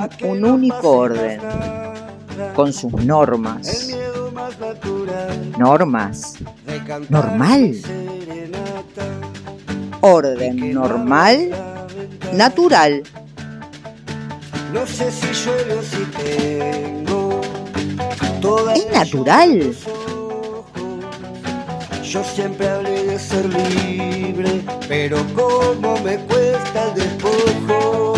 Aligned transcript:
obedecen 0.00 0.30
un 0.30 0.44
único 0.44 0.90
orden, 0.90 1.40
con 2.54 2.72
sus 2.72 2.92
normas. 2.92 3.90
Normas. 5.58 6.38
Normal. 7.08 7.76
Orden 10.00 10.74
normal, 10.74 11.50
natural. 12.32 13.02
No 14.72 14.86
sé 14.86 15.10
si 15.12 15.26
llueve 15.32 15.74
o 15.74 15.82
si 15.82 16.04
tengo 16.16 17.40
Es 18.74 18.90
natural. 18.90 19.74
Yo 22.02 22.24
siempre 22.24 22.68
hablé 22.68 23.04
de 23.04 23.18
ser 23.18 23.46
libre, 23.46 24.62
pero 24.88 25.18
como 25.34 25.96
me 26.00 26.16
cuesta 26.18 26.88
el 26.88 26.94
despojo. 26.94 28.11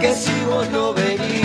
Que 0.00 0.14
si 0.14 0.32
vos 0.48 0.70
no 0.70 0.94
venís, 0.94 1.44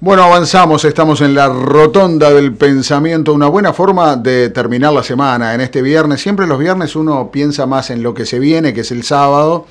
Bueno, 0.00 0.22
avanzamos, 0.22 0.84
estamos 0.84 1.20
en 1.20 1.34
la 1.34 1.48
rotonda 1.48 2.30
del 2.30 2.54
pensamiento, 2.54 3.32
una 3.32 3.48
buena 3.48 3.72
forma 3.72 4.16
de 4.16 4.50
terminar 4.50 4.92
la 4.92 5.02
semana 5.02 5.54
en 5.54 5.60
este 5.60 5.82
viernes. 5.82 6.20
Siempre 6.20 6.46
los 6.46 6.58
viernes 6.58 6.96
uno 6.96 7.30
piensa 7.30 7.66
más 7.66 7.90
en 7.90 8.02
lo 8.02 8.14
que 8.14 8.24
se 8.24 8.38
viene, 8.38 8.72
que 8.72 8.80
es 8.80 8.92
el 8.92 9.02
sábado, 9.02 9.66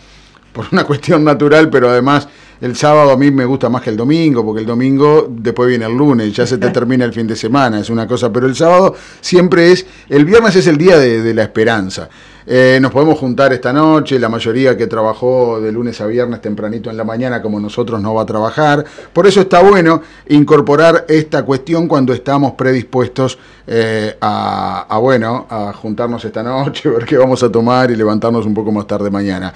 por 0.53 0.65
una 0.71 0.83
cuestión 0.87 1.23
natural, 1.23 1.69
pero 1.69 1.89
además 1.89 2.27
el 2.61 2.75
sábado 2.75 3.11
a 3.11 3.17
mí 3.17 3.31
me 3.31 3.45
gusta 3.45 3.69
más 3.69 3.81
que 3.81 3.89
el 3.89 3.97
domingo, 3.97 4.45
porque 4.45 4.61
el 4.61 4.67
domingo 4.67 5.27
después 5.29 5.67
viene 5.67 5.85
el 5.85 5.97
lunes, 5.97 6.31
ya 6.33 6.45
se 6.45 6.59
te 6.59 6.69
termina 6.71 7.05
el 7.05 7.13
fin 7.13 7.25
de 7.25 7.35
semana, 7.35 7.79
es 7.79 7.89
una 7.89 8.07
cosa, 8.07 8.31
pero 8.31 8.45
el 8.45 8.55
sábado 8.55 8.95
siempre 9.19 9.71
es, 9.71 9.85
el 10.09 10.25
viernes 10.25 10.55
es 10.55 10.67
el 10.67 10.77
día 10.77 10.97
de, 10.97 11.21
de 11.21 11.33
la 11.33 11.43
esperanza. 11.43 12.09
Eh, 12.45 12.79
nos 12.81 12.91
podemos 12.91 13.17
juntar 13.17 13.53
esta 13.53 13.71
noche, 13.71 14.19
la 14.19 14.27
mayoría 14.27 14.75
que 14.75 14.87
trabajó 14.87 15.61
de 15.61 15.71
lunes 15.71 16.01
a 16.01 16.07
viernes 16.07 16.41
tempranito 16.41 16.89
en 16.89 16.97
la 16.97 17.03
mañana 17.03 17.41
como 17.41 17.59
nosotros 17.59 18.01
no 18.01 18.13
va 18.13 18.23
a 18.23 18.25
trabajar. 18.25 18.83
Por 19.13 19.27
eso 19.27 19.41
está 19.41 19.61
bueno 19.61 20.01
incorporar 20.27 21.05
esta 21.07 21.43
cuestión 21.43 21.87
cuando 21.87 22.13
estamos 22.13 22.53
predispuestos 22.53 23.37
eh, 23.65 24.17
a, 24.19 24.97
bueno, 24.99 25.47
a 25.49 25.73
juntarnos 25.73 26.23
esta 26.25 26.43
noche, 26.43 26.89
ver 26.89 27.05
qué 27.05 27.17
vamos 27.17 27.41
a 27.43 27.51
tomar 27.51 27.91
y 27.91 27.95
levantarnos 27.95 28.45
un 28.45 28.53
poco 28.53 28.71
más 28.71 28.87
tarde 28.87 29.09
mañana. 29.09 29.53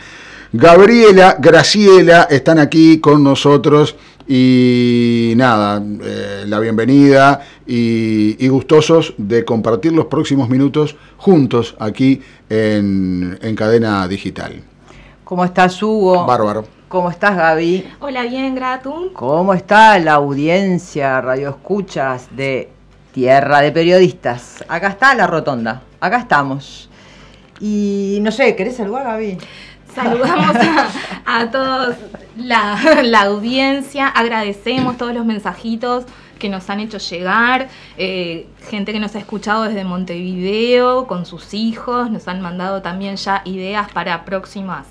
Gabriela, 0.54 1.36
Graciela 1.40 2.24
están 2.30 2.58
aquí 2.58 3.00
con 3.02 3.22
nosotros 3.22 3.96
y 4.30 5.34
nada, 5.36 5.84
eh, 6.04 6.44
la 6.48 6.60
bienvenida 6.60 7.42
y, 7.68 8.44
y, 8.44 8.48
gustosos 8.48 9.14
de 9.18 9.44
compartir 9.44 9.92
los 9.92 10.06
próximos 10.06 10.50
minutos 10.50 10.96
juntos 11.18 11.76
aquí 11.80 12.22
en, 12.50 13.38
en 13.42 13.56
Cadena 13.56 14.08
Digital. 14.08 14.62
¿Cómo 15.24 15.44
estás, 15.44 15.84
Hugo? 15.84 16.26
Bárbaro. 16.26 16.66
¿Cómo 16.88 17.10
estás, 17.12 17.36
Gaby? 17.36 17.86
Hola, 18.00 18.24
bien, 18.24 18.56
Gratum. 18.56 19.12
¿Cómo 19.12 19.54
está 19.54 20.00
la 20.00 20.14
audiencia, 20.14 21.20
radio 21.20 21.50
escuchas 21.50 22.30
de 22.32 22.70
Tierra 23.12 23.60
de 23.60 23.74
Periodistas? 23.74 24.64
Acá 24.70 24.88
está 24.88 25.14
la 25.14 25.28
rotonda, 25.28 25.82
acá 26.00 26.20
estamos. 26.20 26.90
Y 27.60 28.20
no 28.22 28.32
sé, 28.32 28.56
¿querés 28.56 28.78
saludar, 28.78 29.04
Gaby? 29.04 29.38
Saludamos 29.94 30.56
a, 30.56 30.88
a 31.26 31.52
todos 31.52 31.98
la, 32.38 32.80
la, 33.04 33.24
audiencia, 33.24 34.08
agradecemos 34.08 34.96
todos 34.96 35.14
los 35.14 35.26
mensajitos 35.26 36.06
que 36.38 36.50
nos 36.50 36.70
han 36.70 36.80
hecho 36.80 36.98
llegar, 36.98 37.70
eh, 37.98 38.48
gente 38.70 38.94
que 38.94 39.00
nos 39.00 39.16
ha 39.16 39.20
escuchado 39.20 39.64
desde 39.64 39.84
Montevideo 39.84 41.08
con 41.08 41.26
sus 41.26 41.54
hijos, 41.54 42.10
nos 42.12 42.28
han 42.28 42.42
mandado 42.42 42.82
también 42.82 43.16
ya 43.16 43.42
ideas 43.46 43.92
para 43.92 44.26
próximas 44.26 44.86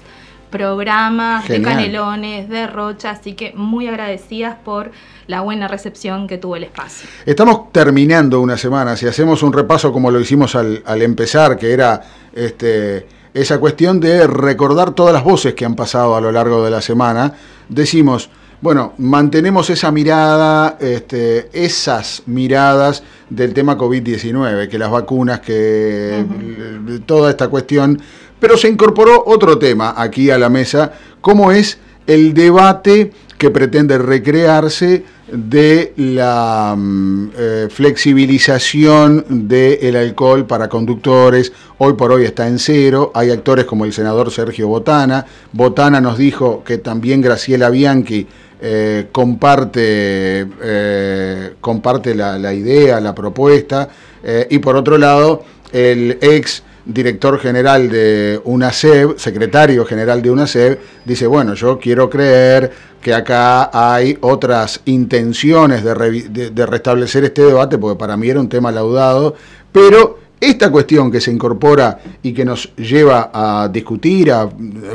programas 0.50 1.44
Genial. 1.44 1.62
de 1.62 1.68
Canelones, 1.68 2.48
de 2.48 2.66
Rocha, 2.66 3.10
así 3.10 3.34
que 3.34 3.52
muy 3.54 3.88
agradecidas 3.88 4.56
por 4.64 4.90
la 5.26 5.40
buena 5.40 5.68
recepción 5.68 6.28
que 6.28 6.38
tuvo 6.38 6.56
el 6.56 6.64
espacio. 6.64 7.08
Estamos 7.26 7.72
terminando 7.72 8.40
una 8.40 8.56
semana, 8.56 8.96
si 8.96 9.06
hacemos 9.06 9.42
un 9.42 9.52
repaso 9.52 9.92
como 9.92 10.10
lo 10.10 10.20
hicimos 10.20 10.54
al, 10.54 10.82
al 10.86 11.02
empezar, 11.02 11.58
que 11.58 11.72
era 11.72 12.00
este 12.32 13.06
esa 13.36 13.58
cuestión 13.58 14.00
de 14.00 14.26
recordar 14.26 14.92
todas 14.92 15.12
las 15.12 15.22
voces 15.22 15.52
que 15.52 15.66
han 15.66 15.74
pasado 15.76 16.16
a 16.16 16.22
lo 16.22 16.32
largo 16.32 16.64
de 16.64 16.70
la 16.70 16.80
semana, 16.80 17.34
decimos, 17.68 18.30
bueno, 18.60 18.94
mantenemos 18.98 19.68
esa 19.70 19.90
mirada, 19.90 20.78
este, 20.80 21.48
esas 21.52 22.22
miradas 22.26 23.02
del 23.28 23.52
tema 23.52 23.76
COVID-19, 23.76 24.68
que 24.68 24.78
las 24.78 24.90
vacunas, 24.90 25.40
que 25.40 26.24
uh 26.24 26.32
-huh. 26.32 27.04
toda 27.04 27.30
esta 27.30 27.48
cuestión, 27.48 28.00
pero 28.40 28.56
se 28.56 28.68
incorporó 28.68 29.24
otro 29.26 29.58
tema 29.58 29.94
aquí 29.96 30.30
a 30.30 30.38
la 30.38 30.48
mesa, 30.48 30.92
como 31.20 31.52
es 31.52 31.78
el 32.06 32.34
debate 32.34 33.12
que 33.38 33.50
pretende 33.50 33.98
recrearse 33.98 35.04
de 35.30 35.92
la 35.96 36.74
mm, 36.76 37.30
eh, 37.36 37.68
flexibilización 37.70 39.48
del 39.48 39.96
alcohol 39.96 40.46
para 40.46 40.68
conductores. 40.68 41.52
Hoy 41.78 41.94
por 41.94 42.12
hoy 42.12 42.24
está 42.24 42.46
en 42.46 42.58
cero. 42.58 43.10
Hay 43.14 43.30
actores 43.30 43.64
como 43.64 43.84
el 43.84 43.92
senador 43.92 44.30
Sergio 44.30 44.68
Botana. 44.68 45.26
Botana 45.52 46.00
nos 46.00 46.16
dijo 46.16 46.62
que 46.64 46.78
también 46.78 47.20
Graciela 47.20 47.70
Bianchi 47.70 48.26
eh, 48.60 49.08
comparte, 49.12 50.46
eh, 50.62 51.54
comparte 51.60 52.14
la, 52.14 52.54
idea, 52.54 53.00
la 53.00 53.14
propuesta. 53.14 53.88
Eh, 54.22 54.46
y 54.50 54.58
por 54.58 54.76
otro 54.76 54.96
lado, 54.96 55.44
el 55.72 56.18
ex 56.20 56.62
director 56.84 57.38
general 57.38 57.90
de 57.90 58.40
UNACEB, 58.44 59.18
secretario 59.18 59.84
general 59.84 60.22
de 60.22 60.30
UNACEB, 60.30 60.78
dice, 61.04 61.26
bueno, 61.26 61.54
yo 61.54 61.78
quiero 61.78 62.08
creer 62.08 62.70
que 63.00 63.12
acá 63.12 63.70
hay 63.72 64.16
otras 64.20 64.80
intenciones 64.86 65.84
de, 65.84 65.94
de, 66.28 66.50
de, 66.50 66.66
restablecer 66.66 67.24
este 67.24 67.42
debate, 67.42 67.76
porque 67.78 67.98
para 67.98 68.16
mí 68.16 68.28
era 68.28 68.40
un 68.40 68.48
tema 68.48 68.72
laudado, 68.72 69.34
pero 69.70 70.25
esta 70.38 70.70
cuestión 70.70 71.10
que 71.10 71.20
se 71.20 71.32
incorpora 71.32 71.98
y 72.22 72.32
que 72.32 72.44
nos 72.44 72.74
lleva 72.76 73.30
a 73.32 73.68
discutir, 73.68 74.30
a 74.30 74.48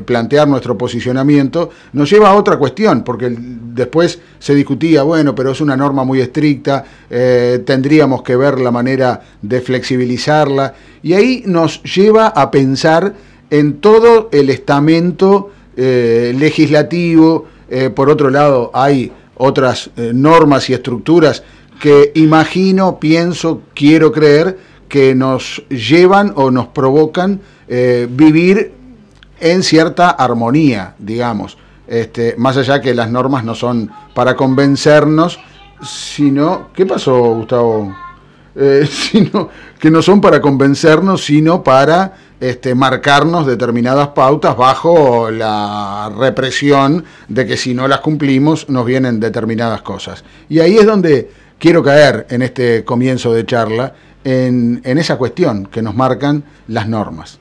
plantear 0.06 0.47
nuestro 0.47 0.78
posicionamiento, 0.78 1.72
nos 1.94 2.09
lleva 2.09 2.29
a 2.29 2.35
otra 2.35 2.57
cuestión, 2.57 3.03
porque 3.03 3.35
después 3.35 4.19
se 4.38 4.53
discutía, 4.53 5.02
bueno, 5.02 5.34
pero 5.34 5.52
es 5.52 5.62
una 5.62 5.75
norma 5.75 6.03
muy 6.03 6.22
estricta, 6.22 6.85
eh, 7.09 7.63
tendríamos 7.66 8.22
que 8.22 8.35
ver 8.35 8.59
la 8.59 8.69
manera 8.69 9.22
de 9.41 9.62
flexibilizarla, 9.62 10.75
y 11.02 11.13
ahí 11.13 11.44
nos 11.47 11.81
lleva 11.84 12.28
a 12.28 12.52
pensar 12.52 13.16
en 13.50 13.79
todo 13.81 14.29
el 14.31 14.52
estamento 14.52 15.50
eh, 15.75 16.35
legislativo, 16.38 17.47
eh, 17.68 17.90
por 17.90 18.09
otro 18.09 18.29
lado 18.29 18.69
hay 18.73 19.12
otras 19.38 19.90
normas 19.96 20.69
y 20.69 20.73
estructuras 20.73 21.41
que 21.79 22.12
imagino, 22.13 23.00
pienso, 23.00 23.63
quiero 23.73 24.12
creer, 24.12 24.56
que 24.91 25.16
nos 25.16 25.63
llevan 25.69 26.34
o 26.35 26.52
nos 26.52 26.68
provocan 26.68 27.40
eh, 27.69 28.09
vivir 28.12 28.74
en 29.40 29.63
cierta 29.63 30.09
armonía, 30.09 30.96
digamos. 31.00 31.57
Este, 31.88 32.35
más 32.38 32.57
allá 32.57 32.81
que 32.81 32.94
las 32.94 33.09
normas 33.09 33.46
no 33.46 33.56
son 33.56 33.90
para 34.13 34.35
convencernos, 34.35 35.40
sino... 35.81 36.68
¿Qué 36.74 36.85
pasó, 36.85 37.18
Gustavo? 37.35 37.96
Eh, 38.53 38.85
sino 38.91 39.47
que 39.79 39.90
no 39.90 40.02
son 40.02 40.19
para 40.19 40.41
convencernos, 40.41 41.23
sino 41.23 41.63
para 41.63 42.13
este, 42.41 42.75
marcarnos 42.75 43.47
determinadas 43.47 44.09
pautas 44.09 44.58
bajo 44.58 45.31
la 45.31 46.12
represión 46.18 47.06
de 47.29 47.46
que 47.46 47.56
si 47.56 47.73
no 47.73 47.88
las 47.88 48.02
cumplimos 48.02 48.68
nos 48.68 48.85
vienen 48.85 49.22
determinadas 49.22 49.84
cosas. 49.84 50.25
Y 50.50 50.59
ahí 50.59 50.75
es 50.75 50.85
donde 50.85 51.31
quiero 51.59 51.81
caer 51.81 52.28
en 52.29 52.41
este 52.41 52.84
comienzo 52.84 53.31
de 53.34 53.46
charla, 53.46 53.94
en, 54.24 54.82
en, 54.84 54.98
esa 54.98 55.18
cuestión 55.18 55.66
que 55.66 55.82
nos 55.82 55.96
marcan 55.96 56.44
las 56.68 56.88
normas. 56.88 57.40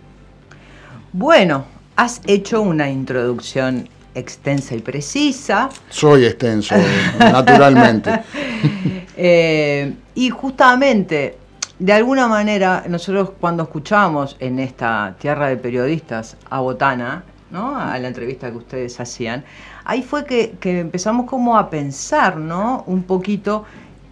Bueno, 1.13 1.65
has 1.97 2.21
hecho 2.27 2.63
una 2.63 2.89
introducción 2.89 3.89
extensa 4.15 4.75
y 4.75 4.81
precisa. 4.81 5.69
Soy 5.89 6.25
extenso, 6.25 6.75
naturalmente. 7.19 8.21
eh, 9.17 9.95
y 10.15 10.31
justamente, 10.31 11.37
de 11.79 11.93
alguna 11.93 12.29
manera, 12.29 12.85
nosotros 12.89 13.33
cuando 13.41 13.65
escuchamos 13.65 14.37
en 14.41 14.59
esta 14.59 15.15
tierra 15.19 15.49
de 15.49 15.57
periodistas 15.57 16.37
a 16.49 16.61
Botana, 16.61 17.25
¿no? 17.51 17.77
a 17.77 17.99
la 17.99 18.09
entrevista 18.09 18.51
que 18.51 18.59
ustedes 18.59 19.01
hacían, 19.01 19.45
ahí 19.85 20.03
fue 20.03 20.25
que, 20.25 20.53
que 20.61 20.81
empezamos 20.81 21.27
como 21.27 21.59
a 21.59 21.71
pensar, 21.71 22.37
¿no? 22.37 22.85
Un 22.87 23.03
poquito 23.03 23.65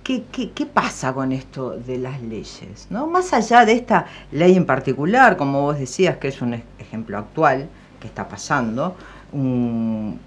¿Qué, 0.08 0.64
pasa 0.64 1.12
con 1.12 1.32
esto 1.32 1.72
de 1.72 1.98
las 1.98 2.22
leyes? 2.22 2.86
¿no? 2.88 3.06
Más 3.06 3.34
allá 3.34 3.66
de 3.66 3.72
esta 3.72 4.06
ley 4.32 4.56
en 4.56 4.64
particular, 4.64 5.36
como 5.36 5.60
vos 5.60 5.78
decías, 5.78 6.16
que 6.16 6.28
es 6.28 6.40
un 6.40 6.62
ejemplo 6.78 7.18
actual 7.18 7.68
que 8.00 8.06
está 8.06 8.26
pasando, 8.26 8.96
un, 9.32 10.18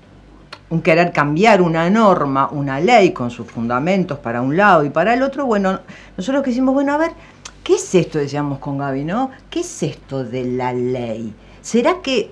querer 0.84 1.12
cambiar 1.12 1.64
una 1.64 1.90
norma, 1.90 2.50
una 2.52 2.80
ley 2.80 3.12
con 3.12 3.32
sus 3.32 3.48
fundamentos 3.48 4.20
para 4.20 4.44
un 4.44 4.56
lado 4.56 4.86
y 4.86 4.92
para 4.92 5.16
el 5.16 5.24
otro, 5.24 5.48
bueno, 5.48 5.80
nosotros 6.16 6.46
decimos, 6.46 6.76
bueno, 6.76 6.94
a 6.94 6.98
ver, 6.98 7.14
¿qué 7.64 7.74
es 7.74 7.96
esto, 7.96 8.20
decíamos 8.20 8.60
con 8.60 8.78
Gaby, 8.78 9.04
¿no? 9.04 9.32
¿Qué 9.50 9.62
es 9.62 9.82
esto 9.82 10.24
de 10.24 10.46
la 10.46 10.74
ley? 10.74 11.34
¿Será 11.64 12.02
que 12.04 12.30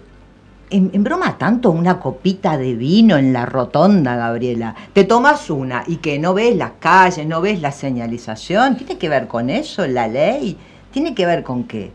en, 0.69 1.03
broma 1.03 1.37
tanto 1.37 1.71
una 1.71 1.99
copita 1.99 2.57
de 2.57 2.75
vino 2.75 3.17
en 3.17 3.33
la 3.33 3.45
rotonda, 3.45 4.15
Gabriela. 4.15 4.75
Te 4.93 5.03
tomas 5.03 5.49
una 5.49 5.83
y 5.87 5.97
que 5.97 6.19
no 6.19 6.33
ves 6.33 6.55
las 6.55 6.73
calles, 6.79 7.25
no 7.25 7.41
ves 7.41 7.61
la 7.61 7.71
señalización. 7.71 8.77
¿Tiene 8.77 8.97
que 8.97 9.09
ver 9.09 9.27
con 9.27 9.49
eso 9.49 9.85
la 9.87 10.07
ley? 10.07 10.57
¿Tiene 10.91 11.15
que 11.15 11.25
ver 11.25 11.43
con 11.43 11.63
qué? 11.63 11.91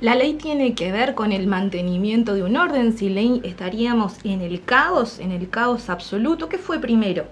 La 0.00 0.14
ley 0.14 0.34
tiene 0.34 0.74
que 0.74 0.90
ver 0.90 1.14
con 1.14 1.32
el 1.32 1.46
mantenimiento 1.46 2.34
de 2.34 2.42
un 2.42 2.56
orden. 2.56 2.96
Si 2.96 3.08
ley 3.08 3.40
estaríamos 3.44 4.16
en 4.24 4.40
el 4.40 4.62
caos, 4.62 5.18
en 5.18 5.30
el 5.30 5.48
caos 5.48 5.88
absoluto. 5.88 6.48
¿Qué 6.48 6.58
fue 6.58 6.80
primero? 6.80 7.24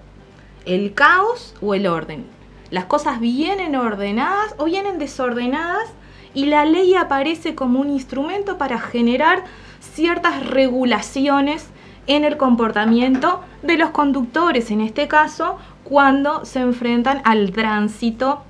¿El 0.65 0.93
caos 0.93 1.53
o 1.61 1.73
el 1.73 1.87
orden? 1.87 2.23
Las 2.69 2.85
cosas 2.85 3.19
vienen 3.19 3.75
ordenadas 3.75 4.55
o 4.57 4.65
vienen 4.65 4.97
desordenadas 4.97 5.89
y 6.33 6.45
la 6.45 6.63
ley 6.63 6.95
aparece 6.95 7.55
como 7.55 7.81
un 7.81 7.89
instrumento 7.89 8.57
para 8.57 8.79
generar 8.79 9.43
ciertas 9.81 10.45
regulaciones 10.45 11.67
en 12.07 12.23
el 12.23 12.37
comportamiento 12.37 13.41
de 13.61 13.77
los 13.77 13.89
conductores, 13.89 14.71
en 14.71 14.81
este 14.81 15.07
caso, 15.07 15.57
cuando 15.83 16.45
se 16.45 16.59
enfrentan 16.59 17.21
al 17.25 17.51
tránsito 17.51 18.41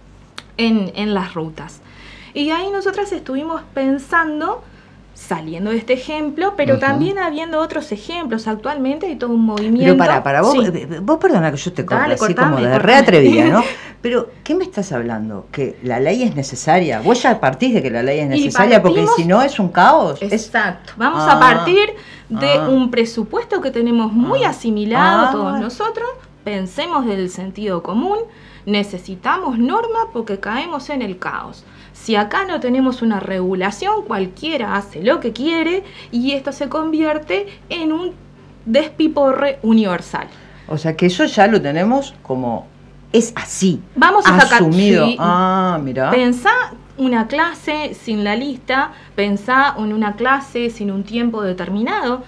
en, 0.58 0.92
en 0.96 1.14
las 1.14 1.34
rutas. 1.34 1.82
Y 2.34 2.52
ahí 2.52 2.70
nosotras 2.72 3.12
estuvimos 3.12 3.62
pensando, 3.74 4.64
saliendo 5.28 5.70
de 5.72 5.78
este 5.78 5.94
ejemplo, 5.94 6.54
pero 6.58 6.80
también 6.80 7.20
habiendo 7.20 7.60
otros 7.60 7.92
ejemplos. 7.92 8.48
Actualmente 8.48 9.06
hay 9.06 9.16
todo 9.16 9.32
un 9.34 9.46
movimiento. 9.46 9.80
Pero 9.86 9.98
para, 9.98 10.24
para 10.24 10.42
vos, 10.42 10.54
Sí. 10.54 10.60
eh, 10.74 11.00
vos 11.02 11.18
perdona 11.20 11.52
que 11.52 11.58
yo 11.58 11.72
te 11.74 11.86
corte 11.86 12.14
así 12.14 12.18
cortame, 12.18 12.52
como 12.52 12.58
de 12.58 12.72
cortame. 12.72 12.80
re 12.80 12.96
atrevida, 12.96 13.46
¿no? 13.46 13.64
Pero, 14.02 14.30
¿qué 14.44 14.56
me 14.56 14.64
estás 14.64 14.92
hablando? 14.92 15.46
¿Que 15.52 15.78
la 15.84 16.00
ley 16.00 16.24
es 16.24 16.36
necesaria? 16.36 17.02
Vos 17.02 17.22
ya 17.22 17.40
partís 17.40 17.74
de 17.76 17.84
que 17.84 17.92
la 17.92 18.02
ley 18.02 18.20
es 18.20 18.28
necesaria 18.30 18.82
porque 18.82 19.06
si 19.16 19.26
no 19.26 19.42
es 19.44 19.60
un 19.60 19.70
caos. 19.70 20.20
Exacto. 20.24 20.94
Vamos 20.98 21.22
Ah, 21.24 21.34
a 21.34 21.40
partir 21.40 21.94
de 22.30 22.54
ah. 22.54 22.68
un 22.68 22.90
presupuesto 22.90 23.62
que 23.62 23.70
tenemos 23.70 24.12
muy 24.12 24.44
Ah. 24.44 24.50
asimilado 24.50 25.32
todos 25.32 25.60
nosotros. 25.60 26.10
Pensemos 26.44 27.06
del 27.06 27.30
sentido 27.30 27.84
común. 27.84 28.18
Necesitamos 28.66 29.60
norma 29.60 30.00
porque 30.14 30.40
caemos 30.40 30.90
en 30.90 31.02
el 31.04 31.20
caos. 31.20 31.64
Si 32.02 32.16
acá 32.16 32.46
no 32.46 32.60
tenemos 32.60 33.04
una 33.04 33.20
regulación, 33.20 34.04
cualquiera 34.08 34.76
hace 34.76 35.04
lo 35.04 35.20
que 35.20 35.34
quiere 35.34 35.84
y 36.12 36.32
esto 36.32 36.52
se 36.52 36.68
convierte 36.68 37.46
en 37.70 37.92
un 37.92 38.14
despiporre 38.66 39.60
universal. 39.62 40.28
o 40.68 40.78
sea 40.78 40.96
que 40.96 41.06
eso 41.08 41.26
ya 41.26 41.46
lo 41.48 41.62
tenemos 41.62 42.14
como 42.24 42.66
es 43.12 43.34
así. 43.36 43.82
Vamos 43.96 44.26
a 44.26 44.40
sacar 44.40 44.62
asumido. 44.62 45.06
sí, 45.06 45.18
Ah, 45.20 45.78
mira. 45.84 46.10
Pensá 46.12 46.50
una 46.98 47.28
clase 47.28 47.94
sin 47.94 48.24
la 48.24 48.36
lista, 48.36 48.92
pensá 49.16 49.76
en 49.78 49.92
una 49.94 50.16
clase 50.16 50.70
sin 50.70 50.90
un 50.92 51.04
tiempo 51.04 51.42
determinado. 51.42 52.24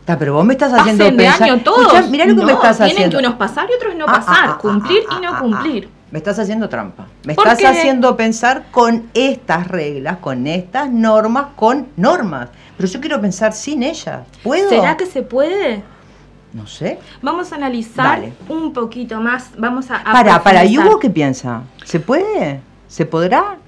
Está, 0.00 0.18
pero 0.18 0.32
vos 0.34 0.44
me 0.46 0.54
estás 0.54 0.72
haciendo 0.72 1.04
Pasen 1.04 1.16
de 1.18 1.22
pensar. 1.24 1.42
año 1.42 1.62
todos. 1.62 1.92
Escuchá, 1.92 2.06
mirá 2.10 2.24
lo 2.24 2.36
que 2.36 2.44
me 2.46 2.52
estás 2.52 2.76
tienen 2.78 2.94
haciendo. 2.96 3.18
que 3.18 3.26
unos 3.26 3.36
pasar 3.38 3.68
y 3.70 3.74
otros 3.74 3.94
no 3.96 4.06
Ah, 4.08 4.12
pasar, 4.12 4.34
ah, 4.48 4.52
ah, 4.54 4.58
cumplir 4.58 5.02
ah, 5.10 5.14
y 5.18 5.22
no 5.24 5.30
ah, 5.30 5.34
ah, 5.36 5.40
cumplir. 5.40 5.88
Me 6.10 6.18
estás 6.18 6.38
haciendo 6.38 6.68
trampa. 6.68 7.06
Me 7.24 7.34
¿Por 7.34 7.46
estás 7.46 7.58
qué? 7.58 7.66
haciendo 7.66 8.16
pensar 8.16 8.66
con 8.70 9.10
estas 9.12 9.68
reglas, 9.68 10.18
con 10.18 10.46
estas 10.46 10.90
normas, 10.90 11.48
con 11.54 11.88
normas. 11.96 12.48
Pero 12.76 12.88
yo 12.88 13.00
quiero 13.00 13.20
pensar 13.20 13.52
sin 13.52 13.82
ellas. 13.82 14.20
¿Puedo? 14.42 14.70
¿Será 14.70 14.96
que 14.96 15.04
se 15.04 15.22
puede? 15.22 15.82
No 16.54 16.66
sé. 16.66 16.98
Vamos 17.20 17.52
a 17.52 17.56
analizar 17.56 18.20
Dale. 18.20 18.32
un 18.48 18.72
poquito 18.72 19.20
más. 19.20 19.50
Vamos 19.58 19.90
a. 19.90 19.96
a 19.96 20.12
Para, 20.12 20.42
para, 20.42 20.64
¿y. 20.64 20.78
Hugo 20.78 20.98
qué 20.98 21.10
piensa? 21.10 21.62
¿Se 21.84 22.00
puede? 22.00 22.60
¿Se 22.88 23.04
podrá? 23.04 23.58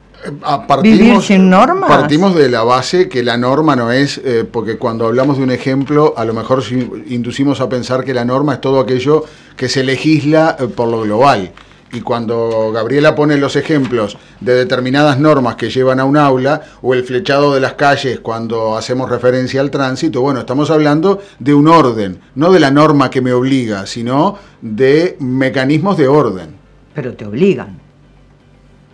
Ah, 0.42 0.66
¿Vivir 0.82 1.20
sin 1.22 1.48
normas? 1.48 1.88
Partimos 1.88 2.34
de 2.34 2.50
la 2.50 2.62
base 2.62 3.08
que 3.08 3.22
la 3.22 3.38
norma 3.38 3.74
no 3.74 3.90
es, 3.90 4.18
eh, 4.18 4.44
porque 4.50 4.76
cuando 4.76 5.06
hablamos 5.06 5.38
de 5.38 5.44
un 5.44 5.50
ejemplo, 5.50 6.12
a 6.16 6.26
lo 6.26 6.34
mejor 6.34 6.62
inducimos 7.06 7.60
a 7.62 7.68
pensar 7.70 8.04
que 8.04 8.12
la 8.12 8.24
norma 8.26 8.54
es 8.54 8.60
todo 8.60 8.80
aquello 8.80 9.24
que 9.56 9.68
se 9.70 9.82
legisla 9.82 10.56
eh, 10.58 10.66
por 10.66 10.88
lo 10.88 11.02
global. 11.02 11.52
Y 11.92 12.02
cuando 12.02 12.70
Gabriela 12.72 13.14
pone 13.16 13.36
los 13.36 13.56
ejemplos 13.56 14.16
de 14.40 14.54
determinadas 14.54 15.18
normas 15.18 15.56
que 15.56 15.70
llevan 15.70 15.98
a 15.98 16.04
un 16.04 16.16
aula, 16.16 16.62
o 16.82 16.94
el 16.94 17.02
flechado 17.02 17.52
de 17.52 17.60
las 17.60 17.74
calles 17.74 18.20
cuando 18.20 18.76
hacemos 18.76 19.10
referencia 19.10 19.60
al 19.60 19.70
tránsito, 19.70 20.20
bueno, 20.20 20.40
estamos 20.40 20.70
hablando 20.70 21.20
de 21.40 21.52
un 21.52 21.66
orden, 21.66 22.20
no 22.36 22.52
de 22.52 22.60
la 22.60 22.70
norma 22.70 23.10
que 23.10 23.20
me 23.20 23.32
obliga, 23.32 23.86
sino 23.86 24.38
de 24.60 25.16
mecanismos 25.18 25.96
de 25.96 26.06
orden. 26.06 26.54
Pero 26.94 27.14
te 27.14 27.26
obligan. 27.26 27.80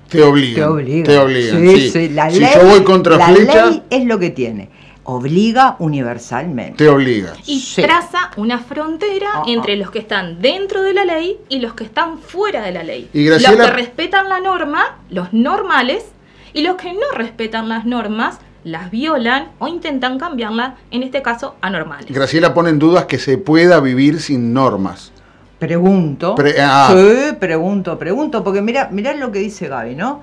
Te 0.08 0.22
obligan. 0.22 0.54
Te 0.54 0.66
obligan. 0.66 1.04
Te 1.04 1.18
obligan, 1.18 1.60
Sí, 1.60 1.80
sí. 1.80 1.90
sí, 1.90 2.08
La 2.10 2.30
si 2.30 2.40
ley, 2.40 2.50
yo 2.54 2.66
voy 2.66 2.82
contra 2.82 3.16
la 3.16 3.28
flecha, 3.28 3.66
ley 3.66 3.82
es 3.90 4.04
lo 4.06 4.18
que 4.18 4.30
tiene. 4.30 4.70
Obliga 5.08 5.76
universalmente. 5.78 6.76
te 6.84 6.88
obliga. 6.88 7.32
Y 7.46 7.60
Sí. 7.60 7.80
traza 7.82 8.30
una 8.36 8.58
frontera 8.58 9.28
Ah, 9.36 9.42
entre 9.46 9.74
ah. 9.74 9.76
los 9.76 9.90
que 9.90 10.00
están 10.00 10.40
dentro 10.42 10.82
de 10.82 10.92
la 10.94 11.04
ley 11.04 11.38
y 11.48 11.60
los 11.60 11.74
que 11.74 11.84
están 11.84 12.18
fuera 12.18 12.62
de 12.62 12.72
la 12.72 12.82
ley. 12.82 13.08
Y 13.12 13.24
Graciela- 13.24 13.56
Los 13.56 13.66
que 13.68 13.72
respetan 13.72 14.28
la 14.28 14.40
norma, 14.40 14.96
los 15.10 15.32
normales, 15.32 16.04
y 16.52 16.62
los 16.62 16.76
que 16.76 16.92
no 16.92 17.10
respetan 17.14 17.68
las 17.68 17.84
normas, 17.86 18.38
las 18.64 18.90
violan 18.90 19.48
o 19.60 19.68
intentan 19.68 20.18
cambiarlas, 20.18 20.74
en 20.90 21.02
este 21.04 21.22
caso, 21.22 21.54
anormales. 21.60 22.10
Graciela 22.12 22.52
pone 22.52 22.70
en 22.70 22.78
dudas 22.80 23.04
que 23.04 23.18
se 23.18 23.38
pueda 23.38 23.78
vivir 23.80 24.20
sin 24.20 24.52
normas. 24.52 25.12
Pregunto. 25.60 26.34
Pre- 26.34 26.56
ah. 26.60 26.92
Sí, 26.92 27.34
pregunto, 27.38 27.98
pregunto, 27.98 28.42
porque 28.44 28.60
mira, 28.60 28.88
mirá 28.90 29.14
lo 29.14 29.30
que 29.32 29.38
dice 29.38 29.68
Gaby, 29.68 29.94
¿no? 29.94 30.22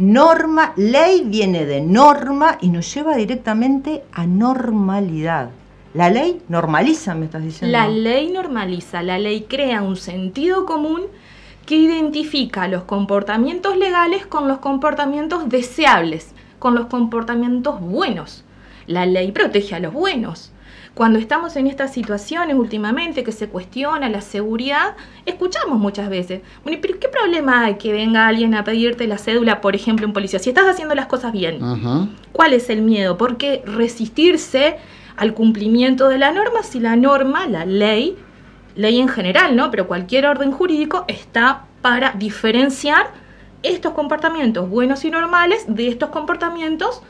Norma, 0.00 0.72
ley 0.76 1.24
viene 1.26 1.66
de 1.66 1.82
norma 1.82 2.56
y 2.62 2.70
nos 2.70 2.94
lleva 2.94 3.16
directamente 3.16 4.02
a 4.12 4.26
normalidad. 4.26 5.50
La 5.92 6.08
ley 6.08 6.40
normaliza, 6.48 7.14
me 7.14 7.26
estás 7.26 7.42
diciendo. 7.42 7.76
La 7.76 7.86
ley 7.86 8.32
normaliza, 8.32 9.02
la 9.02 9.18
ley 9.18 9.42
crea 9.42 9.82
un 9.82 9.98
sentido 9.98 10.64
común 10.64 11.02
que 11.66 11.76
identifica 11.76 12.66
los 12.66 12.84
comportamientos 12.84 13.76
legales 13.76 14.24
con 14.24 14.48
los 14.48 14.60
comportamientos 14.60 15.50
deseables, 15.50 16.32
con 16.58 16.74
los 16.74 16.86
comportamientos 16.86 17.78
buenos. 17.78 18.42
La 18.86 19.04
ley 19.04 19.32
protege 19.32 19.74
a 19.74 19.80
los 19.80 19.92
buenos. 19.92 20.50
Cuando 21.00 21.18
estamos 21.18 21.56
en 21.56 21.66
estas 21.66 21.94
situaciones 21.94 22.54
últimamente 22.56 23.24
que 23.24 23.32
se 23.32 23.48
cuestiona 23.48 24.10
la 24.10 24.20
seguridad, 24.20 24.96
escuchamos 25.24 25.78
muchas 25.78 26.10
veces, 26.10 26.42
bueno, 26.62 26.76
¿y 26.76 26.82
pero 26.82 27.00
qué 27.00 27.08
problema 27.08 27.64
hay 27.64 27.76
que 27.76 27.90
venga 27.90 28.26
alguien 28.26 28.54
a 28.54 28.64
pedirte 28.64 29.06
la 29.06 29.16
cédula, 29.16 29.62
por 29.62 29.74
ejemplo, 29.74 30.06
un 30.06 30.12
policía? 30.12 30.38
Si 30.38 30.50
estás 30.50 30.66
haciendo 30.66 30.94
las 30.94 31.06
cosas 31.06 31.32
bien. 31.32 31.58
¿Cuál 32.32 32.52
es 32.52 32.68
el 32.68 32.82
miedo? 32.82 33.16
¿Por 33.16 33.38
qué 33.38 33.62
resistirse 33.64 34.76
al 35.16 35.32
cumplimiento 35.32 36.06
de 36.10 36.18
la 36.18 36.32
norma 36.32 36.62
si 36.62 36.80
la 36.80 36.96
norma, 36.96 37.46
la 37.46 37.64
ley, 37.64 38.18
ley 38.74 39.00
en 39.00 39.08
general, 39.08 39.56
¿no? 39.56 39.70
Pero 39.70 39.88
cualquier 39.88 40.26
orden 40.26 40.52
jurídico 40.52 41.06
está 41.08 41.64
para 41.80 42.12
diferenciar 42.12 43.10
estos 43.62 43.94
comportamientos 43.94 44.68
buenos 44.68 45.06
y 45.06 45.10
normales 45.10 45.64
de 45.66 45.88
estos 45.88 46.10
comportamientos 46.10 47.00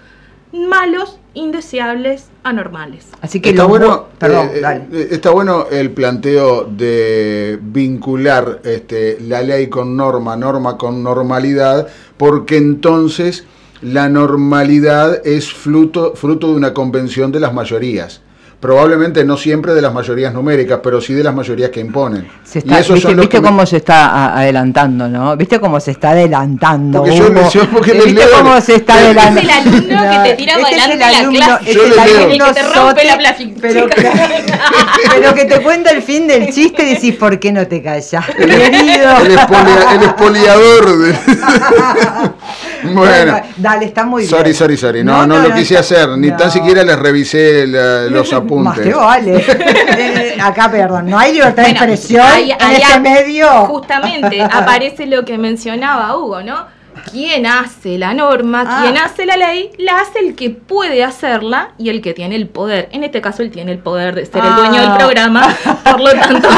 malos, 0.52 1.18
indeseables, 1.34 2.26
anormales. 2.42 3.06
Así 3.20 3.40
que 3.40 3.50
Está 3.50 3.64
bueno, 3.64 3.86
bu- 3.88 4.18
perdón, 4.18 4.50
eh, 4.54 4.60
dale. 4.60 4.86
eh, 4.92 5.08
está 5.12 5.30
bueno 5.30 5.66
el 5.70 5.90
planteo 5.92 6.64
de 6.64 7.58
vincular 7.62 8.60
este, 8.64 9.18
la 9.20 9.42
ley 9.42 9.68
con 9.68 9.96
norma, 9.96 10.36
norma 10.36 10.76
con 10.76 11.02
normalidad, 11.02 11.88
porque 12.16 12.56
entonces 12.56 13.44
la 13.82 14.08
normalidad 14.08 15.26
es 15.26 15.52
fruto, 15.52 16.14
fruto 16.14 16.48
de 16.48 16.54
una 16.54 16.74
convención 16.74 17.32
de 17.32 17.40
las 17.40 17.54
mayorías. 17.54 18.20
Probablemente 18.60 19.24
no 19.24 19.38
siempre 19.38 19.72
de 19.72 19.80
las 19.80 19.94
mayorías 19.94 20.34
numéricas, 20.34 20.80
pero 20.82 21.00
sí 21.00 21.14
de 21.14 21.24
las 21.24 21.34
mayorías 21.34 21.70
que 21.70 21.80
imponen. 21.80 22.28
Se 22.44 22.58
está, 22.58 22.76
y 22.76 22.80
esos 22.82 22.96
¿Viste, 22.96 23.08
son 23.08 23.16
los 23.16 23.22
viste 23.24 23.36
que 23.38 23.40
me- 23.40 23.48
cómo 23.48 23.64
se 23.64 23.76
está 23.78 24.36
adelantando, 24.36 25.08
no? 25.08 25.34
¿Viste 25.34 25.58
cómo 25.58 25.80
se 25.80 25.92
está 25.92 26.10
adelantando? 26.10 26.98
Porque 26.98 27.16
yo- 27.16 27.28
Hugo? 27.28 27.50
yo 27.50 27.66
porque 27.70 27.92
¿Viste 27.94 28.12
leo- 28.12 28.28
cómo 28.36 28.60
se 28.60 28.74
está 28.74 28.96
Este 29.00 29.12
es 29.12 29.16
adelantando? 29.16 29.40
el 29.40 29.50
alumno 29.50 30.12
que 30.22 30.28
te 30.28 30.36
tira 30.36 30.52
Este 30.52 30.76
es 30.76 30.88
el 30.90 30.98
la 30.98 31.06
alumno- 31.08 31.38
clase. 31.46 31.70
este 31.70 31.86
es 31.86 31.92
el 31.92 31.98
alumno 31.98 32.20
El 32.20 32.38
que 32.54 32.60
te 32.60 32.62
rompe 32.62 33.00
sote, 33.08 33.22
la 33.22 33.36
pero, 33.62 33.88
que- 33.88 34.10
pero 35.14 35.34
que 35.34 35.44
te 35.46 35.62
cuenta 35.62 35.90
el 35.92 36.02
fin 36.02 36.26
del 36.28 36.52
chiste 36.52 36.82
y 36.86 36.94
decís, 36.96 37.14
¿por 37.16 37.38
qué 37.40 37.52
no 37.52 37.66
te 37.66 37.82
callas? 37.82 38.26
Querido. 38.26 39.16
El, 39.24 39.38
espolia- 39.38 39.94
el 39.94 40.02
espoliador. 40.02 40.98
de- 40.98 41.14
bueno. 42.84 43.40
dale, 43.56 43.86
está 43.86 44.04
muy 44.04 44.22
bien. 44.22 44.30
Sorry, 44.30 44.54
sorry, 44.54 44.76
sorry. 44.76 45.04
No, 45.04 45.26
no, 45.26 45.38
lo 45.38 45.54
quise 45.54 45.74
está- 45.78 45.80
hacer. 45.80 46.08
Ni 46.18 46.28
no. 46.28 46.36
tan 46.36 46.50
siquiera 46.50 46.82
les 46.84 46.98
revisé 46.98 47.66
la- 47.66 48.02
los 48.04 48.28
Más 48.32 48.40
apuntes. 48.42 48.80
que 48.86 48.94
vale. 48.94 49.44
Eh, 50.00 50.38
Acá, 50.40 50.70
perdón, 50.70 51.10
no 51.10 51.18
hay 51.18 51.32
libertad 51.34 51.64
de 51.64 51.70
expresión 51.70 52.22
ahí- 52.26 52.50
en 52.52 52.70
este 52.70 53.00
medio. 53.00 53.48
Justamente 53.66 54.40
aparece 54.50 55.06
lo 55.06 55.24
que 55.24 55.36
mencionaba 55.38 56.16
Hugo, 56.16 56.42
¿no? 56.42 56.66
Quien 57.12 57.46
hace 57.46 57.98
la 57.98 58.14
norma, 58.14 58.64
Ah. 58.66 58.80
quien 58.82 58.98
hace 58.98 59.24
la 59.24 59.36
ley, 59.36 59.70
la 59.78 60.00
hace 60.00 60.18
el 60.20 60.34
que 60.34 60.50
puede 60.50 61.04
hacerla 61.04 61.70
y 61.78 61.88
el 61.88 62.02
que 62.02 62.14
tiene 62.14 62.34
el 62.36 62.48
poder. 62.48 62.88
En 62.92 63.04
este 63.04 63.20
caso, 63.20 63.42
él 63.42 63.50
tiene 63.50 63.72
el 63.72 63.78
poder 63.78 64.14
de 64.14 64.26
ser 64.26 64.44
el 64.44 64.54
dueño 64.56 64.80
del 64.80 64.90
Ah. 64.90 64.98
programa, 64.98 65.56
por 65.84 66.00
lo 66.00 66.10
tanto, 66.12 66.48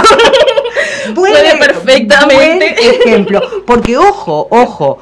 puede 1.15 1.57
perfectamente. 1.59 2.35
buen 2.35 2.63
ejemplo. 2.63 3.41
Porque, 3.67 3.97
ojo, 3.97 4.49
ojo, 4.51 4.99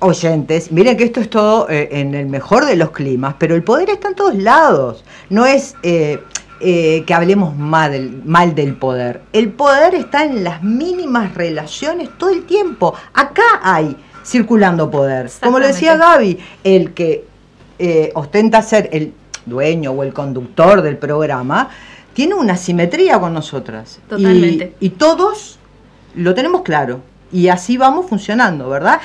oyentes, 0.00 0.72
miren 0.72 0.96
que 0.96 1.04
esto 1.04 1.20
es 1.20 1.30
todo 1.30 1.68
eh, 1.70 1.88
en 1.92 2.14
el 2.14 2.26
mejor 2.26 2.64
de 2.66 2.76
los 2.76 2.90
climas, 2.90 3.34
pero 3.38 3.54
el 3.54 3.62
poder 3.62 3.90
está 3.90 4.08
en 4.08 4.14
todos 4.14 4.34
lados. 4.34 5.04
No 5.28 5.46
es. 5.46 5.76
eh, 5.82 6.20
eh, 6.62 7.04
que 7.06 7.14
hablemos 7.14 7.56
mal 7.56 7.90
del, 7.90 8.22
mal 8.26 8.54
del 8.54 8.76
poder. 8.76 9.22
El 9.32 9.48
poder 9.48 9.94
está 9.94 10.24
en 10.26 10.44
las 10.44 10.62
mínimas 10.62 11.34
relaciones 11.34 12.10
todo 12.18 12.28
el 12.28 12.44
tiempo. 12.44 12.92
Acá 13.14 13.60
hay 13.62 13.96
circulando 14.26 14.90
poder. 14.90 15.30
Como 15.42 15.58
lo 15.58 15.66
decía 15.66 15.96
Gaby, 15.96 16.38
el 16.62 16.92
que 16.92 17.24
ostenta 18.12 18.60
ser 18.60 18.90
el 18.92 19.14
dueño 19.46 19.92
o 19.92 20.02
el 20.02 20.12
conductor 20.12 20.82
del 20.82 20.98
programa, 20.98 21.70
tiene 22.12 22.34
una 22.34 22.58
simetría 22.58 23.18
con 23.18 23.32
nosotras. 23.32 23.98
Totalmente. 24.06 24.74
Y, 24.80 24.88
y 24.88 24.90
todos 24.90 25.58
lo 26.14 26.34
tenemos 26.34 26.60
claro. 26.60 27.00
Y 27.32 27.48
así 27.48 27.78
vamos 27.78 28.06
funcionando, 28.06 28.68
¿verdad? 28.68 29.00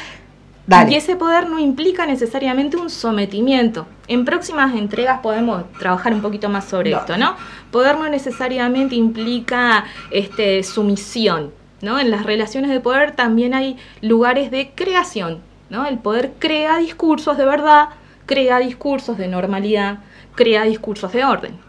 Dale. 0.67 0.91
Y 0.91 0.95
ese 0.95 1.15
poder 1.15 1.47
no 1.47 1.59
implica 1.59 2.05
necesariamente 2.05 2.75
un 2.77 2.89
sometimiento. 2.89 3.85
En 4.07 4.25
próximas 4.25 4.73
entregas 4.75 5.19
podemos 5.21 5.71
trabajar 5.73 6.13
un 6.13 6.21
poquito 6.21 6.49
más 6.49 6.65
sobre 6.65 6.91
No. 6.91 6.97
esto, 6.99 7.17
¿no? 7.17 7.35
Poder 7.71 7.97
no 7.97 8.09
necesariamente 8.09 8.95
implica 8.95 9.85
este, 10.09 10.63
sumisión, 10.63 11.51
¿no? 11.81 11.99
En 11.99 12.09
las 12.09 12.25
relaciones 12.25 12.71
de 12.71 12.79
poder 12.79 13.11
también 13.11 13.53
hay 13.53 13.77
lugares 14.01 14.49
de 14.49 14.71
creación, 14.73 15.41
¿no? 15.69 15.85
El 15.85 15.99
poder 15.99 16.33
crea 16.39 16.77
discursos 16.77 17.37
de 17.37 17.45
verdad, 17.45 17.89
crea 18.25 18.57
discursos 18.59 19.17
de 19.17 19.27
normalidad, 19.27 19.99
crea 20.33 20.63
discursos 20.63 21.13
de 21.13 21.25
orden. 21.25 21.64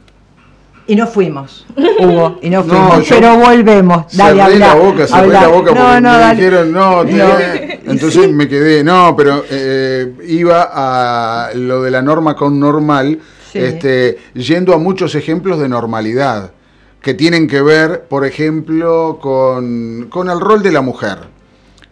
Y 0.88 0.95
no 0.95 1.07
fuimos, 1.09 1.66
Hugo, 2.00 2.38
y 2.43 2.49
no 2.50 2.62
No, 2.62 2.64
fuimos, 2.64 3.09
yo 3.09 3.16
pero 3.16 3.37
volvemos. 3.38 4.16
Dale, 4.16 4.40
cerré 4.40 4.43
habla, 4.55 4.66
la 4.69 4.75
boca, 4.75 5.07
cerré 5.07 5.21
habla. 5.21 5.40
la 5.43 5.49
boca 5.49 5.71
No, 5.73 5.76
porque 5.76 6.00
no, 6.00 6.12
me 6.12 6.19
dale. 6.19 6.37
dijeron, 6.37 6.73
no, 6.73 7.05
No. 7.05 7.25
entonces 7.93 8.33
me 8.33 8.49
quedé, 8.49 8.85
no, 8.85 9.14
pero 9.16 9.45
eh, 9.50 10.14
iba 10.28 10.71
a 10.73 11.50
lo 11.55 11.83
de 11.83 11.90
la 11.90 12.02
norma 12.02 12.37
con 12.37 12.61
normal, 12.61 13.19
Sí. 13.52 13.59
este, 13.61 14.19
yendo 14.35 14.75
a 14.75 14.78
muchos 14.78 15.14
ejemplos 15.14 15.59
de 15.59 15.69
normalidad, 15.69 16.50
que 17.00 17.14
tienen 17.14 17.47
que 17.49 17.62
ver, 17.62 18.02
por 18.09 18.25
ejemplo, 18.26 19.19
con, 19.23 20.07
con 20.11 20.28
el 20.31 20.40
rol 20.40 20.62
de 20.62 20.73
la 20.73 20.83
mujer. 20.83 21.19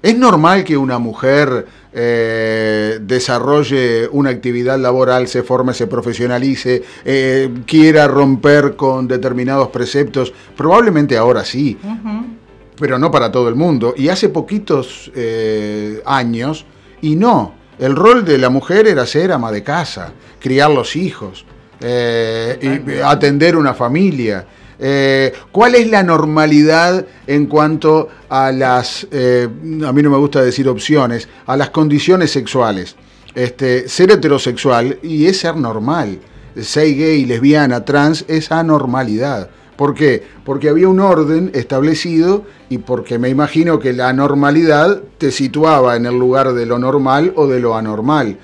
¿Es 0.03 0.17
normal 0.19 0.65
que 0.65 0.77
una 0.77 0.99
mujer 0.99 1.67
eh, 1.97 2.99
desarrolle 3.01 4.09
una 4.11 4.31
actividad 4.31 4.79
laboral, 4.79 5.29
se 5.29 5.45
forme, 5.45 5.75
se 5.75 5.87
profesionalice, 5.87 6.83
eh, 7.05 7.51
quiera 7.67 8.09
romper 8.09 8.75
con 8.75 9.07
determinados 9.07 9.69
preceptos? 9.69 10.33
Probablemente 10.57 11.17
ahora 11.17 11.45
sí, 11.45 11.79
pero 12.81 12.99
no 12.99 13.13
para 13.13 13.31
todo 13.31 13.49
el 13.49 13.55
mundo. 13.55 13.95
Y 13.97 14.09
hace 14.09 14.29
poquitos 14.29 15.13
eh, 15.15 16.03
años, 16.05 16.67
y 17.01 17.15
no, 17.15 17.55
el 17.79 17.95
rol 17.95 18.25
de 18.25 18.39
la 18.39 18.49
mujer 18.49 18.89
era 18.89 19.07
ser 19.07 19.31
ama 19.31 19.53
de 19.53 19.63
casa, 19.63 20.13
criar 20.41 20.71
los 20.71 20.97
hijos, 20.97 21.47
y 21.81 23.01
atender 23.05 23.57
una 23.57 23.75
familia. 23.75 24.47
Eh, 24.87 25.33
¿Cuál 25.51 25.77
es 25.77 25.89
la 25.89 26.03
normalidad 26.03 27.07
en 27.27 27.47
cuanto 27.47 28.11
a 28.29 28.53
las, 28.53 29.07
eh, 29.11 29.49
a 29.83 29.93
mí 29.95 30.03
no 30.03 30.11
me 30.11 30.19
gusta 30.19 30.43
decir 30.43 30.69
opciones, 30.69 31.27
a 31.47 31.57
las 31.57 31.71
condiciones 31.71 32.31
sexuales? 32.33 32.95
Este, 33.35 33.89
ser 33.89 34.11
heterosexual 34.11 34.99
y 35.03 35.25
es 35.25 35.39
ser 35.39 35.57
normal. 35.57 36.19
Ser 36.61 36.95
gay, 36.97 37.25
lesbiana, 37.25 37.87
trans 37.87 38.27
es 38.29 38.53
anormalidad. 38.53 39.49
¿Por 39.75 39.95
qué? 39.95 40.23
Porque 40.45 40.69
había 40.69 40.89
un 40.89 41.01
orden 41.01 41.51
establecido 41.55 42.45
y 42.69 42.77
porque 42.77 43.19
me 43.19 43.31
imagino 43.31 43.79
que 43.79 43.95
la 43.95 44.13
normalidad 44.13 45.01
te 45.17 45.31
situaba 45.31 45.97
en 45.97 46.05
el 46.05 46.19
lugar 46.19 46.53
de 46.53 46.67
lo 46.67 46.79
normal 46.79 47.33
o 47.37 47.47
de 47.47 47.59
lo 47.59 47.75
anormal. 47.75 48.37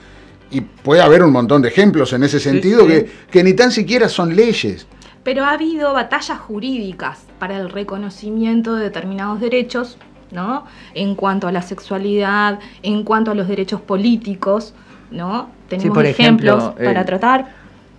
Y 0.51 0.63
puede 0.63 1.03
haber 1.03 1.23
un 1.23 1.33
montón 1.33 1.61
de 1.61 1.69
ejemplos 1.69 2.15
en 2.15 2.23
ese 2.23 2.41
sentido 2.41 2.81
sí. 2.85 2.89
Que, 2.89 3.11
que 3.31 3.45
ni 3.45 3.53
tan 3.53 3.71
siquiera 3.71 4.09
son 4.09 4.35
leyes. 4.35 4.87
Pero 5.31 5.45
ha 5.45 5.53
habido 5.53 5.93
batallas 5.93 6.41
jurídicas 6.41 7.21
para 7.39 7.57
el 7.57 7.71
reconocimiento 7.71 8.75
de 8.75 8.83
determinados 8.83 9.39
derechos, 9.39 9.97
¿no? 10.33 10.65
En 10.93 11.15
cuanto 11.15 11.47
a 11.47 11.53
la 11.53 11.63
sexualidad, 11.63 12.59
en 12.83 13.05
cuanto 13.05 13.31
a 13.31 13.37
los 13.37 13.47
derechos 13.47 13.81
políticos, 13.81 14.75
¿no? 15.13 15.49
Tenemos 15.69 15.95
por 15.95 16.05
ejemplos 16.05 16.65
ejemplo, 16.65 16.85
para 16.85 17.03
eh, 17.03 17.05
tratar. 17.05 17.47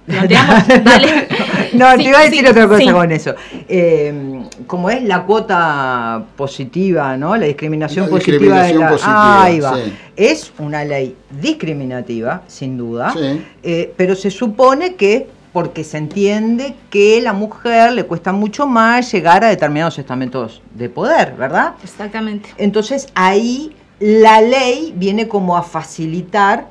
Dale. 0.08 0.36
No, 1.74 1.92
Sí, 1.92 1.98
te 2.04 2.10
iba 2.10 2.20
a 2.20 2.24
decir 2.24 2.42
sí, 2.42 2.48
otra 2.48 2.68
cosa 2.68 2.82
sí. 2.82 2.92
con 2.92 3.12
eso. 3.14 3.34
Eh, 3.70 4.42
como 4.68 4.90
es 4.90 5.02
la 5.04 5.24
cuota 5.24 6.26
positiva, 6.36 7.16
¿no? 7.16 7.38
La 7.38 7.46
discriminación 7.46 8.08
La 8.08 8.12
positiva 8.12 8.66
discriminación 8.66 8.78
de 8.78 8.84
la. 8.84 8.92
positiva, 8.92 9.44
Ahí 9.44 9.60
va. 9.62 9.76
sí. 9.78 9.94
Es 10.18 10.52
una 10.60 10.84
ley 10.84 11.16
discriminativa, 11.40 12.42
sin 12.48 12.78
duda. 12.78 13.14
Sí. 13.14 13.42
eh, 13.64 13.94
pero 13.96 14.16
se 14.16 14.30
supone 14.30 14.96
que 14.96 15.30
porque 15.54 15.84
se 15.84 15.98
entiende 15.98 16.76
que 16.90 17.20
la 17.22 17.34
mujer 17.34 17.92
le 17.94 18.06
cuesta 18.06 18.32
mucho 18.32 18.68
más 18.68 19.12
llegar 19.12 19.44
a 19.44 19.50
determinados 19.50 20.00
estamentos 20.00 20.62
de 20.74 20.90
poder, 20.90 21.36
¿verdad? 21.36 21.74
Exactamente. 21.84 22.50
Entonces 22.58 23.08
ahí 23.16 23.76
la 24.00 24.42
ley 24.42 24.94
viene 24.96 25.28
como 25.28 25.58
a 25.58 25.64
facilitar 25.64 26.70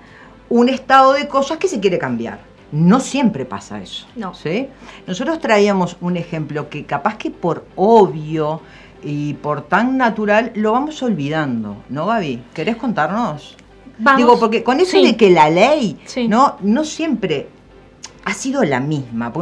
un 0.48 0.68
estado 0.68 1.12
de 1.12 1.28
cosas 1.28 1.58
que 1.58 1.68
se 1.68 1.78
quiere 1.78 1.98
cambiar. 1.98 2.40
No 2.72 3.00
siempre 3.00 3.44
pasa 3.44 3.80
eso. 3.80 4.06
No. 4.16 4.32
¿sí? 4.34 4.68
Nosotros 5.06 5.40
traíamos 5.40 5.96
un 6.00 6.16
ejemplo 6.16 6.68
que 6.70 6.84
capaz 6.86 7.16
que 7.16 7.30
por 7.30 7.66
obvio 7.76 8.60
y 9.02 9.34
por 9.34 9.62
tan 9.62 9.96
natural 9.96 10.52
lo 10.54 10.72
vamos 10.72 11.02
olvidando, 11.02 11.76
¿no, 11.88 12.06
Gaby? 12.06 12.42
¿Querés 12.54 12.76
contarnos? 12.76 13.56
Vamos. 13.98 14.18
Digo, 14.18 14.38
porque 14.38 14.62
con 14.62 14.80
eso 14.80 14.92
Sí. 14.98 15.04
de 15.06 15.16
que 15.16 15.30
la 15.30 15.50
ley 15.50 15.98
Sí. 16.06 16.28
no, 16.28 16.56
no 16.60 16.84
siempre 16.84 17.48
ha 18.30 18.34
sido 18.34 18.62
la 18.64 18.78
misma. 18.80 19.32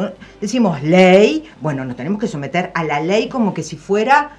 Decimos 0.41 0.83
ley, 0.83 1.45
bueno, 1.61 1.85
nos 1.85 1.95
tenemos 1.97 2.19
que 2.19 2.27
someter 2.27 2.71
a 2.75 2.85
la 2.85 3.01
ley 3.01 3.29
como 3.29 3.53
que 3.53 3.63
si 3.63 3.77
fuera 3.77 4.31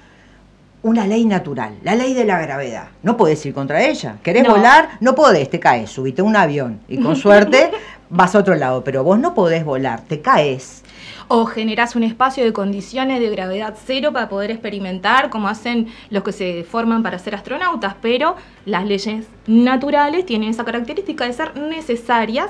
una 0.82 1.06
ley 1.06 1.24
natural, 1.24 1.74
la 1.82 1.94
ley 1.94 2.14
de 2.14 2.24
la 2.24 2.40
gravedad. 2.40 2.88
No 3.02 3.16
podés 3.16 3.44
ir 3.46 3.54
contra 3.54 3.84
ella. 3.84 4.16
¿Querés 4.22 4.44
No. 4.44 4.50
volar? 4.56 4.90
No 5.00 5.14
podés, 5.14 5.48
te 5.50 5.60
caes, 5.60 5.90
subite 5.90 6.22
a 6.22 6.24
un 6.24 6.34
avión 6.36 6.80
y 6.88 6.98
con 6.98 7.14
suerte 7.26 7.70
vas 8.08 8.34
a 8.34 8.38
otro 8.38 8.54
lado, 8.56 8.82
pero 8.82 9.04
vos 9.04 9.18
no 9.20 9.34
podés 9.34 9.64
volar, 9.64 10.00
te 10.02 10.20
caes. 10.20 10.82
O 11.28 11.46
generás 11.46 11.94
un 11.94 12.02
espacio 12.02 12.42
de 12.44 12.52
condiciones 12.52 13.20
de 13.20 13.30
gravedad 13.30 13.76
cero 13.86 14.12
para 14.12 14.28
poder 14.28 14.50
experimentar, 14.50 15.30
como 15.30 15.46
hacen 15.46 15.86
los 16.08 16.24
que 16.24 16.32
se 16.32 16.64
forman 16.64 17.04
para 17.04 17.20
ser 17.20 17.36
astronautas, 17.36 17.94
pero 18.02 18.34
las 18.64 18.84
leyes 18.84 19.26
naturales 19.46 20.26
tienen 20.26 20.48
esa 20.50 20.64
característica 20.64 21.24
de 21.26 21.32
ser 21.34 21.56
necesarias, 21.56 22.48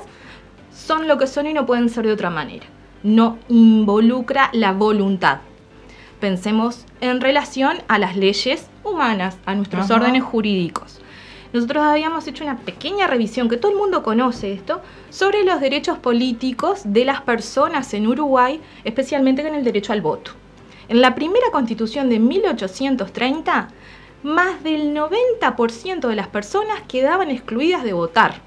son 0.73 1.07
lo 1.07 1.17
que 1.17 1.27
son 1.27 1.47
y 1.47 1.53
no 1.53 1.65
pueden 1.65 1.89
ser 1.89 2.05
de 2.05 2.13
otra 2.13 2.29
manera. 2.29 2.65
No 3.03 3.37
involucra 3.49 4.49
la 4.53 4.73
voluntad. 4.73 5.39
Pensemos 6.19 6.85
en 7.01 7.19
relación 7.19 7.79
a 7.87 7.97
las 7.97 8.15
leyes 8.15 8.67
humanas, 8.83 9.37
a 9.45 9.55
nuestros 9.55 9.85
Ajá. 9.85 9.95
órdenes 9.95 10.23
jurídicos. 10.23 11.01
Nosotros 11.53 11.83
habíamos 11.83 12.27
hecho 12.27 12.45
una 12.45 12.57
pequeña 12.57 13.07
revisión, 13.07 13.49
que 13.49 13.57
todo 13.57 13.71
el 13.71 13.77
mundo 13.77 14.03
conoce 14.03 14.53
esto, 14.53 14.81
sobre 15.09 15.43
los 15.43 15.59
derechos 15.59 15.97
políticos 15.97 16.81
de 16.85 17.03
las 17.03 17.21
personas 17.21 17.93
en 17.93 18.07
Uruguay, 18.07 18.61
especialmente 18.85 19.43
con 19.43 19.55
el 19.55 19.63
derecho 19.63 19.91
al 19.91 20.01
voto. 20.01 20.31
En 20.87 21.01
la 21.01 21.13
primera 21.15 21.51
constitución 21.51 22.09
de 22.09 22.19
1830, 22.19 23.69
más 24.23 24.63
del 24.63 24.93
90% 24.95 26.07
de 26.07 26.15
las 26.15 26.27
personas 26.27 26.81
quedaban 26.87 27.31
excluidas 27.31 27.83
de 27.83 27.93
votar. 27.93 28.41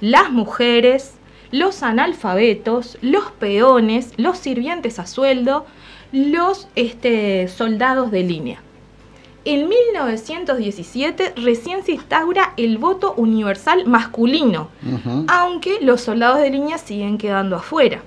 Las 0.00 0.30
mujeres, 0.30 1.14
los 1.54 1.84
analfabetos, 1.84 2.98
los 3.00 3.30
peones, 3.30 4.12
los 4.16 4.38
sirvientes 4.38 4.98
a 4.98 5.06
sueldo, 5.06 5.66
los 6.10 6.66
este, 6.74 7.46
soldados 7.46 8.10
de 8.10 8.24
línea. 8.24 8.60
En 9.44 9.68
1917 9.68 11.34
recién 11.36 11.84
se 11.84 11.92
instaura 11.92 12.54
el 12.56 12.78
voto 12.78 13.14
universal 13.16 13.86
masculino, 13.86 14.68
aunque 15.28 15.78
los 15.80 16.00
soldados 16.00 16.40
de 16.40 16.50
línea 16.50 16.76
siguen 16.76 17.18
quedando 17.18 17.54
afuera. 17.54 18.02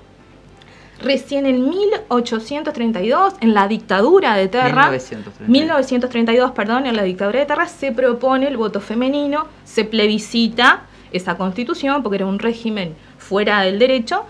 Recién 1.00 1.46
en 1.46 1.70
1832, 1.70 3.34
en 3.40 3.54
la 3.54 3.66
dictadura 3.66 4.34
de 4.34 4.48
Terra, 4.48 4.90
1932. 4.90 5.48
1932, 5.48 6.50
perdón, 6.50 6.86
en 6.86 6.96
la 6.96 7.04
dictadura 7.04 7.40
de 7.40 7.46
Terra 7.46 7.66
se 7.66 7.92
propone 7.92 8.46
el 8.46 8.58
voto 8.58 8.80
femenino, 8.82 9.46
se 9.64 9.84
plebiscita 9.86 10.82
esa 11.12 11.38
constitución 11.38 12.02
porque 12.02 12.16
era 12.16 12.26
un 12.26 12.38
régimen 12.38 12.94
fuera 13.28 13.62
del 13.62 13.78
derecho 13.78 14.24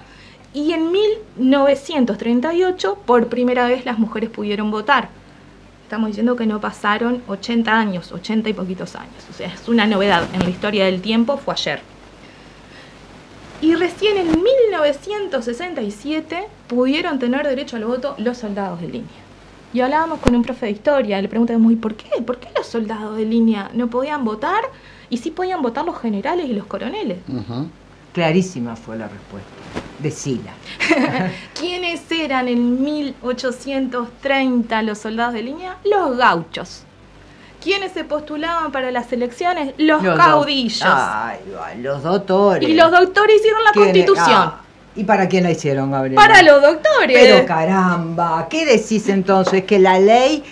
y 0.53 0.73
en 0.73 0.91
1938 0.91 2.99
por 3.07 3.29
primera 3.29 3.69
vez 3.69 3.85
las 3.85 3.97
mujeres 3.99 4.31
pudieron 4.31 4.73
votar. 4.73 5.11
Estamos 5.85 6.09
diciendo 6.09 6.35
que 6.37 6.47
no 6.47 6.61
pasaron 6.61 7.23
80 7.29 7.73
años, 7.73 8.11
80 8.13 8.49
y 8.49 8.53
poquitos 8.53 8.97
años. 8.97 9.15
O 9.31 9.33
sea, 9.33 9.47
es 9.49 9.69
una 9.69 9.87
novedad 9.87 10.25
en 10.35 10.43
la 10.43 10.51
historia 10.51 10.87
del 10.87 11.01
tiempo, 11.01 11.37
fue 11.39 11.55
ayer. 11.55 11.81
Y 13.61 13.75
recién 13.75 14.19
en 14.19 14.43
1967 14.43 16.47
pudieron 16.67 17.19
tener 17.19 17.47
derecho 17.47 17.77
al 17.77 17.85
voto 17.85 18.15
los 18.19 18.39
soldados 18.39 18.81
de 18.81 18.89
línea. 18.89 19.23
Y 19.73 19.81
hablábamos 19.81 20.19
con 20.21 20.35
un 20.35 20.43
profe 20.43 20.67
de 20.67 20.73
historia, 20.73 21.23
le 21.23 21.29
preguntamos, 21.29 21.73
¿y 21.73 21.77
por 21.77 21.95
qué? 21.95 22.21
¿Por 22.23 22.39
qué 22.39 22.49
los 22.57 22.67
soldados 22.67 23.17
de 23.17 23.25
línea 23.25 23.71
no 23.75 23.89
podían 23.89 24.25
votar? 24.25 24.63
Y 25.11 25.19
sí 25.19 25.31
podían 25.31 25.63
votar 25.63 25.85
los 25.85 26.01
generales 26.01 26.49
y 26.49 26.53
los 26.53 26.67
coroneles. 26.67 27.19
Ujú. 27.29 27.69
Clarísima 28.13 28.77
fue 28.77 28.97
la 28.97 29.09
respuesta. 29.09 29.49
Decila. 29.99 30.53
¿Quiénes 31.59 32.01
eran 32.11 32.49
en 32.49 32.83
1830 32.83 34.83
los 34.83 34.99
soldados 34.99 35.35
de 35.35 35.43
línea? 35.43 35.77
Los 35.85 36.17
gauchos. 36.17 36.83
¿Quiénes 37.63 37.93
se 37.93 38.05
postulaban 38.05 38.71
para 38.71 38.91
las 38.93 39.13
elecciones? 39.13 39.75
Los, 39.79 40.03
Los 40.03 40.17
caudillos. 40.17 40.79
do- 40.81 40.87
Ay, 40.95 41.39
los 41.83 42.03
doctores. 42.03 42.69
y 42.69 42.75
los 42.75 42.91
doctores 42.91 43.37
hicieron 43.37 43.65
la 43.65 43.73
¿Quiénes? 43.73 44.07
constitución. 44.07 44.41
Ah, 44.41 44.61
¿Y 44.95 45.05
para 45.05 45.29
quién 45.29 45.43
la 45.45 45.51
hicieron, 45.51 45.91
Gabriel? 45.91 46.15
Para 46.15 46.43
los 46.43 46.63
doctores. 46.63 47.17
Pero 47.19 47.45
caramba, 47.47 48.47
¿qué 48.49 48.65
decís 48.65 49.09
entonces? 49.09 49.65
¿Que 49.65 49.79
la 49.81 49.99
ley 49.99 50.45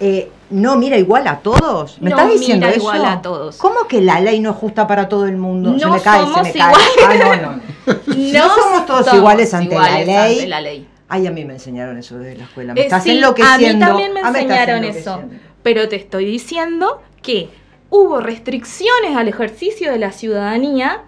eh, 0.00 0.30
no 0.52 0.76
mira 0.76 0.96
igual 0.98 1.26
a 1.26 1.38
todos? 1.40 2.00
¿Me 2.00 2.10
No 2.10 2.16
estás 2.16 2.32
diciendo 2.32 2.66
mira 2.66 2.76
eso? 2.76 2.80
igual 2.94 3.04
a 3.06 3.22
todos. 3.22 3.56
¿Cómo 3.56 3.86
que 3.88 4.00
la 4.00 4.20
ley 4.20 4.40
no 4.40 4.50
es 4.50 4.56
justa 4.56 4.86
para 4.86 5.08
todo 5.08 5.26
el 5.26 5.36
mundo? 5.36 5.76
se 5.78 5.84
No 5.84 5.92
me 5.92 6.00
cae, 6.00 6.20
se 6.20 6.26
somos 6.26 6.42
me 6.42 6.52
cae. 6.52 6.74
Ah, 7.06 7.14
no, 7.18 7.36
no. 7.36 7.52
no. 7.56 7.62
No 8.32 8.54
somos 8.54 8.86
todos 8.86 9.12
iguales 9.14 9.52
ante 9.54 9.74
la 9.74 9.98
ley. 10.04 10.34
ante 10.38 10.46
la 10.48 10.60
ley. 10.60 10.88
Ay, 11.08 11.26
a 11.26 11.30
mí 11.30 11.44
me 11.44 11.54
enseñaron 11.54 11.98
eso 11.98 12.16
desde 12.18 12.38
la 12.38 12.44
escuela. 12.44 12.72
Me 12.74 12.80
Eh, 12.80 12.84
estás 12.84 13.02
sí, 13.02 13.10
enloqueciendo. 13.10 13.84
A 13.84 13.88
mí 13.88 14.02
también 14.02 14.12
me 14.14 14.20
enseñaron 14.20 14.84
eso. 14.84 15.20
Pero 15.62 15.88
te 15.88 15.96
estoy 15.96 16.24
diciendo 16.24 17.02
que 17.22 17.50
hubo 17.90 18.20
restricciones 18.20 19.16
al 19.16 19.28
ejercicio 19.28 19.90
de 19.92 19.98
la 19.98 20.12
ciudadanía 20.12 21.02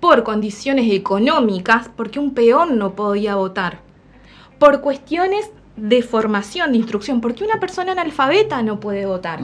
por 0.00 0.22
condiciones 0.24 0.92
económicas, 0.92 1.88
porque 1.96 2.18
un 2.18 2.34
peón 2.34 2.78
no 2.78 2.94
podía 2.94 3.36
votar. 3.36 3.78
Por 4.58 4.80
cuestiones 4.80 5.50
de 5.76 6.02
formación, 6.02 6.72
de 6.72 6.78
instrucción, 6.78 7.20
porque 7.20 7.44
una 7.44 7.58
persona 7.58 7.92
analfabeta 7.92 8.62
no 8.62 8.78
puede 8.78 9.06
votar. 9.06 9.40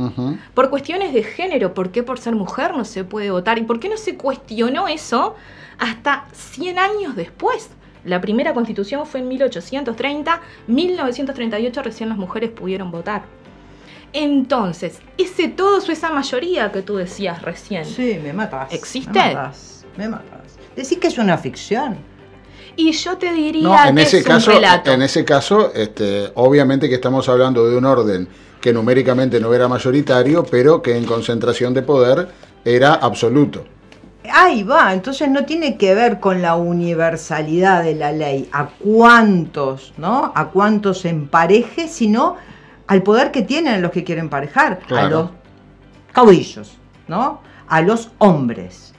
Por 0.55 0.71
cuestiones 0.71 1.13
de 1.13 1.23
género, 1.23 1.75
¿por 1.75 1.91
qué 1.91 2.03
por 2.03 2.19
ser 2.19 2.35
mujer 2.35 2.77
no 2.77 2.85
se 2.85 3.05
puede 3.05 3.31
votar? 3.31 3.59
¿Y 3.59 3.63
por 3.63 3.81
qué 3.81 3.89
no 3.89 3.97
se 3.97 4.17
cuestionó 4.17 4.87
eso 4.89 5.35
hasta 5.79 6.27
100 6.33 6.79
años 6.79 7.17
después? 7.17 7.71
La 8.05 8.21
primera 8.21 8.55
constitución 8.55 9.07
fue 9.07 9.21
en 9.21 9.29
1830, 9.29 10.41
1938 10.69 11.83
recién 11.83 12.09
las 12.09 12.19
mujeres 12.19 12.51
pudieron 12.51 12.91
votar. 12.91 13.23
Entonces, 14.13 15.01
ese 15.19 15.49
todos 15.49 15.89
o 15.89 15.93
esa 15.93 16.11
mayoría 16.11 16.73
que 16.73 16.83
tú 16.83 16.97
decías 16.97 17.43
recién, 17.43 17.85
Sí, 17.85 18.19
me 18.23 18.33
matas. 18.33 18.73
¿Existe? 18.73 19.13
Me 19.13 19.35
matas. 19.35 19.87
Me 19.97 20.09
matas. 20.09 20.59
Decís 20.75 20.99
que 20.99 21.09
es 21.09 21.19
una 21.19 21.37
ficción. 21.37 21.97
Y 22.89 22.93
yo 22.93 23.17
te 23.17 23.33
diría 23.33 23.63
No, 23.69 23.89
en 23.89 23.97
que 23.97 24.03
ese 24.03 24.19
es 24.19 24.25
caso, 24.25 24.51
un 24.51 24.57
relato. 24.57 24.91
en 24.93 25.03
ese 25.03 25.25
caso, 25.25 25.73
este, 25.75 26.31
obviamente 26.35 26.89
que 26.89 26.95
estamos 26.97 27.29
hablando 27.29 27.69
de 27.69 27.77
un 27.77 27.85
orden 27.85 28.29
que 28.61 28.73
numéricamente 28.73 29.41
no 29.41 29.53
era 29.55 29.69
mayoritario, 29.69 30.45
pero 30.45 30.83
que 30.83 30.97
en 30.97 31.05
concentración 31.05 31.73
de 31.75 31.83
poder 31.83 32.29
era 32.65 32.95
absoluto. 32.95 33.65
Ahí 34.33 34.63
va, 34.63 34.93
entonces 34.93 35.29
no 35.31 35.45
tiene 35.47 35.79
que 35.79 35.95
ver 35.95 36.21
con 36.21 36.43
la 36.43 36.55
universalidad 36.57 37.83
de 37.83 37.95
la 37.95 38.13
ley, 38.13 38.49
a 38.53 38.69
cuántos, 38.69 39.95
¿no? 39.97 40.31
A 40.35 40.49
cuántos 40.51 41.05
empareje, 41.07 41.89
sino 41.89 42.37
al 42.87 43.03
poder 43.03 43.31
que 43.31 43.43
tienen 43.43 43.81
los 43.81 43.91
que 43.93 44.05
quieren 44.05 44.25
emparejar, 44.27 44.73
a 44.85 44.87
Claro. 44.87 45.09
los 45.09 45.31
caudillos, 46.13 46.73
¿no? 47.09 47.41
A 47.69 47.81
los 47.81 48.11
hombres. 48.19 48.90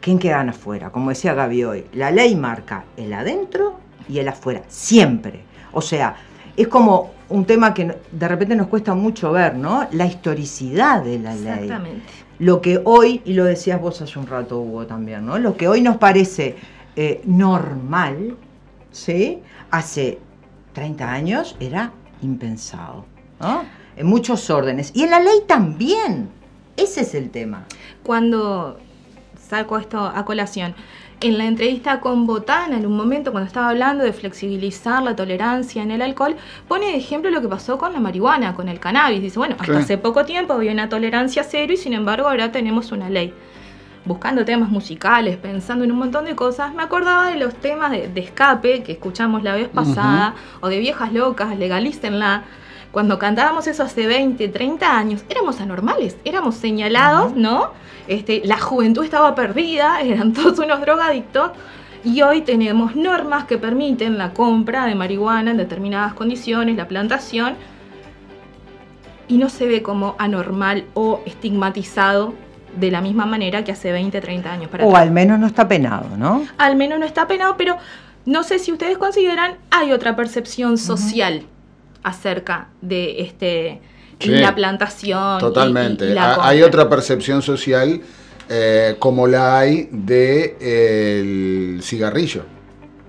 ¿Quién 0.00 0.18
quedan 0.18 0.48
afuera? 0.48 0.90
Como 0.90 1.10
decía 1.10 1.34
Gaby 1.34 1.64
hoy, 1.64 1.86
la 1.92 2.10
ley 2.10 2.34
marca 2.34 2.84
el 2.96 3.12
adentro 3.12 3.78
y 4.08 4.18
el 4.18 4.28
afuera, 4.28 4.62
siempre. 4.68 5.40
O 5.72 5.80
sea, 5.82 6.16
es 6.56 6.68
como 6.68 7.12
un 7.28 7.44
tema 7.44 7.74
que 7.74 7.96
de 8.10 8.28
repente 8.28 8.56
nos 8.56 8.66
cuesta 8.68 8.94
mucho 8.94 9.32
ver, 9.32 9.54
¿no? 9.54 9.86
La 9.92 10.06
historicidad 10.06 11.04
de 11.04 11.18
la 11.18 11.34
ley 11.34 11.64
Exactamente. 11.64 12.02
lo 12.38 12.60
que 12.60 12.80
hoy, 12.84 13.22
y 13.24 13.34
lo 13.34 13.44
decías 13.44 13.80
vos 13.80 14.00
hace 14.00 14.18
un 14.18 14.26
rato, 14.26 14.60
Hugo, 14.60 14.86
también, 14.86 15.26
¿no? 15.26 15.38
Lo 15.38 15.56
que 15.56 15.68
hoy 15.68 15.82
nos 15.82 15.98
parece 15.98 16.56
eh, 16.96 17.20
normal, 17.24 18.36
¿sí? 18.90 19.40
Hace 19.70 20.18
30 20.72 21.10
años 21.12 21.56
era 21.60 21.92
impensado, 22.22 23.04
¿no? 23.38 23.64
En 23.96 24.06
muchos 24.06 24.48
órdenes. 24.50 24.92
Y 24.94 25.02
en 25.04 25.10
la 25.10 25.20
ley 25.20 25.42
también. 25.46 26.30
Ese 26.76 27.02
es 27.02 27.14
el 27.14 27.30
tema. 27.30 27.66
cuando 28.02 28.78
saco 29.50 29.76
esto 29.78 29.98
a 30.14 30.24
colación, 30.24 30.74
en 31.20 31.36
la 31.36 31.44
entrevista 31.44 32.00
con 32.00 32.26
Botana, 32.26 32.78
en 32.78 32.86
un 32.86 32.96
momento 32.96 33.30
cuando 33.30 33.46
estaba 33.46 33.68
hablando 33.68 34.04
de 34.04 34.12
flexibilizar 34.14 35.02
la 35.02 35.14
tolerancia 35.14 35.82
en 35.82 35.90
el 35.90 36.00
alcohol, 36.00 36.36
pone 36.66 36.86
de 36.86 36.96
ejemplo 36.96 37.30
lo 37.30 37.42
que 37.42 37.48
pasó 37.48 37.76
con 37.76 37.92
la 37.92 38.00
marihuana, 38.00 38.54
con 38.54 38.68
el 38.70 38.80
cannabis. 38.80 39.20
Dice, 39.20 39.38
bueno, 39.38 39.56
hasta 39.58 39.74
Sí. 39.74 39.80
hace 39.82 39.98
poco 39.98 40.24
tiempo 40.24 40.54
había 40.54 40.72
una 40.72 40.88
tolerancia 40.88 41.44
cero 41.44 41.74
y 41.74 41.76
sin 41.76 41.92
embargo 41.92 42.26
ahora 42.28 42.50
tenemos 42.52 42.90
una 42.92 43.10
ley. 43.10 43.34
Buscando 44.06 44.46
temas 44.46 44.70
musicales, 44.70 45.36
pensando 45.36 45.84
en 45.84 45.92
un 45.92 45.98
montón 45.98 46.24
de 46.24 46.34
cosas, 46.34 46.72
me 46.72 46.82
acordaba 46.82 47.26
de 47.28 47.36
los 47.36 47.54
temas 47.54 47.90
de, 47.90 48.08
de 48.08 48.20
escape 48.22 48.82
que 48.82 48.92
escuchamos 48.92 49.42
la 49.42 49.54
vez 49.54 49.68
pasada, 49.68 50.34
o 50.60 50.68
de 50.68 50.78
viejas 50.78 51.12
locas, 51.12 51.58
legalícenla. 51.58 52.44
Cuando 52.92 53.18
cantábamos 53.18 53.66
eso 53.66 53.82
hace 53.82 54.06
20, 54.06 54.48
30 54.48 54.96
años, 54.96 55.22
éramos 55.28 55.60
anormales, 55.60 56.16
éramos 56.24 56.54
señalados, 56.54 57.36
¿no? 57.36 57.72
Este, 58.06 58.42
la 58.44 58.58
juventud 58.58 59.04
estaba 59.04 59.34
perdida, 59.34 60.00
eran 60.02 60.32
todos 60.32 60.58
unos 60.58 60.80
drogadictos. 60.80 61.52
Y 62.02 62.22
hoy 62.22 62.40
tenemos 62.40 62.96
normas 62.96 63.44
que 63.44 63.58
permiten 63.58 64.16
la 64.16 64.32
compra 64.32 64.86
de 64.86 64.94
marihuana 64.94 65.50
en 65.50 65.58
determinadas 65.58 66.14
condiciones, 66.14 66.76
la 66.76 66.88
plantación, 66.88 67.56
y 69.28 69.36
no 69.36 69.48
se 69.48 69.68
ve 69.68 69.82
como 69.82 70.16
anormal 70.18 70.84
o 70.94 71.20
estigmatizado 71.26 72.34
de 72.74 72.90
la 72.90 73.00
misma 73.00 73.26
manera 73.26 73.64
que 73.64 73.72
hace 73.72 73.92
20, 73.92 74.20
30 74.20 74.52
años 74.52 74.70
para 74.70 74.84
O 74.84 74.88
atrás. 74.90 75.02
al 75.02 75.10
menos 75.10 75.38
no 75.38 75.46
está 75.46 75.68
penado, 75.68 76.16
¿no? 76.16 76.44
Al 76.56 76.76
menos 76.76 76.98
no 76.98 77.04
está 77.04 77.26
penado, 77.28 77.56
pero 77.56 77.76
no 78.26 78.42
sé 78.44 78.58
si 78.58 78.72
ustedes 78.72 78.96
consideran, 78.96 79.56
hay 79.70 79.92
otra 79.92 80.16
percepción 80.16 80.78
social 80.78 81.42
acerca 82.02 82.68
de 82.80 83.22
este 83.22 83.80
Sí, 84.20 84.28
la 84.30 84.54
plantación. 84.54 85.38
Totalmente. 85.38 86.06
y 86.10 86.14
la 86.14 86.34
Ha- 86.34 86.48
hay 86.48 86.62
otra 86.62 86.88
percepción 86.88 87.42
social 87.42 88.00
eh, 88.48 88.96
como 88.98 89.26
la 89.26 89.58
hay 89.60 89.88
del 89.92 91.80
cigarrillo. 91.82 92.42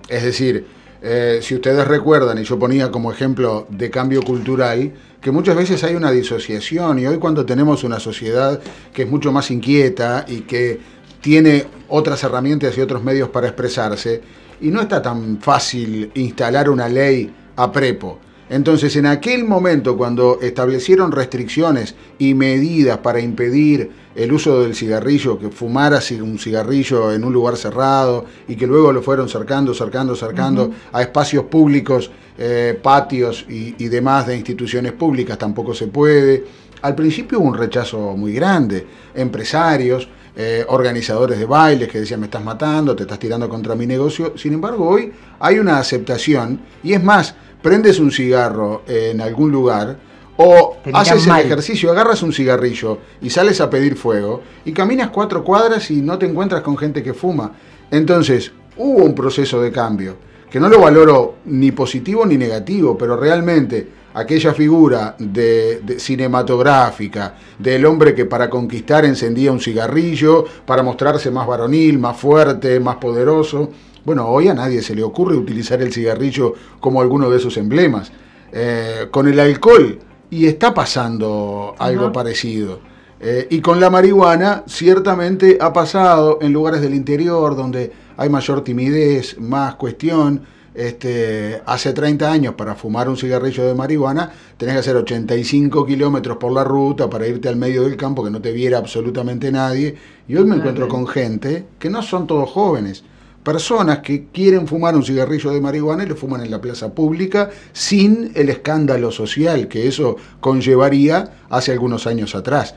Es 0.08 0.22
decir, 0.22 0.66
eh, 1.02 1.40
si 1.42 1.54
ustedes 1.54 1.86
recuerdan, 1.86 2.38
y 2.38 2.44
yo 2.44 2.58
ponía 2.58 2.90
como 2.90 3.12
ejemplo 3.12 3.66
de 3.68 3.90
cambio 3.90 4.22
cultural, 4.22 4.92
que 5.20 5.30
muchas 5.30 5.56
veces 5.56 5.82
hay 5.84 5.94
una 5.94 6.10
disociación 6.10 6.98
y 6.98 7.06
hoy 7.06 7.18
cuando 7.18 7.44
tenemos 7.44 7.84
una 7.84 7.98
sociedad 8.00 8.60
que 8.92 9.02
es 9.02 9.08
mucho 9.10 9.32
más 9.32 9.50
inquieta 9.50 10.24
y 10.28 10.40
que 10.42 10.80
tiene 11.20 11.66
otras 11.88 12.22
herramientas 12.24 12.76
y 12.76 12.80
otros 12.80 13.02
medios 13.04 13.28
para 13.28 13.46
expresarse, 13.48 14.20
y 14.60 14.68
no 14.68 14.80
está 14.80 15.02
tan 15.02 15.40
fácil 15.40 16.10
instalar 16.14 16.68
una 16.70 16.88
ley 16.88 17.32
a 17.56 17.70
prepo. 17.70 18.18
Entonces, 18.52 18.94
en 18.96 19.06
aquel 19.06 19.44
momento, 19.44 19.96
cuando 19.96 20.38
establecieron 20.42 21.10
restricciones 21.10 21.94
y 22.18 22.34
medidas 22.34 22.98
para 22.98 23.18
impedir 23.18 23.90
el 24.14 24.30
uso 24.30 24.60
del 24.60 24.74
cigarrillo, 24.74 25.38
que 25.38 25.48
fumara 25.48 26.00
un 26.20 26.38
cigarrillo 26.38 27.14
en 27.14 27.24
un 27.24 27.32
lugar 27.32 27.56
cerrado 27.56 28.26
y 28.46 28.56
que 28.56 28.66
luego 28.66 28.92
lo 28.92 29.00
fueron 29.00 29.30
cercando, 29.30 29.72
cercando, 29.72 30.14
cercando 30.14 30.70
a 30.92 31.00
espacios 31.00 31.44
públicos, 31.44 32.10
eh, 32.36 32.78
patios 32.82 33.46
y, 33.48 33.74
y 33.82 33.88
demás 33.88 34.26
de 34.26 34.36
instituciones 34.36 34.92
públicas, 34.92 35.38
tampoco 35.38 35.72
se 35.72 35.86
puede. 35.86 36.44
Al 36.82 36.94
principio 36.94 37.40
hubo 37.40 37.48
un 37.48 37.56
rechazo 37.56 38.14
muy 38.18 38.34
grande, 38.34 38.86
empresarios, 39.14 40.06
eh, 40.34 40.64
organizadores 40.68 41.38
de 41.38 41.44
bailes 41.44 41.88
que 41.88 42.00
decían 42.00 42.18
me 42.18 42.24
estás 42.26 42.42
matando, 42.42 42.96
te 42.96 43.02
estás 43.02 43.18
tirando 43.18 43.50
contra 43.50 43.74
mi 43.74 43.86
negocio. 43.86 44.32
Sin 44.36 44.54
embargo, 44.54 44.88
hoy 44.88 45.12
hay 45.38 45.58
una 45.58 45.78
aceptación 45.78 46.60
y 46.82 46.94
es 46.94 47.04
más, 47.04 47.34
prendes 47.62 47.98
un 47.98 48.10
cigarro 48.10 48.82
en 48.86 49.20
algún 49.20 49.50
lugar 49.50 49.96
o 50.36 50.76
haces 50.92 51.24
el 51.24 51.28
mal. 51.28 51.44
ejercicio, 51.44 51.90
agarras 51.90 52.22
un 52.22 52.32
cigarrillo 52.32 52.98
y 53.20 53.30
sales 53.30 53.60
a 53.60 53.70
pedir 53.70 53.96
fuego 53.96 54.42
y 54.64 54.72
caminas 54.72 55.10
cuatro 55.10 55.44
cuadras 55.44 55.90
y 55.90 56.00
no 56.00 56.18
te 56.18 56.26
encuentras 56.26 56.62
con 56.62 56.76
gente 56.76 57.02
que 57.02 57.14
fuma. 57.14 57.52
Entonces, 57.90 58.52
hubo 58.76 59.04
un 59.04 59.14
proceso 59.14 59.60
de 59.60 59.70
cambio 59.70 60.16
que 60.50 60.60
no 60.60 60.68
lo 60.68 60.80
valoro 60.80 61.36
ni 61.46 61.72
positivo 61.72 62.26
ni 62.26 62.36
negativo, 62.36 62.96
pero 62.98 63.16
realmente 63.16 63.88
aquella 64.14 64.52
figura 64.52 65.16
de, 65.18 65.80
de 65.80 65.98
cinematográfica 65.98 67.36
del 67.58 67.86
hombre 67.86 68.14
que 68.14 68.26
para 68.26 68.50
conquistar 68.50 69.06
encendía 69.06 69.50
un 69.50 69.60
cigarrillo, 69.60 70.44
para 70.66 70.82
mostrarse 70.82 71.30
más 71.30 71.46
varonil, 71.46 71.98
más 71.98 72.18
fuerte, 72.18 72.78
más 72.80 72.96
poderoso. 72.96 73.70
Bueno, 74.04 74.28
hoy 74.28 74.48
a 74.48 74.54
nadie 74.54 74.82
se 74.82 74.94
le 74.94 75.02
ocurre 75.02 75.36
utilizar 75.36 75.80
el 75.80 75.92
cigarrillo 75.92 76.54
como 76.80 77.00
alguno 77.00 77.30
de 77.30 77.36
esos 77.36 77.56
emblemas. 77.56 78.12
Eh, 78.52 79.08
con 79.10 79.28
el 79.28 79.40
alcohol, 79.40 79.98
y 80.32 80.46
está 80.46 80.72
pasando 80.72 81.74
algo 81.78 82.10
parecido. 82.10 82.80
Eh, 83.20 83.48
y 83.50 83.60
con 83.60 83.78
la 83.78 83.90
marihuana, 83.90 84.64
ciertamente 84.66 85.58
ha 85.60 85.74
pasado 85.74 86.38
en 86.40 86.54
lugares 86.54 86.80
del 86.80 86.94
interior 86.94 87.54
donde 87.54 87.92
hay 88.16 88.30
mayor 88.30 88.64
timidez, 88.64 89.38
más 89.38 89.74
cuestión. 89.74 90.42
Este, 90.74 91.60
hace 91.66 91.92
30 91.92 92.32
años 92.32 92.54
para 92.54 92.74
fumar 92.74 93.06
un 93.06 93.18
cigarrillo 93.18 93.66
de 93.66 93.74
marihuana 93.74 94.32
tenés 94.56 94.76
que 94.76 94.80
hacer 94.80 94.96
85 94.96 95.84
kilómetros 95.84 96.38
por 96.38 96.50
la 96.50 96.64
ruta 96.64 97.10
para 97.10 97.26
irte 97.26 97.50
al 97.50 97.56
medio 97.56 97.82
del 97.82 97.98
campo 97.98 98.24
que 98.24 98.30
no 98.30 98.40
te 98.40 98.52
viera 98.52 98.78
absolutamente 98.78 99.52
nadie. 99.52 99.94
Y 100.26 100.34
hoy 100.34 100.44
me 100.44 100.56
encuentro 100.56 100.88
con 100.88 101.06
gente 101.06 101.66
que 101.78 101.90
no 101.90 102.02
son 102.02 102.26
todos 102.26 102.50
jóvenes, 102.50 103.04
personas 103.42 103.98
que 103.98 104.26
quieren 104.32 104.66
fumar 104.66 104.94
un 104.94 105.02
cigarrillo 105.02 105.50
de 105.50 105.60
marihuana 105.60 106.04
y 106.04 106.06
lo 106.06 106.16
fuman 106.16 106.42
en 106.42 106.50
la 106.50 106.60
plaza 106.60 106.94
pública 106.94 107.50
sin 107.72 108.32
el 108.34 108.48
escándalo 108.48 109.10
social 109.10 109.68
que 109.68 109.88
eso 109.88 110.16
conllevaría 110.40 111.32
hace 111.50 111.72
algunos 111.72 112.06
años 112.06 112.34
atrás. 112.34 112.74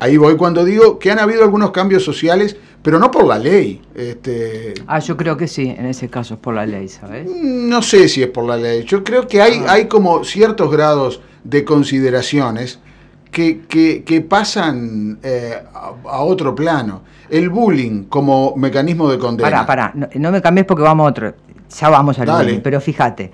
Ahí 0.00 0.18
voy 0.18 0.36
cuando 0.36 0.64
digo 0.64 0.98
que 0.98 1.10
han 1.10 1.18
habido 1.18 1.42
algunos 1.42 1.70
cambios 1.70 2.04
sociales, 2.04 2.56
pero 2.82 2.98
no 2.98 3.10
por 3.10 3.26
la 3.26 3.38
ley. 3.38 3.80
Este, 3.94 4.74
ah, 4.86 4.98
yo 4.98 5.16
creo 5.16 5.36
que 5.38 5.48
sí, 5.48 5.74
en 5.76 5.86
ese 5.86 6.10
caso 6.10 6.34
es 6.34 6.40
por 6.40 6.54
la 6.54 6.66
ley, 6.66 6.88
¿sabes? 6.88 7.26
No 7.26 7.80
sé 7.80 8.06
si 8.08 8.22
es 8.22 8.28
por 8.28 8.44
la 8.44 8.58
ley. 8.58 8.84
Yo 8.84 9.02
creo 9.02 9.26
que 9.26 9.40
hay, 9.40 9.62
ah. 9.66 9.72
hay 9.72 9.88
como 9.88 10.24
ciertos 10.24 10.70
grados 10.70 11.22
de 11.42 11.64
consideraciones 11.64 12.80
que, 13.36 14.02
que, 14.02 14.20
pasan 14.22 15.18
eh, 15.22 15.62
a, 15.74 16.20
otro 16.22 16.54
plano. 16.54 17.02
El 17.28 17.50
bullying 17.50 18.04
como 18.04 18.54
mecanismo 18.56 19.10
de 19.10 19.18
condena. 19.18 19.50
Pará, 19.66 19.92
pará, 19.92 20.08
no, 20.14 20.32
me 20.32 20.40
cambies 20.40 20.66
porque 20.66 20.82
vamos 20.82 21.06
a 21.06 21.10
otro. 21.10 21.34
Ya 21.68 21.88
vamos 21.90 22.18
al 22.18 22.30
bullying, 22.30 22.60
pero 22.60 22.80
fíjate. 22.80 23.30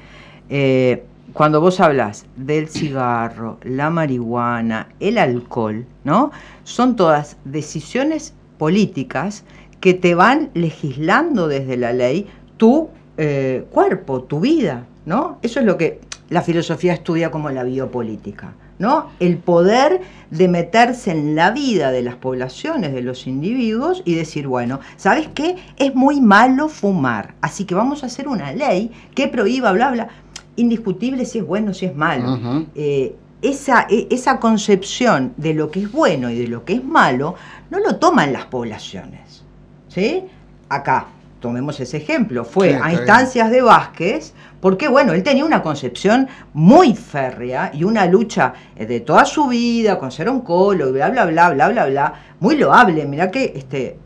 Eh, 0.49 1.05
cuando 1.33 1.61
vos 1.61 1.79
hablas 1.79 2.27
del 2.37 2.69
cigarro, 2.69 3.59
la 3.63 3.91
marihuana, 3.91 4.89
el 4.99 5.19
alcohol, 5.19 5.87
¿no? 6.03 6.33
Son 6.65 6.97
todas 6.97 7.37
decisiones 7.45 8.35
políticas 8.59 9.45
que 9.81 9.95
te 9.95 10.15
van 10.17 10.51
legislando 10.55 11.47
desde 11.47 11.77
la 11.77 11.93
ley 11.93 12.27
tu 12.57 12.91
eh, 13.19 13.65
cuerpo, 13.71 14.25
tu 14.25 14.41
vida, 14.41 14.85
¿no? 15.07 15.39
Eso 15.43 15.61
es 15.61 15.67
lo 15.67 15.79
que 15.79 16.01
la 16.29 16.43
filosofía 16.43 16.93
estudia 16.93 17.31
como 17.31 17.51
la 17.51 17.63
biopolítica, 17.63 18.53
¿no? 18.83 19.11
El 19.21 19.39
poder 19.39 20.01
de 20.33 20.49
meterse 20.49 21.13
en 21.13 21.37
la 21.37 21.53
vida 21.53 21.93
de 21.93 22.03
las 22.03 22.17
poblaciones, 22.17 22.93
de 22.93 23.01
los 23.01 23.29
individuos 23.29 24.03
y 24.05 24.17
decir, 24.17 24.49
bueno, 24.49 24.81
¿sabes 24.97 25.29
qué? 25.33 25.57
Es 25.77 25.95
muy 25.95 26.21
malo 26.21 26.69
fumar, 26.69 27.37
así 27.41 27.65
que 27.65 27.77
vamos 27.77 28.03
a 28.03 28.07
hacer 28.07 28.27
una 28.27 28.53
ley 28.53 28.91
que 29.15 29.29
prohíba, 29.29 29.71
bla, 29.71 29.93
bla 29.93 30.09
indiscutible 30.57 31.25
si 31.25 31.39
es 31.39 31.47
bueno, 31.47 31.73
si 31.73 31.87
es 31.87 31.95
malo. 31.95 32.67
Eh, 32.75 33.17
esa, 33.41 33.87
e, 33.89 34.09
esa 34.11 34.39
concepción 34.39 35.33
de 35.37 35.55
lo 35.55 35.71
que 35.71 35.81
es 35.81 35.93
bueno 35.93 36.29
y 36.29 36.39
de 36.39 36.49
lo 36.49 36.65
que 36.65 36.75
es 36.75 36.85
malo 36.85 37.37
no 37.71 37.79
lo 37.79 37.97
toman 37.97 38.33
las 38.33 38.47
poblaciones. 38.47 39.45
¿sí? 39.89 40.25
Acá, 40.69 41.07
tomemos 41.41 41.79
ese 41.81 41.99
ejemplo, 41.99 42.45
fue 42.45 42.79
a 42.81 42.93
instancias 42.93 43.51
de 43.51 43.63
Vázquez, 43.63 44.35
porque 44.63 44.89
bueno, 44.89 45.13
él 45.13 45.23
tenía 45.23 45.45
una 45.45 45.63
concepción 45.63 46.27
muy 46.55 46.95
férrea 46.95 47.71
y 47.75 47.85
una 47.85 48.07
lucha 48.07 48.55
eh, 48.75 48.87
de 48.87 49.01
toda 49.01 49.27
su 49.27 49.49
vida 49.49 49.99
con 49.99 50.11
ser 50.11 50.31
oncólogo 50.31 50.89
y 50.89 50.95
bla, 50.95 51.11
bla, 51.11 51.27
bla, 51.27 51.51
bla, 51.51 51.69
bla, 51.69 51.87
bla, 51.87 52.15
muy 52.41 52.57
loable, 52.57 53.05
mira 53.05 53.31
que 53.31 53.53
este, 53.55 53.99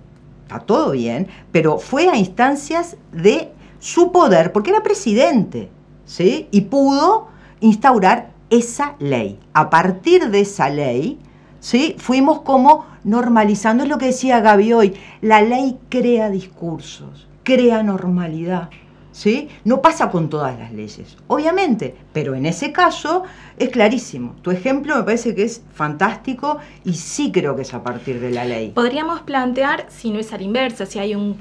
está 0.42 0.59
todo 0.59 0.90
bien, 0.90 1.29
pero 1.53 1.79
fue 1.79 2.09
a 2.09 2.16
instancias 2.16 2.97
de 3.12 3.53
su 3.79 4.11
poder, 4.11 4.51
porque 4.51 4.71
era 4.71 4.83
presidente. 4.83 5.71
¿sí? 6.07 6.49
y 6.51 6.62
pudo 6.62 7.29
instaurar 7.61 8.31
esa 8.49 8.95
ley. 8.99 9.38
A 9.53 9.69
partir 9.69 10.31
de 10.31 10.40
esa 10.40 10.71
ley, 10.71 11.19
¿sí? 11.61 11.97
fuimos 11.99 12.40
como 12.40 12.87
normalizando, 13.05 13.83
es 13.83 13.90
lo 13.90 13.99
que 13.99 14.07
decía 14.07 14.40
Gaby 14.40 14.73
hoy, 14.73 14.95
la 15.21 15.42
ley 15.42 15.79
crea 15.90 16.31
discursos, 16.31 17.29
crea 17.42 17.83
normalidad. 17.83 18.71
¿Sí? 19.17 19.49
No 19.65 19.81
pasa 19.81 20.11
con 20.11 20.29
todas 20.29 20.59
las 20.59 20.73
leyes, 20.73 21.17
obviamente, 21.27 21.97
pero 22.13 22.35
en 22.35 22.45
ese 22.45 22.71
caso 22.71 23.23
es 23.59 23.71
clarísimo. 23.71 24.37
Tu 24.42 24.51
ejemplo 24.51 24.97
me 24.97 25.03
parece 25.03 25.35
que 25.35 25.45
es 25.45 25.62
fantástico 25.73 26.59
y 26.85 26.95
sí 26.95 27.33
creo 27.33 27.57
que 27.57 27.62
es 27.62 27.73
a 27.73 27.83
partir 27.83 28.21
de 28.21 28.31
la 28.31 28.45
ley. 28.45 28.73
Podríamos 28.75 29.21
plantear, 29.21 29.87
si 29.88 30.11
no 30.11 30.19
es 30.19 30.33
a 30.33 30.37
la 30.37 30.42
inversa, 30.42 30.85
si 30.85 30.99
hay 30.99 31.14
un, 31.14 31.38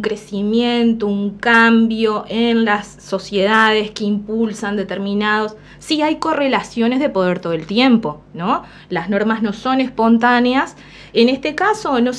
crecimiento, 0.00 1.06
un 1.06 1.38
cambio 1.38 2.24
en 2.28 2.64
las 2.64 2.86
sociedades 3.00 3.90
que 3.92 4.04
impulsan 4.04 4.76
determinados, 4.76 5.56
sí 5.78 6.02
hay 6.02 6.16
correlaciones 6.16 7.00
de 7.00 7.08
poder 7.08 7.38
todo 7.38 7.52
el 7.52 7.66
tiempo, 7.66 8.22
¿no? 8.34 8.64
Las 8.88 9.08
normas 9.08 9.42
no 9.42 9.52
son 9.52 9.80
espontáneas. 9.80 10.76
En 11.12 11.28
este 11.28 11.54
caso, 11.54 12.00
no 12.00 12.10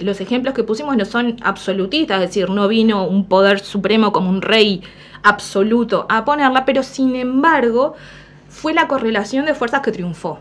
los 0.00 0.20
ejemplos 0.20 0.54
que 0.54 0.64
pusimos 0.64 0.96
no 0.96 1.04
son 1.04 1.36
absolutistas, 1.42 2.22
es 2.22 2.28
decir, 2.28 2.50
no 2.50 2.68
vino 2.68 3.06
un 3.06 3.26
poder 3.26 3.60
supremo 3.60 4.12
como 4.12 4.30
un 4.30 4.42
rey 4.42 4.82
absoluto 5.22 6.06
a 6.08 6.24
ponerla, 6.24 6.64
pero 6.64 6.82
sin 6.82 7.14
embargo 7.14 7.94
fue 8.52 8.74
la 8.74 8.86
correlación 8.86 9.46
de 9.46 9.54
fuerzas 9.54 9.80
que 9.80 9.90
triunfó. 9.92 10.38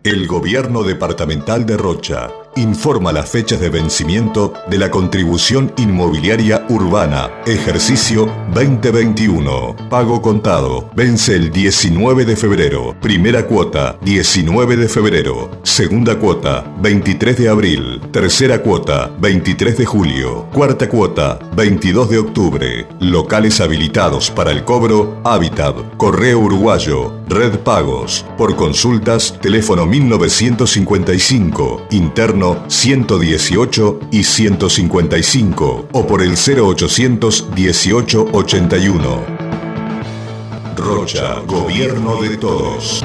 El 0.04 0.26
Gobierno 0.26 0.84
Departamental 0.84 1.66
de 1.66 1.76
Rocha 1.76 2.30
informa 2.56 3.12
las 3.12 3.28
fechas 3.28 3.60
de 3.60 3.68
vencimiento 3.68 4.52
de 4.68 4.78
la 4.78 4.90
contribución 4.90 5.72
inmobiliaria 5.76 6.64
urbana, 6.68 7.30
ejercicio 7.46 8.28
2021. 8.54 9.76
Pago 9.90 10.22
contado. 10.22 10.90
Vence 10.94 11.34
el 11.34 11.50
19 11.50 12.24
de 12.24 12.36
febrero. 12.36 12.96
Primera 13.00 13.46
cuota, 13.46 13.98
19 14.02 14.76
de 14.76 14.88
febrero. 14.88 15.50
Segunda 15.62 16.18
cuota, 16.18 16.64
23 16.80 17.36
de 17.36 17.48
abril. 17.48 18.00
Tercera 18.10 18.62
cuota, 18.62 19.10
23 19.20 19.76
de 19.76 19.84
julio. 19.84 20.46
Cuarta 20.52 20.88
cuota, 20.88 21.38
22 21.54 22.10
de 22.10 22.18
octubre. 22.18 22.86
Locales 23.00 23.60
habilitados 23.60 24.30
para 24.30 24.50
el 24.50 24.64
cobro, 24.64 25.20
Hábitat, 25.24 25.76
Correo 25.96 26.38
Uruguayo, 26.38 27.12
Red 27.28 27.58
Pagos. 27.58 28.24
Por 28.38 28.56
consultas, 28.56 29.38
teléfono 29.40 29.84
1955, 29.84 31.88
interno 31.90 32.45
118 32.68 34.00
y 34.10 34.22
155 34.22 35.88
o 35.92 36.06
por 36.06 36.22
el 36.22 36.34
0800 36.36 37.54
18 37.54 38.26
81. 38.32 39.24
Rocha, 40.76 41.40
gobierno 41.46 42.22
de 42.22 42.36
todos. 42.36 43.04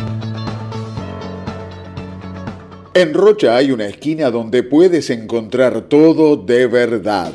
En 2.94 3.14
Rocha 3.14 3.56
hay 3.56 3.72
una 3.72 3.88
esquina 3.88 4.30
donde 4.30 4.64
puedes 4.64 5.10
encontrar 5.10 5.84
todo 5.84 6.36
de 6.36 6.68
verdad. 6.68 7.32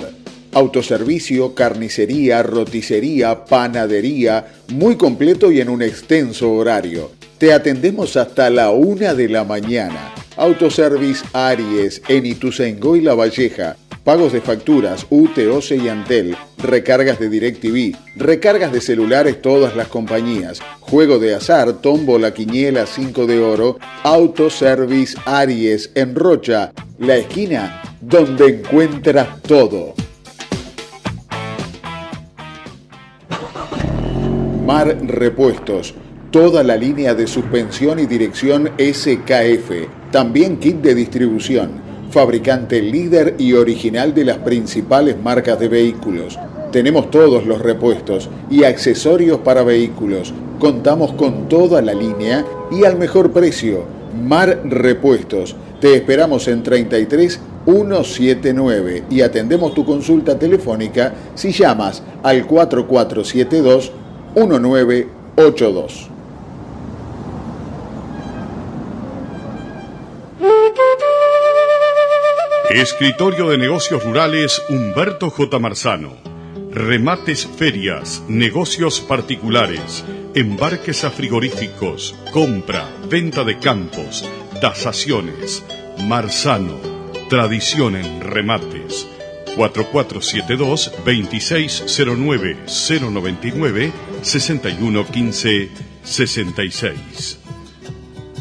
Autoservicio, 0.53 1.55
carnicería, 1.55 2.43
roticería, 2.43 3.47
panadería, 3.47 4.47
muy 4.69 4.97
completo 4.97 5.51
y 5.51 5.61
en 5.61 5.71
un 5.71 5.81
extenso 5.81 6.53
horario. 6.53 7.11
Te 7.39 7.53
atendemos 7.55 8.17
hasta 8.17 8.51
la 8.51 8.71
una 8.71 9.15
de 9.15 9.29
la 9.31 9.45
mañana. 9.45 10.16
Autoservice 10.37 11.25
Aries 11.33 12.03
en 12.09 12.27
Ituzaingó 12.27 12.97
y 12.97 13.01
La 13.01 13.15
Valleja. 13.15 13.77
Pagos 14.05 14.33
de 14.33 14.41
facturas, 14.41 15.05
UTOC 15.11 15.73
y 15.73 15.89
Antel, 15.89 16.37
recargas 16.59 17.19
de 17.19 17.29
DirecTV, 17.29 17.97
recargas 18.15 18.71
de 18.71 18.81
celulares 18.81 19.43
todas 19.43 19.75
las 19.75 19.89
compañías, 19.89 20.61
juego 20.79 21.19
de 21.19 21.35
azar, 21.35 21.73
tómbola, 21.81 22.33
quiniela, 22.33 22.87
5 22.87 23.27
de 23.27 23.41
oro, 23.41 23.79
Autoservice 24.05 25.19
Aries 25.25 25.91
en 25.97 26.15
Rocha, 26.15 26.73
la 26.99 27.17
esquina 27.17 27.83
donde 28.01 28.61
encuentras 28.61 29.43
todo. 29.43 29.95
Mar 34.65 34.97
Repuestos, 35.03 35.95
toda 36.31 36.63
la 36.63 36.77
línea 36.77 37.15
de 37.15 37.27
suspensión 37.27 37.99
y 37.99 38.07
dirección 38.07 38.71
SKF, 38.79 39.89
también 40.17 40.57
kit 40.57 40.77
de 40.77 40.95
distribución 40.95 41.73
fabricante 42.09 42.81
líder 42.81 43.35
y 43.37 43.53
original 43.53 44.15
de 44.15 44.25
las 44.25 44.39
principales 44.39 45.15
marcas 45.23 45.61
de 45.61 45.69
vehículos. 45.69 46.39
Tenemos 46.73 47.11
todos 47.11 47.45
los 47.45 47.61
repuestos 47.61 48.31
y 48.49 48.65
accesorios 48.65 49.41
para 49.41 49.63
vehículos. 49.63 50.33
Contamos 50.59 51.13
con 51.13 51.51
toda 51.51 51.83
la 51.83 51.93
línea 51.93 52.47
y 52.71 52.87
al 52.87 52.97
mejor 52.97 53.31
precio. 53.31 53.85
Mar 54.27 54.63
Repuestos. 54.65 55.55
Te 55.83 55.95
esperamos 55.95 56.49
en 56.49 56.63
33 56.63 57.39
179 57.67 59.03
y 59.11 59.21
atendemos 59.21 59.75
tu 59.75 59.85
consulta 59.85 60.39
telefónica 60.39 61.13
si 61.35 61.53
llamas 61.53 62.03
al 62.23 62.47
4472 62.47 63.93
1982. 64.35 66.16
Escritorio 72.71 73.49
de 73.51 73.59
Negocios 73.59 74.03
Rurales 74.03 74.61
Humberto 74.69 75.31
J. 75.31 75.59
Marzano. 75.61 76.17
Remates, 76.73 77.47
ferias, 77.47 78.25
negocios 78.29 79.01
particulares, 79.01 80.05
embarques 80.35 81.05
a 81.05 81.11
frigoríficos, 81.11 82.17
compra, 82.33 82.91
venta 83.09 83.45
de 83.45 83.61
campos, 83.61 84.29
tasaciones. 84.61 85.65
Marzano. 86.09 86.77
Tradición 87.31 87.95
en 87.95 88.21
remates. 88.21 89.07
4472 89.55 90.93
2609 91.05 92.57
099 92.67 93.93
6115 94.23 95.71
66. 96.03 97.39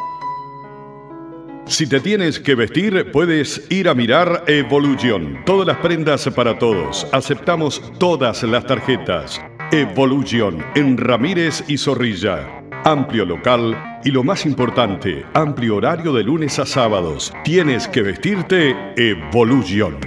Si 1.65 1.87
te 1.87 2.01
tienes 2.01 2.39
que 2.39 2.55
vestir, 2.55 3.11
puedes 3.11 3.71
ir 3.71 3.87
a 3.87 3.93
mirar 3.93 4.43
Evolution. 4.47 5.45
Todas 5.45 5.65
las 5.65 5.77
prendas 5.77 6.29
para 6.35 6.59
todos. 6.59 7.07
Aceptamos 7.13 7.81
todas 7.99 8.43
las 8.43 8.65
tarjetas. 8.65 9.41
Evolution 9.71 10.63
en 10.75 10.97
Ramírez 10.97 11.63
y 11.67 11.77
Zorrilla. 11.77 12.63
Amplio 12.85 13.25
local 13.25 13.99
y 14.03 14.11
lo 14.11 14.23
más 14.23 14.45
importante, 14.45 15.25
amplio 15.33 15.77
horario 15.77 16.13
de 16.13 16.23
lunes 16.23 16.59
a 16.59 16.65
sábados. 16.65 17.33
Tienes 17.43 17.87
que 17.87 18.01
vestirte 18.01 18.75
Evolution. 18.97 19.97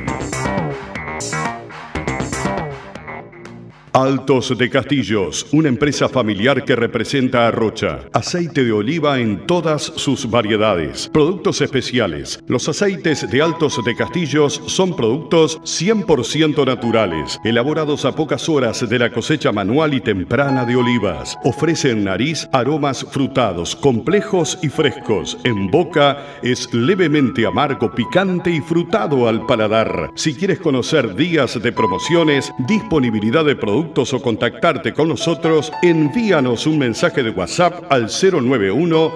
Altos 3.96 4.59
de 4.59 4.68
Castillos, 4.68 5.46
una 5.52 5.70
empresa 5.70 6.06
familiar 6.06 6.66
que 6.66 6.76
representa 6.76 7.48
a 7.48 7.50
Rocha. 7.50 8.00
Aceite 8.12 8.62
de 8.62 8.70
oliva 8.70 9.18
en 9.20 9.46
todas 9.46 9.85
sus 9.85 10.28
variedades. 10.28 11.09
Productos 11.09 11.62
especiales. 11.62 12.44
Los 12.46 12.68
aceites 12.68 13.26
de 13.30 13.40
Altos 13.40 13.82
de 13.82 13.96
Castillos 13.96 14.61
son 14.66 14.94
productos 14.94 15.59
100% 15.62 16.66
naturales, 16.66 17.40
elaborados 17.42 18.04
a 18.04 18.14
pocas 18.14 18.50
horas 18.50 18.87
de 18.87 18.98
la 18.98 19.11
cosecha 19.11 19.50
manual 19.50 19.94
y 19.94 20.02
temprana 20.02 20.66
de 20.66 20.76
olivas. 20.76 21.38
Ofrecen 21.44 22.04
nariz 22.04 22.46
aromas 22.52 23.02
frutados, 23.02 23.74
complejos 23.74 24.59
y 24.62 24.68
frescos. 24.68 25.38
En 25.42 25.70
boca 25.70 26.38
es 26.42 26.68
levemente 26.74 27.46
amargo, 27.46 27.90
picante 27.94 28.50
y 28.50 28.61
frutado 28.61 29.26
al 29.26 29.46
paladar. 29.46 30.11
Si 30.16 30.35
quieres 30.35 30.59
conocer 30.61 31.14
días 31.14 31.59
de 31.62 31.72
promociones, 31.72 32.52
disponibilidad 32.68 33.46
de 33.46 33.56
productos, 33.56 33.86
o 33.94 34.22
contactarte 34.22 34.92
con 34.92 35.09
nosotros, 35.09 35.72
envíanos 35.83 36.66
un 36.66 36.79
mensaje 36.79 37.22
de 37.22 37.31
WhatsApp 37.31 37.85
al 37.90 38.09
091 38.09 39.12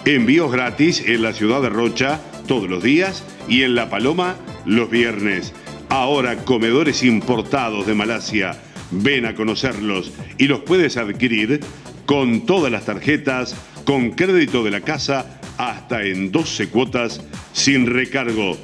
Envíos 0.05 0.51
gratis 0.51 1.03
en 1.07 1.23
la 1.23 1.33
ciudad 1.33 1.59
de 1.63 1.69
Rocha 1.69 2.21
todos 2.47 2.69
los 2.69 2.83
días 2.83 3.25
y 3.47 3.63
en 3.63 3.73
La 3.73 3.89
Paloma 3.89 4.35
los 4.67 4.91
viernes. 4.91 5.55
Ahora 5.89 6.45
comedores 6.45 7.01
importados 7.01 7.87
de 7.87 7.95
Malasia. 7.95 8.61
Ven 8.91 9.25
a 9.25 9.33
conocerlos 9.33 10.11
y 10.37 10.45
los 10.45 10.59
puedes 10.59 10.97
adquirir 10.97 11.59
con 12.05 12.45
todas 12.45 12.71
las 12.71 12.85
tarjetas, 12.85 13.55
con 13.85 14.11
crédito 14.11 14.63
de 14.63 14.69
la 14.69 14.81
casa 14.81 15.39
hasta 15.57 16.03
en 16.03 16.31
12 16.31 16.69
cuotas 16.69 17.23
sin 17.53 17.87
recargo. 17.87 18.55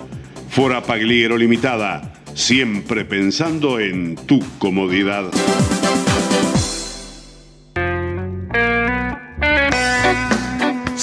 Fora 0.52 0.84
Pagliero 0.84 1.36
Limitada, 1.36 2.14
siempre 2.36 3.06
pensando 3.06 3.80
en 3.80 4.18
tu 4.28 4.40
comodidad. 4.60 5.32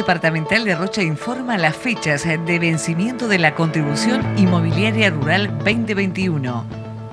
Departamental 0.00 0.64
de 0.64 0.74
Rocha 0.74 1.02
informa 1.02 1.58
las 1.58 1.76
fechas 1.76 2.24
de 2.24 2.58
vencimiento 2.58 3.28
de 3.28 3.38
la 3.38 3.54
contribución 3.54 4.22
inmobiliaria 4.38 5.10
rural 5.10 5.58
2021. 5.58 6.64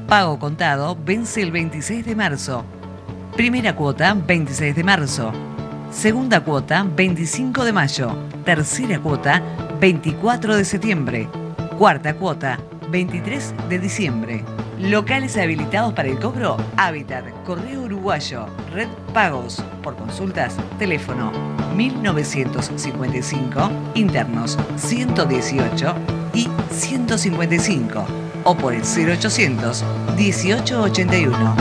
Pago 0.08 0.40
contado 0.40 0.98
vence 1.04 1.42
el 1.42 1.52
26 1.52 2.06
de 2.06 2.16
marzo. 2.16 2.64
Primera 3.36 3.76
cuota 3.76 4.14
26 4.14 4.74
de 4.74 4.84
marzo. 4.86 5.34
Segunda 5.92 6.40
cuota 6.46 6.88
25 6.96 7.66
de 7.66 7.74
mayo. 7.74 8.16
Tercera 8.46 9.00
cuota 9.00 9.44
24 9.82 10.56
de 10.56 10.64
septiembre. 10.64 11.28
Cuarta 11.78 12.14
cuota 12.14 12.58
23 12.90 13.54
de 13.68 13.80
diciembre. 13.80 14.57
Locales 14.80 15.36
habilitados 15.38 15.94
para 15.94 16.08
el 16.08 16.20
cobro, 16.20 16.56
Hábitat, 16.78 17.26
Correo 17.46 17.82
Uruguayo, 17.82 18.46
Red 18.72 18.90
Pagos. 19.12 19.64
Por 19.82 19.96
consultas, 19.96 20.56
teléfono 20.78 21.32
1955, 21.76 23.72
internos 23.96 24.58
118 24.76 25.96
y 26.36 26.48
155 26.70 28.06
o 28.44 28.56
por 28.56 28.74
el 28.76 28.84
0800 28.84 29.84
1881. 30.16 31.56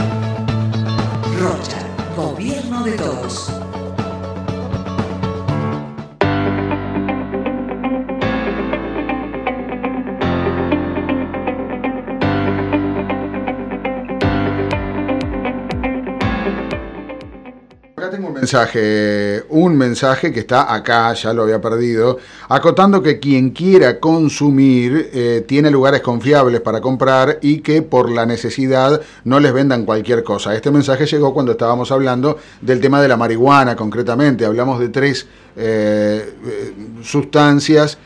Rocha, 1.39 1.77
Gobierno 2.15 2.83
de 2.83 2.91
Todos. 2.93 3.66
Mensaje, 18.39 19.43
un 19.49 19.77
mensaje 19.77 20.31
que 20.31 20.39
está 20.39 20.73
acá, 20.73 21.13
ya 21.13 21.33
lo 21.33 21.43
había 21.43 21.59
perdido, 21.59 22.17
acotando 22.49 23.01
que 23.01 23.19
quien 23.19 23.51
quiera 23.51 23.99
consumir 23.99 25.09
eh, 25.13 25.43
tiene 25.47 25.71
lugares 25.71 26.01
confiables 26.01 26.61
para 26.61 26.79
comprar 26.79 27.39
y 27.41 27.59
que 27.59 27.81
por 27.81 28.09
la 28.11 28.25
necesidad 28.25 29.01
no 29.23 29.39
les 29.39 29.53
vendan 29.53 29.85
cualquier 29.85 30.23
cosa. 30.23 30.55
Este 30.55 30.71
mensaje 30.71 31.05
llegó 31.05 31.33
cuando 31.33 31.53
estábamos 31.53 31.91
hablando 31.91 32.37
del 32.61 32.79
tema 32.79 33.01
de 33.01 33.07
la 33.07 33.17
marihuana 33.17 33.75
concretamente. 33.75 34.45
Hablamos 34.45 34.79
de 34.79 34.89
tres 34.89 35.27
eh, 35.55 36.33
eh, 36.45 36.73
sustancias 37.01 37.97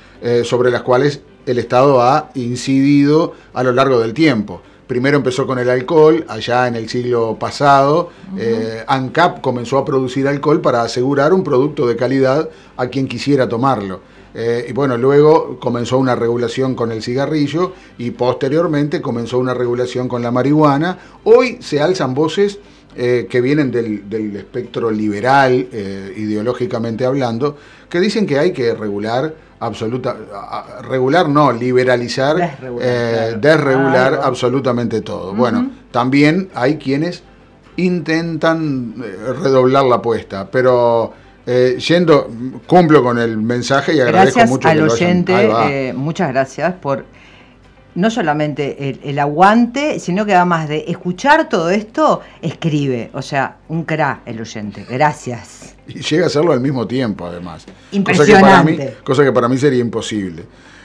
sobre 0.44 0.70
las 0.70 0.84
cuales 0.84 1.20
el 1.48 1.58
Estado 1.58 2.00
ha 2.00 2.30
incidido 2.36 3.34
a 3.56 3.64
lo 3.64 3.72
largo 3.72 4.00
del 4.00 4.14
tiempo. 4.14 4.62
Primero 4.92 5.16
empezó 5.16 5.48
con 5.48 5.58
el 5.58 5.70
alcohol, 5.70 6.26
allá 6.28 6.68
en 6.68 6.76
el 6.76 6.89
siglo 6.89 7.38
pasado. 7.39 8.10
Eh, 8.38 8.84
ANCAP 8.86 9.39
comenzó 9.39 9.78
a 9.78 9.86
producir 9.86 10.28
alcohol 10.28 10.60
para 10.60 10.82
asegurar 10.82 11.32
un 11.32 11.46
producto 11.46 11.88
de 11.88 11.96
calidad 11.96 12.50
a 12.76 12.88
quien 12.88 13.08
quisiera 13.08 13.48
tomarlo. 13.48 14.02
Eh, 14.34 14.66
y 14.68 14.74
bueno, 14.74 14.98
luego 14.98 15.58
comenzó 15.62 15.98
una 15.98 16.14
regulación 16.14 16.76
con 16.76 16.92
el 16.92 17.02
cigarrillo 17.02 17.72
y 17.98 18.12
posteriormente 18.12 19.02
comenzó 19.02 19.39
una 19.39 19.54
regulación 19.54 20.10
con 20.10 20.22
la 20.22 20.30
marihuana. 20.30 20.98
Hoy 21.24 21.60
se 21.62 21.80
alzan 21.80 22.14
voces 22.14 22.60
eh, 22.94 23.28
que 23.30 23.39
vienen 23.39 23.72
del, 23.72 24.10
del 24.10 24.36
espectro 24.36 24.92
liberal, 24.92 25.70
ideológicamente 26.18 27.06
hablando, 27.06 27.56
que 27.89 28.02
dicen 28.02 28.26
que 28.26 28.38
hay 28.38 28.52
que 28.52 28.74
regular 28.74 29.34
absoluta, 29.62 30.16
regular 30.82 31.30
no, 31.30 31.51
liberalizar, 31.51 32.59
desregular, 33.39 34.14
eh, 34.14 34.20
absolutamente 34.22 35.01
todo. 35.01 35.34
Bueno, 35.34 35.72
también 35.91 36.49
hay 36.55 36.78
quienes 36.78 37.24
intentan 37.78 38.95
eh, 39.03 39.34
redoblar 39.39 39.86
la 39.86 39.97
apuesta, 39.97 40.49
pero 40.49 41.14
eh, 41.45 41.78
yendo, 41.78 42.28
cumplo 42.66 43.03
con 43.03 43.20
el 43.20 43.38
mensaje 43.38 43.93
y 43.93 43.99
agradezco 43.99 44.45
mucho 44.47 44.68
al 44.68 44.82
oyente, 44.82 45.93
muchas 45.95 46.30
gracias 46.30 46.74
por 46.74 47.05
no 47.96 48.10
solamente 48.10 49.00
el, 49.04 49.20
aguante, 49.20 50.00
sino 50.00 50.26
que 50.26 50.34
además 50.34 50.70
de 50.70 50.86
escuchar 50.88 51.50
todo 51.50 51.70
esto, 51.70 52.22
escribe. 52.42 53.10
O 53.14 53.22
sea, 53.22 53.58
un 53.68 53.84
cra 53.84 54.22
el 54.26 54.39
oyente. 54.39 54.86
Gracias. 54.89 55.76
Y 55.88 56.02
llega 56.02 56.26
a 56.26 56.28
hacerlo 56.28 56.54
al 56.54 56.62
mismo 56.62 56.88
tiempo, 56.88 57.26
además. 57.26 57.66
Impresionante. 57.92 58.98
Cosa 59.04 59.24
que 59.24 59.32
para 59.32 59.50
mí, 59.50 59.58
sería 59.58 59.80
imposible. 59.80 60.44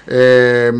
Eh, 0.09 0.71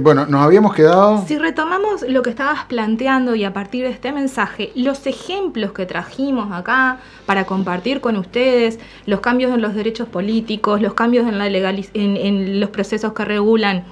bueno, 0.00 0.26
nos 0.26 0.42
habíamos 0.42 0.74
quedado... 0.74 1.24
Si 1.26 1.38
retomamos 1.38 2.02
lo 2.02 2.22
que 2.22 2.30
estabas 2.30 2.64
planteando 2.64 3.34
y 3.34 3.44
a 3.44 3.52
partir 3.52 3.84
de 3.84 3.90
este 3.90 4.12
mensaje, 4.12 4.72
los 4.74 5.06
ejemplos 5.06 5.72
que 5.72 5.86
trajimos 5.86 6.52
acá 6.52 6.98
para 7.26 7.44
compartir 7.44 8.00
con 8.00 8.16
ustedes, 8.16 8.80
los 9.06 9.20
cambios 9.20 9.52
en 9.52 9.62
los 9.62 9.74
derechos 9.74 10.08
políticos, 10.08 10.80
los 10.80 10.94
cambios 10.94 11.28
en, 11.28 11.38
la 11.38 11.46
en 11.46 12.60
los 12.60 12.70
procesos 12.70 13.12
que 13.12 13.24
regulan 13.24 13.84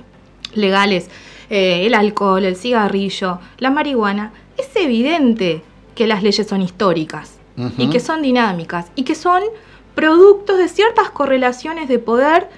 legales 0.54 1.08
eh, 1.50 1.84
el 1.86 1.94
alcohol, 1.94 2.44
el 2.44 2.56
cigarrillo, 2.56 3.40
la 3.58 3.70
marihuana, 3.70 4.32
es 4.56 4.68
evidente 4.76 5.62
que 5.94 6.06
las 6.06 6.22
leyes 6.22 6.46
son 6.46 6.62
históricas 6.62 7.38
y 7.76 7.90
que 7.90 8.00
son 8.00 8.22
dinámicas 8.22 8.90
y 8.94 9.02
que 9.02 9.14
son 9.14 9.42
productos 9.94 10.56
de 10.56 10.68
ciertas 10.68 11.10
correlaciones 11.10 11.88
de 11.88 11.98
poder 11.98 12.48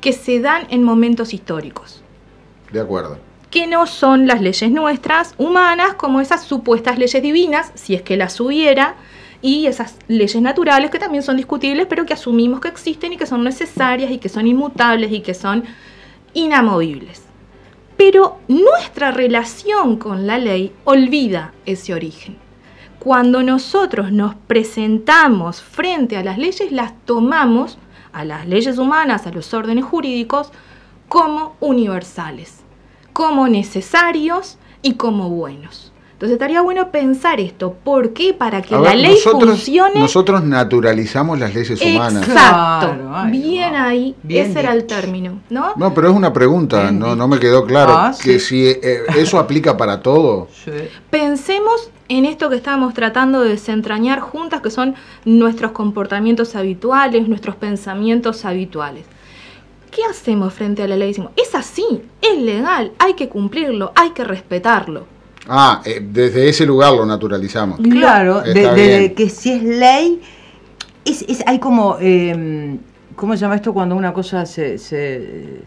que 0.00 0.12
se 0.12 0.38
dan 0.38 0.66
en 0.70 0.84
momentos 0.84 1.34
históricos. 1.34 2.02
De 2.70 2.78
acuerdo. 2.78 3.18
Que 3.50 3.66
no 3.66 3.86
son 3.86 4.28
las 4.28 4.40
leyes 4.40 4.70
nuestras, 4.70 5.34
humanas, 5.36 5.94
como 5.94 6.20
esas 6.20 6.44
supuestas 6.44 6.98
leyes 6.98 7.22
divinas, 7.22 7.72
si 7.74 7.94
es 7.94 8.02
que 8.02 8.16
las 8.16 8.38
hubiera, 8.40 8.94
y 9.40 9.66
esas 9.66 9.96
leyes 10.06 10.40
naturales 10.40 10.90
que 10.90 11.00
también 11.00 11.24
son 11.24 11.36
discutibles, 11.36 11.86
pero 11.88 12.06
que 12.06 12.14
asumimos 12.14 12.60
que 12.60 12.68
existen 12.68 13.14
y 13.14 13.16
que 13.16 13.26
son 13.26 13.42
necesarias 13.42 14.12
y 14.12 14.18
que 14.18 14.28
son 14.28 14.46
inmutables 14.46 15.10
y 15.10 15.20
que 15.20 15.34
son 15.34 15.64
inamovibles. 16.34 17.31
Pero 18.04 18.38
nuestra 18.48 19.12
relación 19.12 19.96
con 19.96 20.26
la 20.26 20.36
ley 20.36 20.74
olvida 20.82 21.52
ese 21.66 21.94
origen. 21.94 22.36
Cuando 22.98 23.44
nosotros 23.44 24.10
nos 24.10 24.34
presentamos 24.34 25.62
frente 25.62 26.16
a 26.16 26.24
las 26.24 26.36
leyes, 26.36 26.72
las 26.72 26.94
tomamos, 27.04 27.78
a 28.12 28.24
las 28.24 28.48
leyes 28.48 28.78
humanas, 28.78 29.28
a 29.28 29.30
los 29.30 29.54
órdenes 29.54 29.84
jurídicos, 29.84 30.50
como 31.06 31.54
universales, 31.60 32.64
como 33.12 33.46
necesarios 33.46 34.58
y 34.82 34.94
como 34.94 35.28
buenos. 35.28 35.91
Entonces 36.22 36.34
estaría 36.36 36.62
bueno 36.62 36.92
pensar 36.92 37.40
esto. 37.40 37.74
¿Por 37.82 38.12
qué? 38.12 38.32
Para 38.32 38.62
que 38.62 38.76
la 38.76 38.94
ley 38.94 39.16
funcione. 39.16 39.98
Nosotros 39.98 40.44
naturalizamos 40.44 41.36
las 41.36 41.52
leyes 41.52 41.82
humanas. 41.82 42.28
Exacto. 42.28 42.94
Bien 43.28 43.74
ahí. 43.74 44.14
ese 44.28 44.60
era 44.60 44.72
el 44.72 44.84
término. 44.84 45.40
¿no? 45.50 45.72
No, 45.74 45.92
pero 45.92 46.10
es 46.10 46.14
una 46.14 46.32
pregunta. 46.32 46.92
No, 46.92 47.16
no 47.16 47.26
me 47.26 47.40
quedó 47.40 47.66
claro. 47.66 47.94
Ah, 47.94 48.12
que 48.22 48.38
si 48.38 48.68
eh, 48.68 49.02
eso 49.16 49.36
aplica 49.36 49.76
para 49.76 50.00
todo. 50.00 50.46
Pensemos 51.10 51.90
en 52.08 52.24
esto 52.24 52.48
que 52.48 52.54
estábamos 52.54 52.94
tratando 52.94 53.40
de 53.40 53.48
desentrañar 53.48 54.20
juntas, 54.20 54.60
que 54.60 54.70
son 54.70 54.94
nuestros 55.24 55.72
comportamientos 55.72 56.54
habituales, 56.54 57.26
nuestros 57.26 57.56
pensamientos 57.56 58.44
habituales. 58.44 59.06
¿Qué 59.90 60.04
hacemos 60.08 60.54
frente 60.54 60.84
a 60.84 60.86
la 60.86 60.96
ley? 60.96 61.08
Decimos, 61.08 61.32
es 61.36 61.52
así, 61.56 62.00
es 62.20 62.38
legal, 62.38 62.92
hay 63.00 63.14
que 63.14 63.28
cumplirlo, 63.28 63.90
hay 63.96 64.10
que 64.10 64.22
respetarlo. 64.22 65.10
Ah, 65.48 65.82
eh, 65.84 66.00
desde 66.00 66.48
ese 66.48 66.64
lugar 66.64 66.92
lo 66.92 67.04
naturalizamos. 67.04 67.80
Claro, 67.80 68.42
de, 68.42 69.12
que 69.16 69.28
si 69.28 69.52
es 69.52 69.62
ley, 69.62 70.20
es, 71.04 71.22
es 71.22 71.42
hay 71.46 71.58
como, 71.58 71.96
eh, 72.00 72.78
¿cómo 73.16 73.34
se 73.34 73.40
llama 73.40 73.56
esto 73.56 73.72
cuando 73.74 73.96
una 73.96 74.12
cosa 74.12 74.46
se, 74.46 74.78
se 74.78 75.62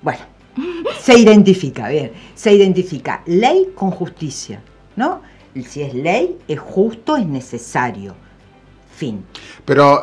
bueno, 0.00 0.20
se 1.00 1.18
identifica, 1.18 1.88
bien, 1.88 2.12
se 2.34 2.54
identifica 2.54 3.22
ley 3.26 3.72
con 3.74 3.90
justicia, 3.90 4.62
¿no? 4.96 5.20
Si 5.66 5.82
es 5.82 5.92
ley, 5.92 6.38
es 6.46 6.60
justo, 6.60 7.16
es 7.16 7.26
necesario 7.26 8.14
Fin. 8.98 9.24
Pero 9.64 10.02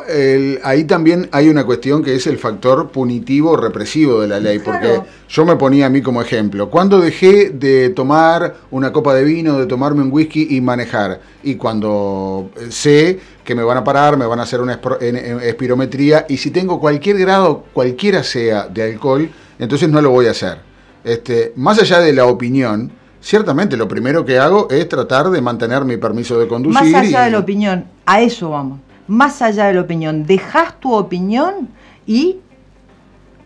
ahí 0.62 0.84
también 0.84 1.28
hay 1.32 1.50
una 1.50 1.66
cuestión 1.66 2.02
que 2.02 2.14
es 2.14 2.26
el 2.26 2.38
factor 2.38 2.88
punitivo 2.88 3.54
represivo 3.56 4.22
de 4.22 4.28
la 4.28 4.40
ley, 4.40 4.58
porque 4.58 5.02
yo 5.28 5.44
me 5.44 5.56
ponía 5.56 5.84
a 5.84 5.88
mí 5.90 6.00
como 6.00 6.22
ejemplo, 6.22 6.70
cuando 6.70 6.98
dejé 6.98 7.50
de 7.50 7.90
tomar 7.90 8.56
una 8.70 8.92
copa 8.92 9.12
de 9.12 9.22
vino, 9.24 9.58
de 9.58 9.66
tomarme 9.66 10.00
un 10.00 10.10
whisky 10.10 10.46
y 10.56 10.62
manejar, 10.62 11.20
y 11.42 11.56
cuando 11.56 12.48
sé 12.70 13.20
que 13.44 13.54
me 13.54 13.62
van 13.62 13.76
a 13.76 13.84
parar, 13.84 14.16
me 14.16 14.24
van 14.24 14.40
a 14.40 14.44
hacer 14.44 14.62
una 14.62 14.80
espirometría, 15.42 16.24
y 16.26 16.38
si 16.38 16.50
tengo 16.50 16.80
cualquier 16.80 17.18
grado, 17.18 17.64
cualquiera 17.74 18.22
sea, 18.22 18.68
de 18.68 18.82
alcohol, 18.82 19.28
entonces 19.58 19.90
no 19.90 20.00
lo 20.00 20.10
voy 20.10 20.26
a 20.26 20.30
hacer. 20.30 20.58
Este, 21.04 21.52
más 21.56 21.78
allá 21.78 22.00
de 22.00 22.14
la 22.14 22.24
opinión, 22.24 22.90
ciertamente 23.20 23.76
lo 23.76 23.88
primero 23.88 24.24
que 24.24 24.38
hago 24.38 24.68
es 24.70 24.88
tratar 24.88 25.28
de 25.28 25.42
mantener 25.42 25.84
mi 25.84 25.98
permiso 25.98 26.38
de 26.38 26.48
conducir. 26.48 26.80
Más 26.80 26.94
allá 26.94 27.24
de 27.24 27.32
la 27.32 27.38
opinión, 27.40 27.84
a 28.06 28.22
eso 28.22 28.50
vamos 28.50 28.85
más 29.08 29.42
allá 29.42 29.66
de 29.66 29.74
la 29.74 29.80
opinión, 29.82 30.24
dejas 30.24 30.78
tu 30.80 30.94
opinión 30.94 31.68
y 32.06 32.38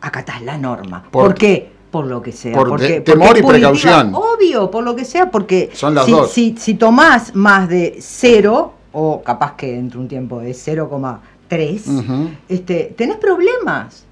acatás 0.01 0.43
la 0.43 0.59
norma. 0.59 1.05
¿Por, 1.11 1.35
qué? 1.35 1.71
Por 1.91 2.07
lo 2.07 2.23
que 2.23 2.33
sea. 2.33 2.55
Por 2.55 2.69
porque, 2.69 3.01
temor 3.01 3.37
y 3.37 3.43
precaución. 3.43 4.15
Obvio, 4.15 4.71
por 4.71 4.85
lo 4.85 4.95
que 4.97 5.05
sea, 5.05 5.31
porque 5.31 5.71
Son 5.73 5.95
las 5.95 6.07
si, 6.07 6.13
dos. 6.13 6.31
Si, 6.33 6.75
tomás 6.75 7.35
más 7.35 7.69
de 7.69 7.99
cero, 8.01 8.75
o 8.93 9.23
capaz 9.23 9.55
que 9.57 9.79
entre 9.79 9.99
un 9.99 10.09
tiempo 10.09 10.41
de 10.41 10.53
0,3, 10.53 12.31
este, 12.49 12.95
tenés 12.97 13.17
problemas. 13.17 14.05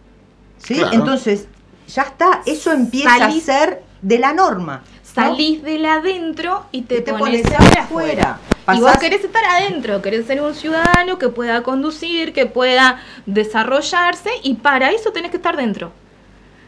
¿sí? 0.59 0.80
Entonces, 0.92 1.49
ya 1.88 2.03
está, 2.03 2.42
eso 2.46 2.72
empieza 2.72 3.24
a 3.24 3.32
ser 3.32 3.82
de 4.03 4.18
la 4.18 4.32
norma. 4.32 4.82
Salís 5.15 5.63
de 5.63 5.79
la 5.79 5.95
adentro 5.95 6.67
y 6.71 6.83
te, 6.83 7.01
pones, 7.03 7.45
afuera. 7.79 8.39
Y 8.75 8.81
vos 8.81 8.97
querés 8.99 9.25
estar 9.25 9.45
adentro, 9.45 10.03
querés 10.03 10.27
ser 10.27 10.41
un 10.43 10.55
ciudadano 10.55 11.19
que 11.19 11.29
pueda 11.29 11.63
conducir, 11.63 12.33
que 12.33 12.47
pueda 12.47 13.01
desarrollarse 13.27 14.31
y 14.43 14.55
para 14.55 14.91
eso 14.91 15.11
tenés 15.11 15.31
que 15.31 15.39
estar 15.39 15.57
dentro. 15.57 15.93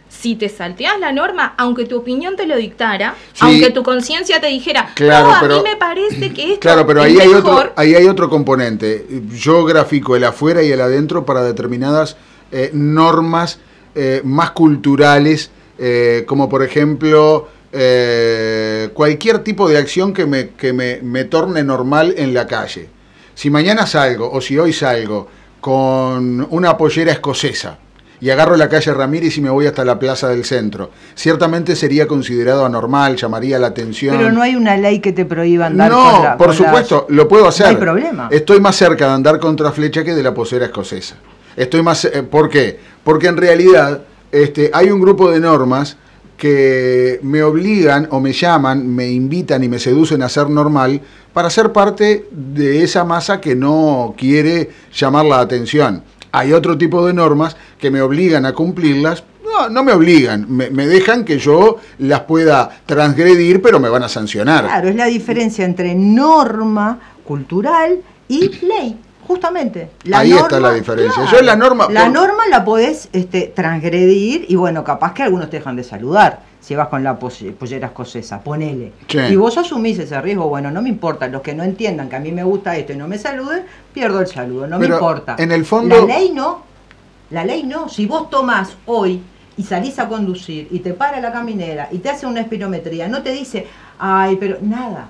Si 0.08 0.34
te 0.34 0.48
salteas 0.48 0.98
la 0.98 1.12
norma, 1.12 1.54
aunque 1.56 1.84
tu 1.84 1.98
opinión 1.98 2.34
te 2.34 2.46
lo 2.46 2.56
dictara, 2.56 3.14
aunque 3.38 3.70
tu 3.70 3.84
conciencia 3.84 4.40
te 4.40 4.48
dijera, 4.48 4.90
claro, 4.94 5.28
no, 5.28 5.34
a 5.34 5.58
mí 5.58 5.62
me 5.62 5.76
parece 5.76 6.32
que 6.32 6.54
esto 6.54 6.60
Claro, 6.60 6.84
pero 6.84 7.02
ahí 7.02 7.16
hay 7.20 7.28
otro 7.28 7.72
ahí 7.76 7.94
hay 7.94 8.08
otro 8.08 8.28
componente. 8.28 9.06
Yo 9.32 9.64
grafico 9.64 10.16
el 10.16 10.24
afuera 10.24 10.62
y 10.62 10.72
el 10.72 10.80
adentro 10.80 11.24
para 11.24 11.42
determinadas 11.42 12.16
eh, 12.50 12.70
normas 12.72 13.60
eh, 13.94 14.22
más 14.24 14.50
culturales, 14.50 15.50
eh, 15.78 16.24
como 16.26 16.48
por 16.48 16.64
ejemplo 16.64 17.48
eh, 17.72 18.90
cualquier 18.94 19.40
tipo 19.40 19.68
de 19.68 19.78
acción 19.78 20.12
que, 20.12 20.26
me, 20.26 20.50
que 20.50 20.72
me, 20.72 21.00
me, 21.02 21.24
torne 21.24 21.62
normal 21.62 22.14
en 22.16 22.34
la 22.34 22.46
calle. 22.46 22.88
Si 23.34 23.50
mañana 23.50 23.86
salgo 23.86 24.30
o 24.30 24.40
si 24.40 24.58
hoy 24.58 24.72
salgo 24.72 25.28
con 25.60 26.46
una 26.50 26.76
pollera 26.76 27.12
escocesa 27.12 27.78
y 28.20 28.28
agarro 28.28 28.56
la 28.56 28.68
calle 28.68 28.92
Ramírez 28.92 29.36
y 29.38 29.40
me 29.40 29.50
voy 29.50 29.66
hasta 29.66 29.84
la 29.84 29.98
plaza 29.98 30.28
del 30.28 30.44
centro. 30.44 30.90
Ciertamente 31.14 31.74
sería 31.74 32.06
considerado 32.06 32.66
anormal, 32.66 33.16
llamaría 33.16 33.58
la 33.58 33.68
atención. 33.68 34.16
Pero 34.16 34.30
no 34.30 34.42
hay 34.42 34.56
una 34.56 34.76
ley 34.76 35.00
que 35.00 35.12
te 35.12 35.24
prohíba 35.24 35.66
andar 35.66 35.90
No, 35.90 36.10
contra- 36.10 36.36
por 36.36 36.54
supuesto, 36.54 37.06
lo 37.08 37.26
puedo 37.28 37.48
hacer. 37.48 37.66
No 37.66 37.72
hay 37.72 37.76
problema. 37.76 38.28
Estoy 38.30 38.60
más 38.60 38.76
cerca 38.76 39.06
de 39.06 39.12
andar 39.12 39.38
contra 39.38 39.72
flecha 39.72 40.04
que 40.04 40.14
de 40.14 40.22
la 40.22 40.34
posera 40.34 40.66
escocesa. 40.66 41.16
Estoy 41.56 41.82
más, 41.82 42.04
eh, 42.04 42.22
¿Por 42.22 42.50
qué? 42.50 42.78
Porque 43.02 43.28
en 43.28 43.36
realidad 43.36 44.02
este, 44.30 44.70
hay 44.72 44.90
un 44.90 45.00
grupo 45.00 45.30
de 45.30 45.40
normas 45.40 45.96
que 46.40 47.20
me 47.22 47.42
obligan 47.42 48.08
o 48.10 48.18
me 48.18 48.32
llaman, 48.32 48.88
me 48.88 49.10
invitan 49.10 49.62
y 49.62 49.68
me 49.68 49.78
seducen 49.78 50.22
a 50.22 50.28
ser 50.30 50.48
normal 50.48 51.02
para 51.34 51.50
ser 51.50 51.70
parte 51.70 52.26
de 52.32 52.82
esa 52.82 53.04
masa 53.04 53.42
que 53.42 53.54
no 53.54 54.14
quiere 54.16 54.70
llamar 54.92 55.26
la 55.26 55.40
atención. 55.40 56.02
Hay 56.32 56.54
otro 56.54 56.78
tipo 56.78 57.06
de 57.06 57.12
normas 57.12 57.56
que 57.78 57.90
me 57.90 58.00
obligan 58.00 58.46
a 58.46 58.54
cumplirlas. 58.54 59.22
No, 59.44 59.68
no 59.68 59.84
me 59.84 59.92
obligan, 59.92 60.46
me, 60.48 60.70
me 60.70 60.86
dejan 60.86 61.26
que 61.26 61.38
yo 61.38 61.76
las 61.98 62.20
pueda 62.20 62.70
transgredir, 62.86 63.60
pero 63.60 63.78
me 63.78 63.90
van 63.90 64.04
a 64.04 64.08
sancionar. 64.08 64.64
Claro, 64.64 64.88
es 64.88 64.96
la 64.96 65.06
diferencia 65.06 65.66
entre 65.66 65.94
norma 65.94 66.98
cultural 67.22 68.00
y 68.28 68.48
ley, 68.64 68.98
justamente. 69.30 69.90
Ahí 70.12 70.32
está 70.32 70.58
la 70.58 70.72
diferencia. 70.72 71.24
Yo 71.30 71.40
la 71.40 71.54
norma- 71.54 71.88
La 71.88 72.04
por- 72.04 72.12
norma 72.12 72.42
la 72.50 72.64
podés 72.64 73.08
este, 73.12 73.52
transgredir 73.54 74.46
y 74.48 74.56
bueno, 74.56 74.82
capaz 74.82 75.14
que 75.14 75.22
algunos 75.22 75.48
te 75.48 75.58
dejan 75.58 75.76
de 75.76 75.84
saludar. 75.84 76.40
Si 76.60 76.74
vas 76.74 76.88
con 76.88 77.04
la 77.04 77.16
pollera 77.18 77.86
escocesa, 77.86 78.42
ponele. 78.42 78.92
Y 79.30 79.36
vos 79.36 79.56
asumís 79.56 79.98
ese 80.00 80.20
riesgo, 80.20 80.48
bueno, 80.48 80.70
no 80.72 80.82
me 80.82 80.88
importa. 80.88 81.28
Los 81.28 81.42
que 81.42 81.54
no 81.54 81.62
entiendan 81.62 82.08
que 82.08 82.16
a 82.16 82.20
mí 82.20 82.32
me 82.32 82.42
gusta 82.42 82.76
esto 82.76 82.92
y 82.92 82.96
no 82.96 83.06
me 83.06 83.18
saluden, 83.18 83.62
pierdo 83.94 84.20
el 84.20 84.26
saludo, 84.26 84.66
no 84.66 84.78
Pero 84.78 84.90
me 84.90 84.94
importa. 84.96 85.36
en 85.38 85.52
el 85.52 85.64
fondo- 85.64 86.06
La 86.06 86.18
ley 86.18 86.32
no. 86.34 86.62
La 87.30 87.44
ley 87.44 87.62
no. 87.62 87.88
Si 87.88 88.06
vos 88.06 88.28
tomás 88.30 88.76
hoy 88.86 89.22
y 89.56 89.62
salís 89.62 89.98
a 90.00 90.08
conducir 90.08 90.66
y 90.72 90.80
te 90.80 90.92
para 90.92 91.20
la 91.20 91.30
caminera 91.32 91.88
y 91.92 91.98
te 91.98 92.10
hace 92.10 92.26
una 92.26 92.40
espirometría, 92.40 93.06
no 93.08 93.22
te 93.22 93.30
dice, 93.32 93.66
ay, 93.98 94.36
pero 94.40 94.58
nada. 94.60 95.08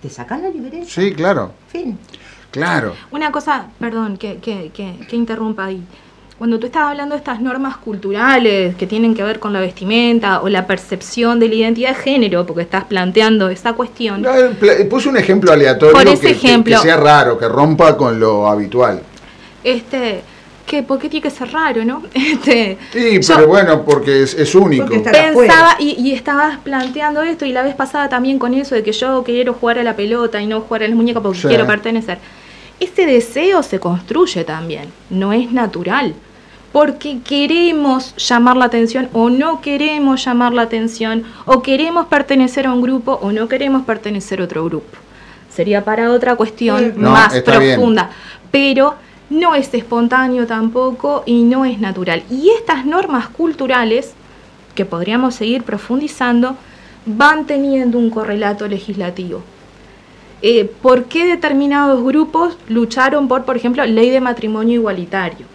Te 0.00 0.08
sacan 0.08 0.40
la 0.42 0.48
libreta. 0.48 0.86
Sí, 0.88 1.12
claro, 1.12 1.52
Fin. 1.68 1.98
Claro. 2.50 2.94
Una 3.10 3.30
cosa, 3.32 3.66
perdón, 3.78 4.16
que, 4.16 4.36
que, 4.38 4.70
que, 4.74 4.94
que 5.08 5.16
interrumpa 5.16 5.66
ahí. 5.66 5.82
Cuando 6.38 6.58
tú 6.58 6.66
estás 6.66 6.84
hablando 6.84 7.14
de 7.14 7.18
estas 7.18 7.40
normas 7.42 7.76
culturales 7.76 8.74
que 8.76 8.86
tienen 8.86 9.14
que 9.14 9.22
ver 9.22 9.38
con 9.40 9.52
la 9.52 9.60
vestimenta 9.60 10.40
o 10.40 10.48
la 10.48 10.66
percepción 10.66 11.38
de 11.38 11.48
la 11.48 11.54
identidad 11.54 11.90
de 11.90 11.96
género, 12.02 12.46
porque 12.46 12.62
estás 12.62 12.84
planteando 12.84 13.50
esa 13.50 13.74
cuestión, 13.74 14.22
No, 14.22 14.34
eh, 14.34 14.48
pla- 14.58 14.72
Puse 14.88 15.10
un 15.10 15.18
ejemplo 15.18 15.52
aleatorio 15.52 15.92
Por 15.92 16.08
ese 16.08 16.22
que, 16.28 16.30
ejemplo. 16.30 16.76
que 16.76 16.82
sea 16.82 16.96
raro, 16.96 17.36
que 17.36 17.46
rompa 17.46 17.94
con 17.96 18.18
lo 18.18 18.46
habitual. 18.48 19.02
este, 19.62 20.22
que, 20.66 20.82
¿por 20.84 20.98
qué 21.00 21.08
tiene 21.10 21.24
que 21.24 21.30
ser 21.30 21.50
raro, 21.52 21.84
no? 21.84 22.02
Este, 22.14 22.78
Sí, 22.92 23.20
yo 23.20 23.34
pero 23.36 23.46
bueno, 23.48 23.84
porque 23.84 24.22
es, 24.22 24.32
es 24.34 24.54
único. 24.54 24.86
Porque 24.86 25.00
pensaba 25.10 25.76
y, 25.78 25.90
y 26.00 26.12
estabas 26.14 26.58
planteando 26.60 27.20
esto 27.22 27.44
y 27.44 27.52
la 27.52 27.62
vez 27.62 27.74
pasada 27.74 28.08
también 28.08 28.38
con 28.38 28.54
eso 28.54 28.74
de 28.76 28.82
que 28.82 28.92
yo 28.92 29.22
quiero 29.24 29.52
jugar 29.52 29.78
a 29.78 29.82
la 29.82 29.94
pelota 29.96 30.40
y 30.40 30.46
no 30.46 30.60
jugar 30.62 30.84
a 30.84 30.86
las 30.86 30.96
muñecas 30.96 31.22
porque 31.22 31.40
Sí. 31.40 31.48
quiero 31.48 31.66
pertenecer. 31.66 32.18
Ese 32.80 33.06
deseo 33.06 33.62
se 33.62 33.78
construye 33.78 34.42
también, 34.44 34.86
no 35.10 35.32
es 35.32 35.52
natural. 35.52 36.14
Porque 36.72 37.18
queremos 37.20 38.14
llamar 38.16 38.56
la 38.56 38.66
atención 38.66 39.08
o 39.12 39.28
no 39.28 39.60
queremos 39.60 40.24
llamar 40.24 40.52
la 40.52 40.62
atención, 40.62 41.24
o 41.44 41.62
queremos 41.62 42.06
pertenecer 42.06 42.66
a 42.66 42.72
un 42.72 42.80
grupo 42.80 43.18
o 43.22 43.32
no 43.32 43.48
queremos 43.48 43.84
pertenecer 43.84 44.40
a 44.40 44.44
otro 44.44 44.64
grupo. 44.64 44.96
Sería 45.52 45.84
para 45.84 46.10
otra 46.10 46.36
cuestión 46.36 46.94
No, 46.96 47.10
más 47.10 47.32
bien. 47.32 47.44
profunda. 47.44 48.10
Pero 48.50 48.94
no 49.30 49.54
es 49.54 49.74
espontáneo 49.74 50.46
tampoco 50.46 51.22
y 51.26 51.42
no 51.42 51.64
es 51.64 51.80
natural. 51.80 52.22
Y 52.30 52.50
estas 52.50 52.86
normas 52.86 53.28
culturales, 53.28 54.12
que 54.74 54.84
podríamos 54.84 55.34
seguir 55.34 55.64
profundizando, 55.64 56.56
van 57.04 57.46
teniendo 57.46 57.98
un 57.98 58.10
correlato 58.10 58.68
legislativo. 58.68 59.42
Eh, 60.42 60.70
¿Por 60.82 61.04
qué 61.04 61.26
determinados 61.26 62.02
grupos 62.02 62.56
lucharon 62.68 63.28
por, 63.28 63.44
por 63.44 63.56
ejemplo, 63.56 63.84
ley 63.84 64.10
de 64.10 64.20
matrimonio 64.20 64.74
igualitario? 64.74 65.46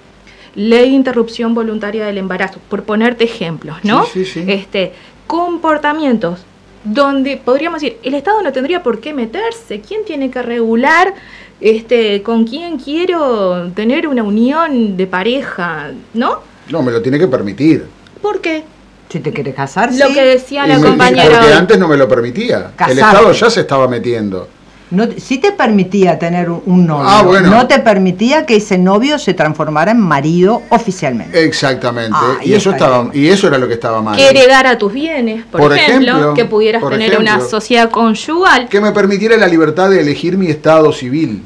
Ley 0.55 0.89
de 0.91 0.95
interrupción 0.95 1.53
voluntaria 1.53 2.05
del 2.05 2.17
embarazo, 2.17 2.59
por 2.69 2.83
ponerte 2.83 3.23
ejemplos, 3.25 3.77
¿no? 3.83 4.05
Sí, 4.05 4.25
sí, 4.25 4.43
sí. 4.43 4.51
Este, 4.51 4.93
comportamientos 5.27 6.39
donde 6.83 7.37
podríamos 7.37 7.81
decir, 7.81 7.97
el 8.03 8.13
Estado 8.13 8.41
no 8.43 8.51
tendría 8.53 8.83
por 8.83 8.99
qué 8.99 9.11
meterse, 9.11 9.81
¿quién 9.81 10.05
tiene 10.05 10.29
que 10.29 10.41
regular 10.43 11.13
este, 11.59 12.21
con 12.21 12.45
quién 12.45 12.77
quiero 12.77 13.71
tener 13.73 14.07
una 14.07 14.21
unión 14.21 14.95
de 14.95 15.07
pareja, 15.07 15.91
¿no? 16.13 16.39
No, 16.69 16.83
me 16.83 16.91
lo 16.91 17.01
tiene 17.01 17.17
que 17.17 17.27
permitir. 17.27 17.85
¿Por 18.21 18.39
qué? 18.39 18.63
Si 19.09 19.19
te 19.19 19.31
querés 19.33 19.55
casar, 19.55 19.91
Lo 19.93 20.07
sí. 20.07 20.13
que 20.13 20.23
decía 20.25 20.65
Y 20.65 20.69
la 20.69 20.79
me- 20.79 20.87
compañera 20.89 21.29
porque 21.39 21.47
hoy. 21.47 21.53
antes 21.57 21.79
no 21.79 21.87
me 21.87 21.97
lo 21.97 22.07
permitía. 22.07 22.57
El 22.57 22.75
Casarte. 22.75 23.01
Estado 23.01 23.31
ya 23.31 23.49
se 23.49 23.61
estaba 23.61 23.87
metiendo. 23.87 24.47
No, 24.91 25.09
te- 25.09 25.19
sí 25.19 25.39
te 25.39 25.51
permitía 25.51 26.19
tener 26.19 26.49
un, 26.49 26.85
novio. 26.85 27.05
Ah, 27.09 27.23
bueno. 27.23 27.49
No 27.49 27.67
te 27.67 27.79
permitía 27.79 28.45
que 28.45 28.57
ese 28.57 28.77
novio 28.77 29.17
se 29.17 29.33
transformara 29.33 29.91
en 29.91 29.99
marido 29.99 30.61
oficialmente. 30.69 31.43
Exactamente. 31.43 32.11
Ah, 32.13 32.37
y 32.43 32.53
eso 32.53 32.69
estaba, 32.71 33.09
y 33.13 33.27
eso 33.27 33.47
era 33.47 33.57
lo 33.57 33.67
que 33.67 33.73
estaba 33.73 34.01
mal. 34.01 34.15
Que 34.15 34.29
heredara 34.29 34.77
tus 34.77 34.93
bienes, 34.93 35.43
por, 35.45 35.59
Por 35.61 35.73
ejemplo, 35.75 36.07
ejemplo, 36.11 36.33
que 36.35 36.45
pudieras 36.45 36.87
tener 36.87 37.17
una 37.19 37.41
sociedad 37.41 37.89
conyugal. 37.89 38.69
que 38.69 38.79
me 38.79 38.91
permitiera 38.91 39.37
la 39.37 39.47
libertad 39.47 39.89
de 39.89 40.01
elegir 40.01 40.37
mi 40.37 40.47
estado 40.47 40.91
civil. 40.93 41.41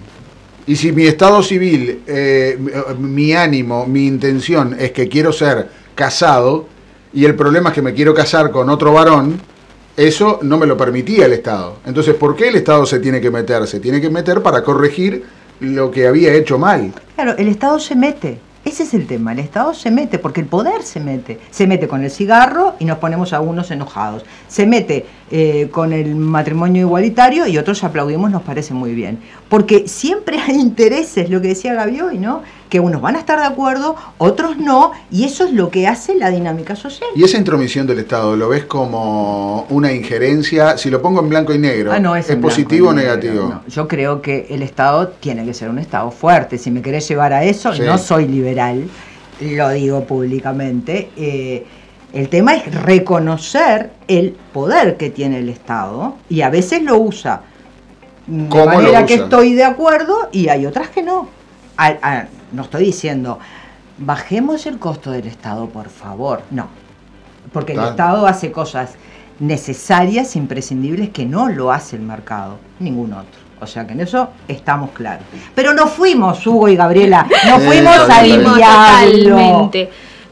Y 0.68 0.76
si 0.76 0.92
mi 0.92 1.06
estado 1.06 1.42
civil, 1.42 2.02
eh, 2.08 2.58
mi- 3.00 3.08
mi 3.08 3.34
ánimo, 3.34 3.86
mi 3.88 4.06
intención 4.06 4.76
es 4.78 4.92
que 4.92 5.08
quiero 5.08 5.32
ser 5.32 5.70
casado, 5.96 6.68
y 7.14 7.26
el 7.26 7.36
problema 7.36 7.70
es 7.70 7.76
que 7.76 7.82
me 7.82 7.94
quiero 7.94 8.14
casar 8.14 8.52
con 8.52 8.70
otro 8.70 8.94
varón, 8.94 9.42
eso 10.00 10.40
no 10.42 10.58
me 10.58 10.66
lo 10.66 10.78
permitía 10.78 11.26
el 11.26 11.34
Estado. 11.34 11.78
Entonces, 11.86 12.16
¿por 12.16 12.36
qué 12.36 12.48
el 12.48 12.56
Estado 12.56 12.86
se 12.86 13.00
tiene 13.00 13.20
que 13.20 13.30
meter? 13.30 13.68
Se 13.68 13.80
tiene 13.80 14.00
que 14.00 14.10
meter 14.10 14.42
para 14.42 14.64
corregir 14.64 15.26
lo 15.60 15.92
que 15.92 16.08
había 16.08 16.34
hecho 16.34 16.58
mal. 16.58 16.94
Claro, 17.16 17.36
el 17.38 17.50
Estado 17.50 17.80
se 17.80 17.96
mete. 17.96 18.40
Ese 18.66 18.84
es 18.84 18.94
el 18.94 19.08
tema, 19.08 19.32
el 19.32 19.40
Estado 19.40 19.74
se 19.74 19.90
mete, 19.90 20.20
porque 20.20 20.42
el 20.42 20.48
poder 20.48 20.84
se 20.84 21.00
mete. 21.00 21.40
Se 21.50 21.66
mete 21.66 21.88
con 21.88 22.04
el 22.04 22.12
cigarro 22.12 22.76
y 22.78 22.86
nos 22.86 22.98
ponemos 22.98 23.34
algunos 23.34 23.72
enojados. 23.72 24.24
Se 24.48 24.68
mete 24.68 25.06
eh, 25.32 25.70
con 25.72 25.92
el 25.92 26.16
matrimonio 26.16 26.82
igualitario 26.82 27.48
y 27.48 27.58
otros 27.58 27.84
aplaudimos, 27.84 28.30
nos 28.30 28.44
parece 28.44 28.74
muy 28.74 28.94
bien. 28.94 29.20
Porque 29.50 29.88
siempre 29.88 30.40
hay 30.48 30.56
intereses, 30.56 31.30
lo 31.30 31.42
que 31.42 31.50
decía 31.50 31.74
Gaby 31.74 32.02
hoy, 32.02 32.18
¿no? 32.18 32.44
Que 32.70 32.80
unos 32.80 33.02
van 33.02 33.16
a 33.16 33.20
estar 33.20 33.40
de 33.40 33.46
acuerdo, 33.48 33.96
otros 34.20 34.58
no, 34.58 34.92
y 35.10 35.24
eso 35.24 35.44
es 35.46 35.54
lo 35.54 35.72
que 35.72 35.88
hace 35.88 36.14
la 36.14 36.30
dinámica 36.30 36.76
social. 36.76 37.10
Y 37.16 37.24
esa 37.24 37.38
intromisión 37.38 37.88
del 37.88 37.98
Estado, 38.00 38.36
¿lo 38.36 38.48
ves 38.50 38.66
como 38.66 39.66
una 39.70 39.92
injerencia? 39.92 40.78
Si 40.78 40.92
lo 40.92 41.02
pongo 41.02 41.20
en 41.22 41.30
blanco 41.30 41.52
y 41.54 41.58
negro, 41.58 41.92
Ah, 41.92 42.00
no, 42.00 42.16
es 42.16 42.26
¿es 42.26 42.32
en 42.32 42.42
blanco 42.42 42.50
positivo 42.56 42.90
o 42.90 42.94
negativo? 42.94 43.50
no. 43.50 43.64
Yo 43.68 43.88
creo 43.88 44.22
que 44.22 44.46
el 44.52 44.62
Estado 44.62 45.08
tiene 45.08 45.46
que 45.46 45.54
ser 45.56 45.70
un 45.70 45.80
Estado 45.80 46.12
fuerte. 46.12 46.60
Si 46.60 46.70
me 46.70 46.84
querés 46.84 47.08
llevar 47.08 47.34
a 47.34 47.44
eso, 47.44 47.74
Sí. 47.74 47.82
no 47.82 47.98
soy 47.98 48.28
liberal, 48.28 48.88
lo 49.42 49.70
digo 49.70 50.04
públicamente. 50.04 51.10
Eh, 51.18 51.66
el 52.14 52.30
tema 52.30 52.54
es 52.56 52.72
reconocer 52.74 53.90
el 54.08 54.36
poder 54.54 54.96
que 54.98 55.10
tiene 55.10 55.40
el 55.40 55.50
Estado 55.50 56.16
y 56.30 56.42
a 56.42 56.50
veces 56.52 56.84
lo 56.84 56.98
usa 57.00 57.42
de 58.28 58.48
¿Cómo 58.48 58.66
lo 58.66 58.72
manera 58.78 59.06
que 59.08 59.16
estoy 59.16 59.54
de 59.56 59.64
acuerdo 59.64 60.30
y 60.32 60.50
hay 60.50 60.68
otras 60.68 60.90
que 60.90 61.02
no. 61.02 61.28
A- 61.80 61.98
a- 62.02 62.26
no 62.52 62.64
estoy 62.64 62.84
diciendo, 62.86 63.40
bajemos 63.98 64.66
el 64.66 64.78
costo 64.80 65.12
del 65.12 65.26
Estado, 65.28 65.68
por 65.70 65.90
favor. 65.90 66.42
No, 66.52 66.68
porque 67.54 67.74
el. 67.74 67.90
Estado 67.92 68.28
hace 68.28 68.52
cosas 68.52 68.92
necesarias, 69.40 70.36
imprescindibles, 70.36 71.10
que 71.10 71.26
no 71.26 71.48
lo 71.50 71.72
hace 71.72 71.96
el 71.96 72.02
mercado, 72.02 72.58
ningún 72.80 73.14
otro. 73.14 73.40
O 73.62 73.68
sea 73.68 73.86
que 73.86 73.94
en 73.94 74.02
eso 74.02 74.30
estamos 74.48 74.92
claros. 74.92 75.24
Pero 75.56 75.74
no 75.74 75.88
fuimos, 75.88 76.46
Hugo 76.46 76.68
y 76.70 76.76
Gabriela, 76.76 77.26
no 77.48 77.60
fuimos 77.60 77.96
está 77.96 78.18
al 78.20 78.26
bien, 78.26 78.40
Fuimos 78.42 78.56
diablo. 78.58 79.30
totalmente. 79.36 79.90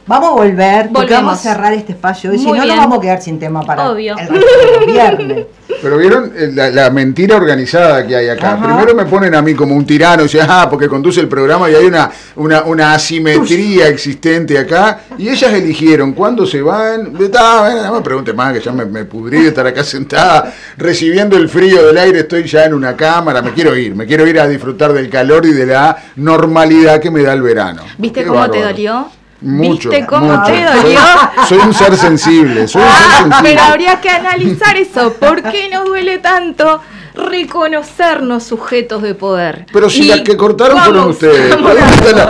Vamos 0.07 0.29
a 0.29 0.33
volver, 0.33 0.83
porque 0.93 1.13
Volvemos. 1.13 1.23
vamos 1.23 1.33
a 1.33 1.41
cerrar 1.53 1.73
este 1.73 1.91
espacio 1.91 2.31
hoy, 2.31 2.39
si 2.39 2.45
no 2.45 2.55
nos 2.65 2.77
vamos 2.77 2.97
a 2.97 3.01
quedar 3.01 3.21
sin 3.21 3.37
tema 3.39 3.61
para 3.61 3.91
Obvio. 3.91 4.15
el 4.17 4.27
resto 4.27 4.45
de 4.45 4.77
los 4.77 4.85
viernes. 4.93 5.45
Pero 5.81 5.97
vieron 5.97 6.31
eh, 6.35 6.49
la, 6.53 6.69
la 6.69 6.89
mentira 6.89 7.35
organizada 7.35 8.07
que 8.07 8.15
hay 8.15 8.29
acá. 8.29 8.53
Ajá. 8.53 8.65
Primero 8.65 8.95
me 8.95 9.05
ponen 9.05 9.35
a 9.35 9.41
mí 9.41 9.53
como 9.53 9.75
un 9.75 9.85
tirano, 9.85 10.21
y 10.21 10.25
dicen, 10.25 10.47
ah, 10.49 10.67
porque 10.69 10.87
conduce 10.87 11.19
el 11.19 11.27
programa 11.27 11.69
y 11.69 11.75
hay 11.75 11.85
una, 11.85 12.09
una, 12.37 12.63
una 12.63 12.93
asimetría 12.93 13.87
existente 13.89 14.57
acá. 14.57 15.01
Y 15.17 15.27
ellas 15.29 15.53
eligieron 15.53 16.13
cuándo 16.13 16.45
se 16.45 16.61
van. 16.61 17.13
Bueno, 17.13 17.83
no 17.83 17.93
me 17.95 18.01
pregunte 18.01 18.31
más, 18.33 18.53
que 18.53 18.61
ya 18.61 18.71
me, 18.71 18.85
me 18.85 19.03
pudrí 19.05 19.41
de 19.41 19.49
estar 19.49 19.67
acá 19.67 19.83
sentada, 19.83 20.53
recibiendo 20.77 21.35
el 21.35 21.49
frío 21.49 21.85
del 21.85 21.97
aire. 21.97 22.19
Estoy 22.19 22.45
ya 22.47 22.63
en 22.63 22.73
una 22.73 22.95
cámara, 22.95 23.41
me 23.41 23.51
quiero 23.51 23.75
ir, 23.75 23.93
me 23.93 24.05
quiero 24.07 24.25
ir 24.25 24.39
a 24.39 24.47
disfrutar 24.47 24.93
del 24.93 25.09
calor 25.09 25.45
y 25.45 25.51
de 25.51 25.65
la 25.65 25.97
normalidad 26.15 26.99
que 27.01 27.11
me 27.11 27.21
da 27.23 27.33
el 27.33 27.41
verano. 27.41 27.83
¿Viste 27.97 28.21
Qué 28.21 28.27
cómo 28.27 28.49
te 28.49 28.61
dolió? 28.63 29.07
Mucho. 29.41 29.89
¿Viste 29.89 30.05
cómo 30.07 30.25
mucho. 30.37 30.51
te 30.51 30.63
dolió? 30.65 30.99
Soy 31.47 31.57
un 31.59 31.73
ser 31.73 31.95
sensible, 31.97 32.67
soy 32.67 32.81
un 32.81 32.87
ser 32.89 33.11
sensible. 33.21 33.37
Pero 33.43 33.61
habría 33.61 34.01
que 34.01 34.09
analizar 34.09 34.75
eso. 34.77 35.13
¿Por 35.13 35.43
qué 35.43 35.69
nos 35.69 35.85
duele 35.85 36.17
tanto 36.19 36.81
reconocernos 37.17 38.43
sujetos 38.43 39.01
de 39.01 39.15
poder. 39.15 39.65
Pero 39.73 39.89
si 39.89 40.03
Y 40.03 40.07
las 40.07 40.21
que 40.21 40.37
cortaron 40.37 40.77
fueron 40.79 41.09
ustedes. 41.09 41.49
¿Dónde 41.49 41.79
está 41.79 42.11
la, 42.11 42.23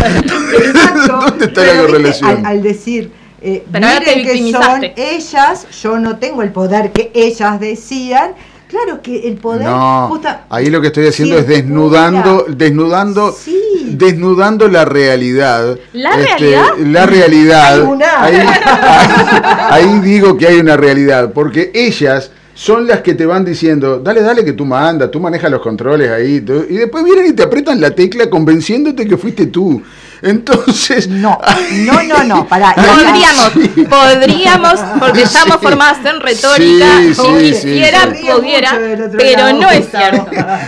Exacto. 0.57 1.19
¿dónde 1.25 1.45
está 1.45 1.61
Pero, 1.61 1.65
la 1.65 1.73
viste, 1.73 1.85
correlación? 1.91 2.29
Al, 2.29 2.45
al 2.45 2.63
decir, 2.63 3.11
eh, 3.41 3.65
Pero 3.71 3.85
ahora 3.87 3.99
te 3.99 4.15
miren 4.15 4.45
que 4.45 4.51
son 4.51 4.85
ellas, 4.95 5.67
yo 5.81 5.99
no 5.99 6.17
tengo 6.17 6.41
el 6.41 6.51
poder 6.51 6.91
que 6.91 7.11
ellas 7.13 7.59
decían. 7.59 8.31
Claro 8.67 9.01
que 9.01 9.27
el 9.29 9.35
poder. 9.37 9.65
No, 9.67 10.07
justa- 10.09 10.45
ahí 10.49 10.69
lo 10.69 10.81
que 10.81 10.87
estoy 10.87 11.07
haciendo 11.07 11.37
es 11.37 11.47
desnudando, 11.47 12.45
desnudando, 12.49 13.31
Sí. 13.31 13.56
Desnudando 13.87 14.67
la 14.67 14.85
realidad. 14.85 15.71
Este, 15.71 15.93
¿La 15.93 16.15
realidad? 16.15 16.65
La 16.85 17.05
realidad. 17.05 17.73
Hay 17.73 17.79
una. 17.81 18.23
Ahí, 18.23 18.37
ahí 19.69 19.99
digo 19.99 20.37
que 20.37 20.47
hay 20.47 20.59
una 20.59 20.77
realidad, 20.77 21.31
porque 21.33 21.71
ellas 21.73 22.31
son 22.57 22.87
las 22.87 23.01
que 23.01 23.13
te 23.13 23.25
van 23.25 23.45
diciendo, 23.45 23.99
dale, 23.99 24.21
dale 24.21 24.43
que 24.43 24.53
tú 24.53 24.65
mandas, 24.65 25.11
tú 25.11 25.19
manejas 25.19 25.51
los 25.51 25.61
controles 25.61 26.09
ahí, 26.09 26.43
y 26.69 26.75
después 26.77 27.03
vienen 27.03 27.27
y 27.27 27.33
te 27.33 27.43
apretan 27.43 27.79
la 27.79 27.91
tecla 27.91 28.29
convenciéndote 28.29 29.07
que 29.07 29.15
fuiste 29.15 29.45
tú. 29.45 29.83
Entonces, 30.21 31.07
No, 31.07 31.39
no, 31.85 32.03
no, 32.03 32.23
no, 32.23 32.47
acá- 32.49 32.75
Podríamos, 32.75 33.51
Sí. 33.53 33.83
podríamos, 33.89 34.79
porque 34.99 35.21
estamos 35.23 35.57
Sí. 35.59 35.63
formadas 35.67 35.97
en 36.05 36.19
retórica, 36.21 36.85
Sí, 36.99 37.13
si 37.13 37.37
quisiera, 37.53 38.09
pudiera, 38.35 38.79
pero 39.17 39.53
no 39.53 39.69
es 39.69 39.89
cierto. 39.89 40.27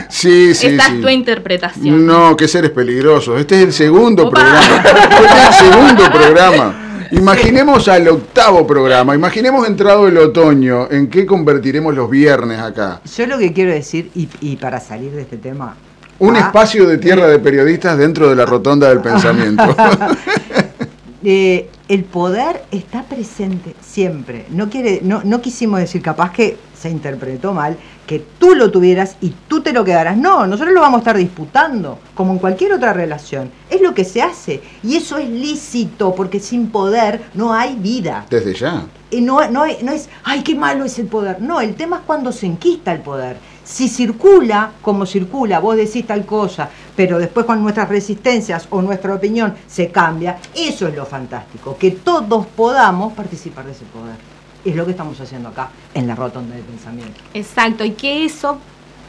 sí, 0.09 0.53
sí, 0.55 0.67
Esta 0.67 0.85
sí. 0.87 0.95
es 0.95 1.01
tu 1.01 1.09
interpretación. 1.09 2.05
No, 2.05 2.35
que 2.37 2.47
seres 2.47 2.71
peligrosos. 2.71 3.39
Este 3.39 3.55
es 3.59 3.63
el 3.67 3.73
segundo 3.73 4.27
Opa. 4.27 4.39
programa. 4.39 4.75
Este 4.75 5.37
es 5.37 5.47
el 5.47 5.71
segundo 5.71 6.03
programa. 6.11 6.85
Imaginemos 7.11 7.87
al 7.87 8.07
octavo 8.07 8.67
programa. 8.67 9.15
Imaginemos 9.15 9.67
entrado 9.67 10.07
el 10.07 10.17
otoño. 10.19 10.87
¿En 10.91 11.07
qué 11.09 11.25
convertiremos 11.25 11.95
los 11.95 12.07
viernes 12.09 12.59
acá? 12.59 13.01
Yo 13.17 13.25
lo 13.25 13.39
que 13.39 13.51
quiero 13.51 13.71
decir, 13.71 14.11
y, 14.13 14.29
y 14.41 14.57
para 14.57 14.79
salir 14.79 15.11
de 15.13 15.21
este 15.23 15.37
tema. 15.37 15.75
Un 16.19 16.35
ah, 16.35 16.39
espacio 16.39 16.85
de 16.87 16.97
tierra 16.97 17.27
de 17.27 17.39
periodistas 17.39 17.97
dentro 17.97 18.29
de 18.29 18.35
la 18.35 18.45
rotonda 18.45 18.89
del 18.89 18.99
pensamiento. 19.01 19.63
eh, 21.23 21.69
el 21.87 22.03
poder 22.03 22.63
está 22.71 23.03
presente 23.03 23.75
siempre. 23.81 24.45
No, 24.49 24.69
quiere, 24.69 24.99
no, 25.03 25.21
no 25.23 25.41
quisimos 25.41 25.79
decir, 25.79 26.01
capaz 26.01 26.31
que 26.31 26.57
se 26.79 26.89
interpretó 26.89 27.53
mal, 27.53 27.77
que 28.09 28.25
tú 28.39 28.55
lo 28.55 28.71
tuvieras 28.71 29.17
y 29.21 29.35
tú 29.47 29.61
te 29.61 29.71
lo 29.71 29.85
quedaras. 29.85 30.17
No, 30.17 30.47
nosotros 30.47 30.73
lo 30.73 30.81
vamos 30.81 30.97
a 30.97 31.01
estar 31.01 31.15
disputando, 31.15 31.99
como 32.15 32.33
en 32.33 32.39
cualquier 32.39 32.73
otra 32.73 32.91
relación. 32.91 33.51
Es 33.69 33.81
lo 33.81 33.93
que 33.93 34.03
se 34.03 34.23
hace. 34.23 34.63
Y 34.81 34.95
eso 34.95 35.19
es 35.19 35.29
lícito, 35.29 36.15
porque 36.15 36.39
sin 36.39 36.71
poder 36.71 37.21
no 37.35 37.53
hay 37.53 37.75
vida. 37.75 38.25
Desde 38.27 38.55
ya. 38.55 38.87
Y 39.11 39.21
no, 39.21 39.47
no, 39.51 39.63
no 39.83 39.91
es, 39.91 40.09
ay, 40.23 40.41
qué 40.41 40.55
malo 40.55 40.85
es 40.85 40.97
el 40.97 41.05
poder. 41.05 41.39
No, 41.39 41.61
el 41.61 41.75
tema 41.75 41.97
es 41.97 42.01
cuando 42.07 42.31
se 42.31 42.47
enquista 42.47 42.91
el 42.93 43.01
poder. 43.01 43.37
Si 43.63 43.87
circula 43.87 44.71
como 44.81 45.05
circula, 45.05 45.59
vos 45.59 45.75
decís 45.75 46.07
tal 46.07 46.25
cosa, 46.25 46.67
pero 46.95 47.19
después 47.19 47.45
con 47.45 47.61
nuestras 47.61 47.89
resistencias 47.89 48.65
o 48.71 48.81
nuestra 48.81 49.13
opinión 49.13 49.53
se 49.67 49.91
cambia, 49.91 50.39
eso 50.55 50.87
es 50.87 50.95
lo 50.95 51.05
fantástico, 51.05 51.77
que 51.77 51.91
todos 51.91 52.47
podamos 52.47 53.13
participar 53.13 53.65
de 53.65 53.73
ese 53.73 53.85
poder. 53.85 54.38
Es 54.65 54.75
lo 54.75 54.85
que 54.85 54.91
estamos 54.91 55.19
haciendo 55.19 55.49
acá, 55.49 55.69
en 55.93 56.07
la 56.07 56.15
rotonda 56.15 56.55
del 56.55 56.63
pensamiento. 56.63 57.21
Exacto, 57.33 57.83
y 57.85 57.91
que 57.91 58.25
eso 58.25 58.59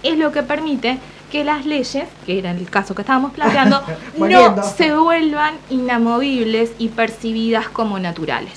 es 0.02 0.16
lo 0.16 0.32
que 0.32 0.42
permite 0.42 0.98
que 1.30 1.44
las 1.44 1.64
leyes, 1.64 2.08
que 2.26 2.38
era 2.38 2.50
el 2.50 2.68
caso 2.68 2.94
que 2.94 3.02
estábamos 3.02 3.32
planteando, 3.32 3.82
no 4.18 4.62
se 4.62 4.94
vuelvan 4.94 5.54
inamovibles 5.70 6.72
y 6.78 6.88
percibidas 6.88 7.68
como 7.68 7.98
naturales. 7.98 8.54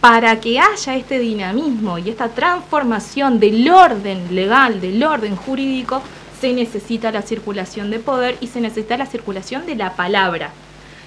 Para 0.00 0.40
que 0.40 0.60
haya 0.60 0.94
este 0.94 1.18
dinamismo 1.18 1.98
y 1.98 2.10
esta 2.10 2.28
transformación 2.28 3.40
del 3.40 3.68
orden 3.68 4.34
legal, 4.34 4.80
del 4.80 5.02
orden 5.02 5.34
jurídico, 5.34 6.02
se 6.40 6.52
necesita 6.52 7.10
la 7.10 7.22
circulación 7.22 7.90
de 7.90 7.98
poder 7.98 8.36
y 8.40 8.46
se 8.46 8.60
necesita 8.60 8.96
la 8.96 9.06
circulación 9.06 9.66
de 9.66 9.74
la 9.74 9.96
palabra. 9.96 10.52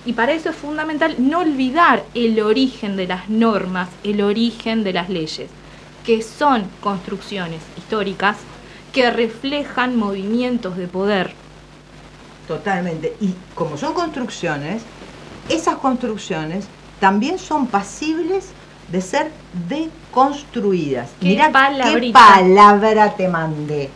Y 0.05 0.13
para 0.13 0.31
eso 0.33 0.49
es 0.49 0.55
fundamental 0.55 1.15
no 1.19 1.39
olvidar 1.39 2.03
el 2.13 2.39
origen 2.41 2.95
de 2.95 3.07
las 3.07 3.29
normas, 3.29 3.89
el 4.03 4.21
origen 4.21 4.83
de 4.83 4.93
las 4.93 5.09
leyes, 5.09 5.49
que 6.05 6.21
son 6.21 6.65
construcciones 6.81 7.61
históricas 7.77 8.37
que 8.93 9.11
reflejan 9.11 9.97
movimientos 9.97 10.77
de 10.77 10.87
poder. 10.87 11.33
Totalmente. 12.47 13.15
Y 13.21 13.35
como 13.53 13.77
son 13.77 13.93
construcciones, 13.93 14.81
esas 15.49 15.75
construcciones 15.77 16.65
también 16.99 17.37
son 17.37 17.67
pasibles 17.67 18.49
de 18.91 19.01
ser 19.01 19.31
deconstruidas. 19.67 21.09
Mirá 21.21 21.47
qué 21.47 21.53
palabrita. 21.53 22.19
palabra 22.19 23.15
te 23.15 23.27
mandé. 23.27 23.89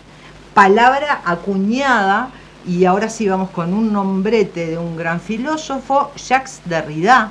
Palabra 0.53 1.21
acuñada, 1.25 2.29
y 2.65 2.85
ahora 2.85 3.09
sí 3.09 3.27
vamos 3.27 3.49
con 3.49 3.73
un 3.73 3.91
nombrete 3.91 4.67
de 4.67 4.77
un 4.77 4.95
gran 4.95 5.19
filósofo, 5.19 6.11
Jacques 6.15 6.61
Derrida, 6.65 7.29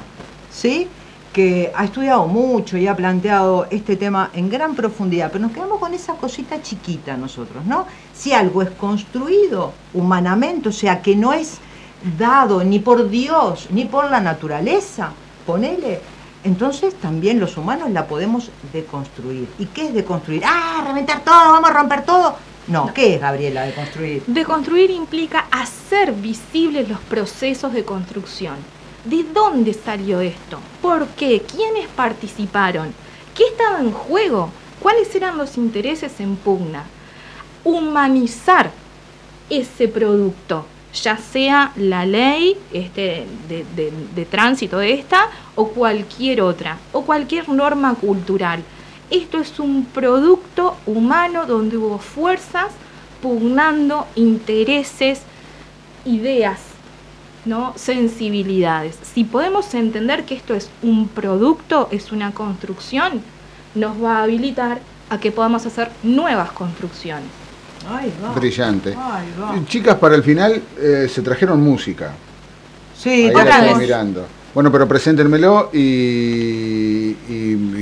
¿sí? 0.50 0.88
que 1.32 1.72
ha 1.74 1.84
estudiado 1.84 2.26
mucho 2.26 2.76
y 2.76 2.86
ha 2.86 2.94
planteado 2.94 3.66
este 3.70 3.96
tema 3.96 4.30
en 4.34 4.50
gran 4.50 4.74
profundidad, 4.74 5.30
pero 5.32 5.42
nos 5.42 5.52
quedamos 5.52 5.78
con 5.78 5.94
esa 5.94 6.14
cosita 6.14 6.60
chiquita 6.60 7.16
nosotros, 7.16 7.64
¿no? 7.64 7.86
Si 8.14 8.34
algo 8.34 8.60
es 8.60 8.70
construido 8.72 9.72
humanamente, 9.94 10.68
o 10.68 10.72
sea, 10.72 11.00
que 11.00 11.16
no 11.16 11.32
es 11.32 11.58
dado 12.18 12.62
ni 12.64 12.80
por 12.80 13.08
Dios 13.08 13.68
ni 13.70 13.86
por 13.86 14.10
la 14.10 14.20
naturaleza, 14.20 15.12
ponele, 15.46 16.00
entonces 16.44 16.94
también 16.96 17.40
los 17.40 17.56
humanos 17.56 17.90
la 17.90 18.06
podemos 18.06 18.50
deconstruir. 18.72 19.48
¿Y 19.58 19.66
qué 19.66 19.86
es 19.86 19.94
deconstruir? 19.94 20.42
Ah, 20.44 20.84
reventar 20.86 21.20
todo, 21.20 21.52
vamos 21.52 21.70
a 21.70 21.72
romper 21.72 22.04
todo. 22.04 22.36
No, 22.68 22.92
¿qué 22.94 23.14
es, 23.14 23.20
Gabriela, 23.20 23.62
deconstruir? 23.62 24.22
Deconstruir 24.26 24.90
implica 24.90 25.46
hacer 25.50 26.12
visibles 26.12 26.88
los 26.88 27.00
procesos 27.00 27.72
de 27.72 27.84
construcción. 27.84 28.54
¿De 29.04 29.24
dónde 29.24 29.74
salió 29.74 30.20
esto? 30.20 30.58
¿Por 30.80 31.08
qué? 31.08 31.42
¿Quiénes 31.42 31.88
participaron? 31.88 32.94
¿Qué 33.34 33.44
estaba 33.50 33.80
en 33.80 33.90
juego? 33.90 34.50
¿Cuáles 34.80 35.12
eran 35.14 35.36
los 35.38 35.56
intereses 35.56 36.20
en 36.20 36.36
pugna? 36.36 36.84
Humanizar 37.64 38.70
ese 39.50 39.88
producto, 39.88 40.66
ya 40.94 41.16
sea 41.16 41.72
la 41.76 42.04
ley 42.06 42.56
este, 42.72 43.26
de, 43.48 43.64
de- 43.76 43.92
de 44.14 44.24
tránsito 44.24 44.80
esta 44.80 45.28
o 45.56 45.68
cualquier 45.68 46.42
otra, 46.42 46.78
o 46.92 47.02
cualquier 47.04 47.48
norma 47.48 47.94
cultural. 47.94 48.62
Esto 49.10 49.38
es 49.38 49.58
un 49.58 49.84
producto 49.84 50.76
humano 50.86 51.46
donde 51.46 51.76
hubo 51.76 51.98
fuerzas 51.98 52.68
pugnando 53.20 54.06
intereses, 54.16 55.20
ideas, 56.04 56.58
¿no? 57.44 57.72
sensibilidades. 57.76 58.98
Si 59.02 59.24
podemos 59.24 59.74
entender 59.74 60.24
que 60.24 60.34
esto 60.34 60.54
es 60.54 60.70
un 60.82 61.08
producto, 61.08 61.88
es 61.90 62.10
una 62.12 62.32
construcción, 62.32 63.22
nos 63.74 64.02
va 64.02 64.18
a 64.18 64.22
habilitar 64.24 64.80
a 65.10 65.18
que 65.18 65.30
podamos 65.30 65.66
hacer 65.66 65.90
nuevas 66.02 66.50
construcciones. 66.52 67.28
Ay, 67.88 68.12
va. 68.22 68.32
Brillante. 68.32 68.94
Ay, 68.96 69.26
va. 69.40 69.54
Chicas, 69.66 69.96
para 69.96 70.14
el 70.14 70.22
final 70.22 70.62
eh, 70.78 71.08
se 71.12 71.22
trajeron 71.22 71.60
música. 71.62 72.12
Sí, 72.96 73.26
Ahí 73.26 73.32
la 73.32 73.74
mirando. 73.76 74.26
Bueno, 74.54 74.70
pero 74.70 74.86
preséntenmelo 74.86 75.70
y, 75.72 75.78
y- 75.78 77.16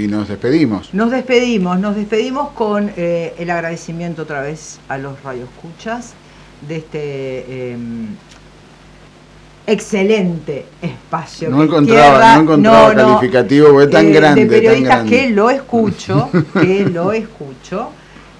y 0.04 0.06
nos 0.08 0.28
despedimos. 0.28 0.94
Nos 0.94 1.10
despedimos, 1.10 1.80
nos 1.80 1.96
despedimos 1.96 2.50
con 2.50 2.92
eh, 2.96 3.34
el 3.38 3.50
agradecimiento 3.50 4.22
otra 4.22 4.40
vez 4.42 4.78
a 4.88 4.96
los 4.96 5.20
radioescuchas 5.24 6.12
de 6.68 6.76
este 6.76 6.98
eh, 7.72 7.76
excelente 9.66 10.66
espacio. 10.80 11.50
No 11.50 11.58
que 11.58 11.64
encontraba, 11.64 12.02
Tierra- 12.18 12.34
no 12.36 12.42
encontraba 12.42 12.94
no, 12.94 13.02
no, 13.02 13.08
calificativo 13.08 13.68
porque 13.70 13.84
es 13.84 13.90
tan 13.90 14.06
eh, 14.06 14.12
grande, 14.12 14.40
De 14.44 14.46
tan 14.50 14.56
periodistas 14.60 14.94
grande. 14.96 15.10
que 15.18 15.30
lo 15.30 15.50
escucho, 15.50 16.30
que 16.60 16.86
lo 16.86 17.12
escucho, 17.12 17.90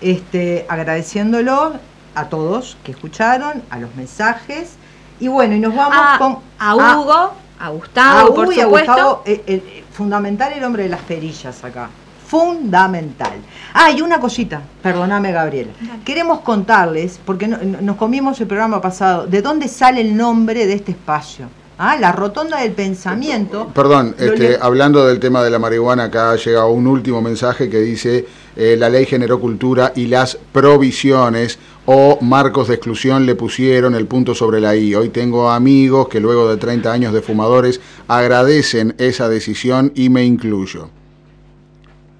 este, 0.00 0.66
agradeciéndolo 0.68 1.72
a 2.14 2.28
todos 2.28 2.76
que 2.84 2.92
escucharon, 2.92 3.62
a 3.70 3.78
los 3.78 3.94
mensajes. 3.96 4.74
Y 5.18 5.28
bueno, 5.28 5.54
y 5.54 5.60
nos 5.60 5.74
vamos 5.74 5.98
A, 6.00 6.16
con 6.18 6.38
a 6.58 6.70
a- 6.70 6.76
Hugo, 6.98 7.12
a 7.12 7.32
a 7.60 7.68
Gustavo, 7.68 8.34
por 8.34 8.44
Hugo 8.46 8.52
y 8.52 8.60
a 8.60 8.64
supuesto. 8.64 8.92
Gustavo, 8.92 9.22
eh, 9.26 9.42
eh, 9.46 9.84
fundamental 9.92 10.52
el 10.54 10.64
hombre 10.64 10.84
de 10.84 10.88
las 10.88 11.00
perillas 11.02 11.62
acá. 11.62 11.88
Fundamental. 12.26 13.32
Ah, 13.74 13.90
y 13.90 14.00
una 14.02 14.18
cosita, 14.20 14.62
perdóname 14.82 15.32
Gabriela. 15.32 15.72
Queremos 16.04 16.40
contarles, 16.40 17.20
porque 17.24 17.46
no- 17.48 17.58
no- 17.58 17.80
nos 17.80 17.96
comimos 17.96 18.40
el 18.40 18.46
programa 18.46 18.80
pasado, 18.80 19.26
de 19.26 19.42
dónde 19.42 19.68
sale 19.68 20.00
el 20.00 20.16
nombre 20.16 20.66
de 20.66 20.74
este 20.74 20.92
espacio. 20.92 21.48
Ah, 21.76 21.96
la 21.96 22.12
rotonda 22.12 22.58
del 22.60 22.72
pensamiento. 22.72 23.68
Perdón, 23.74 24.14
Lo 24.18 24.24
este, 24.26 24.48
le- 24.50 24.58
hablando 24.60 25.06
del 25.06 25.18
tema 25.18 25.42
de 25.42 25.50
la 25.50 25.58
marihuana, 25.58 26.04
acá 26.04 26.36
llega 26.36 26.66
un 26.66 26.86
último 26.86 27.20
mensaje 27.22 27.68
que 27.70 27.78
dice 27.80 28.26
eh, 28.56 28.76
la 28.78 28.88
ley 28.90 29.06
generó 29.06 29.40
cultura 29.40 29.92
y 29.96 30.06
las 30.06 30.36
provisiones 30.52 31.58
o 31.92 32.18
marcos 32.20 32.68
de 32.68 32.74
exclusión 32.74 33.26
le 33.26 33.34
pusieron 33.34 33.96
el 33.96 34.06
punto 34.06 34.32
sobre 34.32 34.60
la 34.60 34.76
I. 34.76 34.94
Hoy 34.94 35.08
tengo 35.08 35.50
amigos 35.50 36.06
que 36.06 36.20
luego 36.20 36.48
de 36.48 36.56
30 36.56 36.92
años 36.92 37.12
de 37.12 37.20
fumadores 37.20 37.80
agradecen 38.06 38.94
esa 38.98 39.28
decisión 39.28 39.90
y 39.96 40.08
me 40.08 40.24
incluyo. 40.24 40.88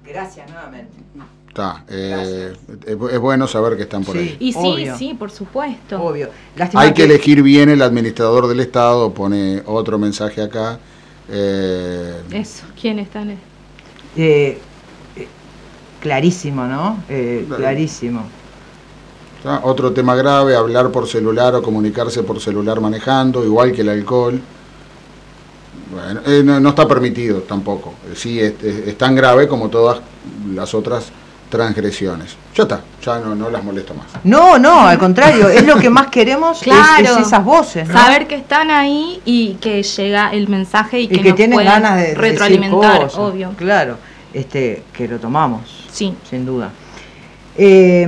Gracias 0.05 0.51
nuevamente. 0.51 0.91
Está, 1.47 1.85
eh, 1.87 2.53
es, 2.85 2.97
es 3.13 3.19
bueno 3.19 3.47
saber 3.47 3.77
que 3.77 3.83
están 3.83 4.03
por 4.03 4.17
ahí. 4.17 4.35
Y 4.41 4.51
sí, 4.51 4.59
Obvio. 4.61 4.97
sí, 4.97 5.13
por 5.17 5.31
supuesto. 5.31 6.03
Obvio. 6.03 6.29
Lástima 6.57 6.81
Hay 6.81 6.93
que 6.93 7.05
elegir 7.05 7.41
bien 7.41 7.69
el 7.69 7.81
administrador 7.81 8.47
del 8.47 8.59
Estado, 8.59 9.13
pone 9.13 9.63
otro 9.65 9.97
mensaje 9.97 10.41
acá. 10.41 10.79
Eh, 11.29 12.21
Eso, 12.31 12.65
¿quién 12.79 12.99
está 12.99 13.21
en 13.21 13.29
el- 13.31 13.37
eh, 14.17 14.57
eh, 15.15 15.27
clarísimo, 16.01 16.65
¿no? 16.65 17.01
Eh, 17.07 17.45
clarísimo. 17.55 18.25
¿Tá? 19.43 19.61
Otro 19.63 19.91
tema 19.91 20.15
grave, 20.15 20.55
hablar 20.55 20.89
por 20.91 21.07
celular 21.07 21.55
o 21.55 21.61
comunicarse 21.61 22.23
por 22.23 22.39
celular 22.39 22.79
manejando, 22.79 23.43
igual 23.43 23.71
que 23.71 23.81
el 23.81 23.89
alcohol. 23.89 24.39
Bueno, 25.91 26.21
eh, 26.25 26.41
no, 26.43 26.59
no 26.59 26.69
está 26.69 26.87
permitido 26.87 27.39
tampoco. 27.41 27.93
Eh, 28.09 28.15
Sí, 28.15 28.39
es, 28.39 28.53
es- 28.63 28.87
es 28.87 28.97
tan 28.97 29.13
grave 29.15 29.47
como 29.47 29.69
todas 29.69 29.99
las 30.53 30.73
otras 30.73 31.11
transgresiones. 31.49 32.37
Ya 32.55 32.63
está, 32.63 32.81
ya 33.03 33.19
no, 33.19 33.35
no 33.35 33.49
las 33.49 33.61
molesto 33.61 33.93
más. 33.93 34.05
No, 34.23 34.57
no, 34.57 34.87
al 34.87 34.97
contrario, 34.97 35.49
es 35.49 35.65
lo 35.65 35.75
que 35.77 35.89
más 35.89 36.07
queremos, 36.07 36.59
Claro. 36.61 37.03
es, 37.19 37.27
esas 37.27 37.43
voces, 37.43 37.89
¿no? 37.89 37.93
Saber 37.93 38.25
que 38.25 38.35
están 38.35 38.71
ahí 38.71 39.21
y 39.25 39.55
que 39.55 39.83
llega 39.83 40.31
el 40.31 40.47
mensaje 40.47 41.01
y, 41.01 41.03
y 41.03 41.07
que, 41.09 41.21
que, 41.21 41.27
nos 41.29 41.35
tienen 41.35 41.59
ganas 41.65 41.95
de 41.97 42.01
decir 42.03 42.17
retroalimentar, 42.19 43.01
cosas, 43.03 43.19
obvio. 43.19 43.51
Claro, 43.57 43.97
este, 44.33 44.83
que 44.93 45.09
lo 45.09 45.19
tomamos, 45.19 45.61
Sí. 45.91 46.13
sin 46.29 46.45
duda. 46.45 46.71
Eh, 47.57 48.07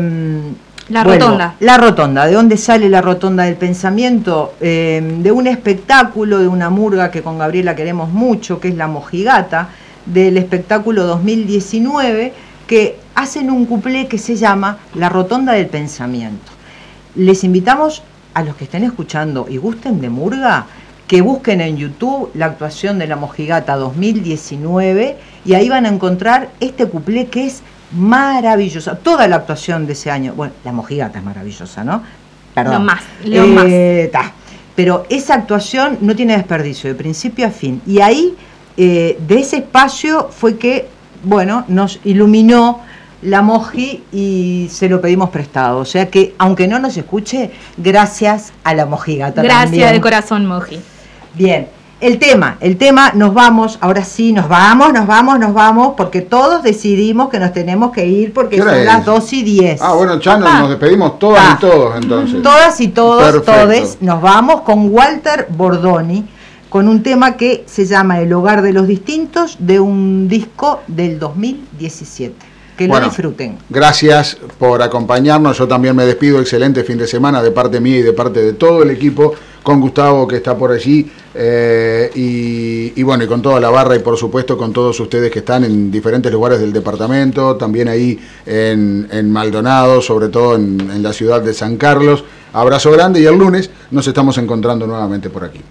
La 0.94 1.04
rotonda. 1.04 1.56
La 1.60 1.78
rotonda, 1.78 2.28
¿de 2.28 2.34
dónde 2.34 2.56
sale 2.56 2.88
la 2.88 3.02
rotonda 3.02 3.46
del 3.46 3.56
pensamiento? 3.56 4.54
Eh, 4.62 5.02
de 5.22 5.32
un 5.32 5.48
espectáculo, 5.48 6.38
de 6.38 6.48
una 6.48 6.70
murga 6.70 7.10
que 7.10 7.24
con 7.24 7.40
Gabriela 7.40 7.76
queremos 7.76 8.12
mucho, 8.12 8.60
que 8.60 8.68
es 8.68 8.76
La 8.76 8.86
Mojigata, 8.86 9.70
del 10.06 10.38
espectáculo 10.38 11.06
2019, 11.06 12.32
que 12.68 13.00
hacen 13.16 13.50
un 13.50 13.66
cuplé 13.66 14.08
que 14.08 14.20
se 14.20 14.36
llama 14.36 14.78
La 14.94 15.10
rotonda 15.10 15.54
del 15.54 15.66
pensamiento. 15.66 16.52
Les 17.16 17.44
invitamos 17.44 18.04
a 18.36 18.44
los 18.44 18.56
que 18.56 18.66
estén 18.66 18.84
escuchando 18.84 19.48
y 19.50 19.58
gusten 19.58 20.00
de 20.00 20.10
murga, 20.10 20.68
que 21.08 21.22
busquen 21.22 21.60
en 21.62 21.76
YouTube 21.76 22.30
la 22.36 22.46
actuación 22.46 23.00
de 23.00 23.08
La 23.08 23.16
Mojigata 23.16 23.78
2019 23.78 25.18
y 25.44 25.56
ahí 25.56 25.70
van 25.70 25.88
a 25.88 25.90
encontrar 25.90 26.52
este 26.60 26.86
cuplé 26.86 27.26
que 27.26 27.48
es 27.48 27.64
maravillosa. 27.94 28.96
Toda 28.96 29.28
la 29.28 29.38
actuación 29.38 29.86
de 29.86 29.94
ese 29.94 30.12
año, 30.12 30.34
bueno, 30.34 30.54
La 30.64 30.72
Mojigata 30.72 31.20
es 31.20 31.26
maravillosa, 31.26 31.84
¿no? 31.84 32.04
Perdón. 32.54 32.74
Lo 32.74 32.80
más, 32.82 33.04
lo 33.26 33.48
más. 33.48 33.66
ta. 34.12 34.32
Pero 34.76 35.06
esa 35.10 35.36
actuación 35.36 36.00
no 36.02 36.16
tiene 36.16 36.36
desperdicio, 36.36 36.90
de 36.90 36.96
principio 36.96 37.48
a 37.48 37.52
fin. 37.52 37.82
Y 37.86 38.00
ahí, 38.02 38.36
eh, 38.78 39.18
de 39.28 39.40
ese 39.40 39.58
espacio 39.58 40.30
fue 40.32 40.58
que, 40.58 40.88
bueno, 41.24 41.66
nos 41.68 42.00
iluminó 42.04 42.82
la 43.22 43.42
Moji 43.42 44.04
y 44.12 44.68
se 44.72 44.90
lo 44.90 45.00
pedimos 45.00 45.30
prestado. 45.30 45.80
O 45.80 45.86
sea 45.86 46.10
que, 46.10 46.34
aunque 46.38 46.68
no 46.68 46.80
nos 46.80 46.98
escuche, 46.98 47.52
gracias 47.78 48.52
a 48.64 48.74
la 48.74 48.86
Mojigata 48.86 49.42
Gracias 49.42 49.70
también. 49.70 49.94
de 49.94 50.02
corazón, 50.02 50.46
Moji. 50.46 50.80
Bien, 51.36 51.68
el 52.04 52.20
tema, 52.20 52.58
el 52.60 52.78
tema, 52.78 53.12
nos 53.14 53.34
vamos, 53.34 53.78
ahora 53.82 54.04
sí, 54.04 54.34
nos 54.34 54.48
vamos, 54.50 54.92
nos 54.94 55.08
vamos, 55.08 55.40
nos 55.40 55.54
vamos, 55.54 55.94
porque 55.96 56.22
todos 56.22 56.62
decidimos 56.62 57.30
que 57.30 57.40
nos 57.40 57.54
tenemos 57.54 57.92
que 57.92 58.06
ir 58.06 58.34
porque 58.34 58.58
¿Qué 58.58 58.62
hora 58.62 58.72
son 58.72 58.80
es? 58.82 58.86
las 58.86 59.06
2 59.06 59.34
y 59.34 59.44
10. 59.44 59.82
Ah, 59.82 59.94
bueno, 59.94 60.20
ya 60.20 60.38
nos, 60.38 60.54
nos 60.60 60.70
despedimos 60.70 61.18
todas 61.20 61.42
Ah. 61.44 61.56
y 61.58 61.62
todos 61.62 61.96
entonces. 61.96 62.42
Todas 62.44 62.82
y 62.82 62.88
todos, 62.90 63.44
todes, 63.46 63.98
nos 64.02 64.22
vamos 64.22 64.62
con 64.62 64.94
Walter 64.94 65.48
Bordoni, 65.50 66.26
con 66.70 66.88
un 66.88 67.04
tema 67.04 67.38
que 67.38 67.64
se 67.68 67.86
llama 67.86 68.20
El 68.20 68.34
hogar 68.34 68.62
de 68.62 68.74
los 68.74 68.88
distintos, 68.88 69.58
de 69.60 69.80
un 69.80 70.28
disco 70.28 70.82
del 70.88 71.20
2017. 71.20 72.36
Que 72.78 72.88
Bueno. 72.88 73.06
lo 73.06 73.10
disfruten. 73.12 73.58
Gracias 73.70 74.38
por 74.58 74.82
acompañarnos. 74.82 75.58
Yo 75.58 75.68
también 75.68 75.96
me 75.96 76.06
despido. 76.06 76.40
Excelente 76.40 76.84
fin 76.84 76.98
de 76.98 77.08
semana 77.08 77.42
de 77.44 77.52
parte 77.52 77.80
mía 77.80 78.00
y 78.00 78.02
de 78.02 78.14
parte 78.14 78.42
de 78.42 78.54
todo 78.54 78.84
el 78.84 78.90
equipo, 78.90 79.34
con 79.62 79.80
Gustavo 79.80 80.28
que 80.28 80.38
está 80.38 80.58
por 80.58 80.72
allí, 80.72 81.10
eh, 81.36 82.12
y, 82.16 83.00
y 83.00 83.04
bueno, 83.04 83.24
y 83.24 83.28
con 83.28 83.42
toda 83.42 83.60
la 83.60 83.70
barra 83.70 83.96
y 83.96 84.00
por 84.00 84.18
supuesto 84.18 84.58
con 84.58 84.74
todos 84.74 85.00
ustedes 85.00 85.32
que 85.32 85.40
están 85.40 85.64
en 85.64 85.90
diferentes 85.92 86.32
lugares 86.32 86.60
del 86.60 86.74
departamento, 86.74 87.56
también 87.56 87.88
ahí 87.88 88.20
en, 88.46 89.08
en 89.12 89.32
Maldonado, 89.32 90.02
sobre 90.02 90.30
todo 90.30 90.56
en, 90.56 90.80
en 90.92 91.02
la 91.02 91.14
ciudad 91.14 91.42
de 91.42 91.54
San 91.54 91.78
Carlos. 91.78 92.24
Abrazo 92.54 92.92
grande 92.92 93.20
y 93.22 93.26
el 93.26 93.36
lunes 93.38 93.70
nos 93.92 94.06
estamos 94.08 94.38
encontrando 94.38 94.86
nuevamente 94.86 95.30
por 95.30 95.44
aquí. 95.46 95.62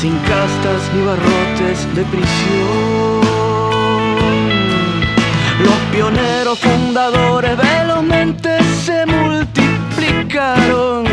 Sin 0.00 0.16
castas 0.18 0.90
ni 0.94 1.04
barrotes 1.04 1.92
de 1.96 2.04
prisión. 2.04 3.20
Los 5.64 5.74
pioneros 5.92 6.60
fundadores 6.60 7.56
velozmente 7.56 8.62
se 8.84 9.04
multiplicaron 9.06 11.04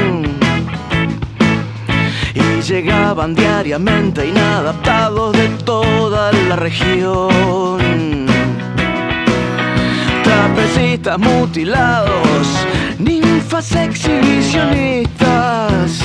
y 2.35 2.61
llegaban 2.61 3.33
diariamente 3.33 4.27
inadaptados 4.27 5.33
de 5.33 5.47
toda 5.63 6.31
la 6.47 6.55
región. 6.55 8.27
Trapecistas 10.23 11.17
mutilados, 11.17 12.47
ninfas 12.99 13.75
exhibicionistas 13.75 16.04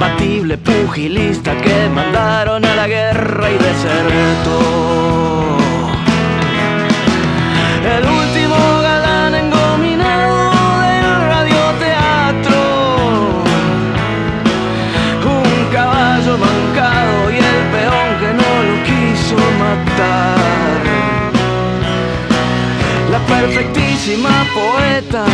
imbatible 0.00 0.56
pugilista 0.56 1.54
que 1.60 1.90
mandaron 1.94 2.64
a 2.64 2.74
la 2.74 2.88
guerra 2.88 3.50
y 3.50 3.58
desertó. 3.58 4.58
El 7.84 8.04
último 8.08 8.56
galán 8.80 9.34
engominado 9.34 10.80
del 10.80 11.04
radioteatro. 11.32 12.60
Un 15.36 15.72
caballo 15.74 16.38
mancado 16.38 17.30
y 17.30 17.36
el 17.36 17.60
peón 17.74 18.10
que 18.20 18.30
no 18.40 18.50
lo 18.68 18.76
quiso 18.88 19.36
matar. 19.60 20.80
La 23.10 23.18
perfectísima 23.26 24.46
poeta 24.54 25.26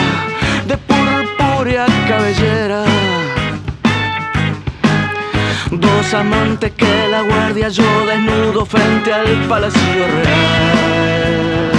amantes 6.14 6.72
que 6.72 7.08
la 7.10 7.22
guardia 7.22 7.68
yo 7.68 7.84
desnudo 8.06 8.64
frente 8.64 9.12
al 9.12 9.26
palacio 9.48 10.06
real. 10.06 11.70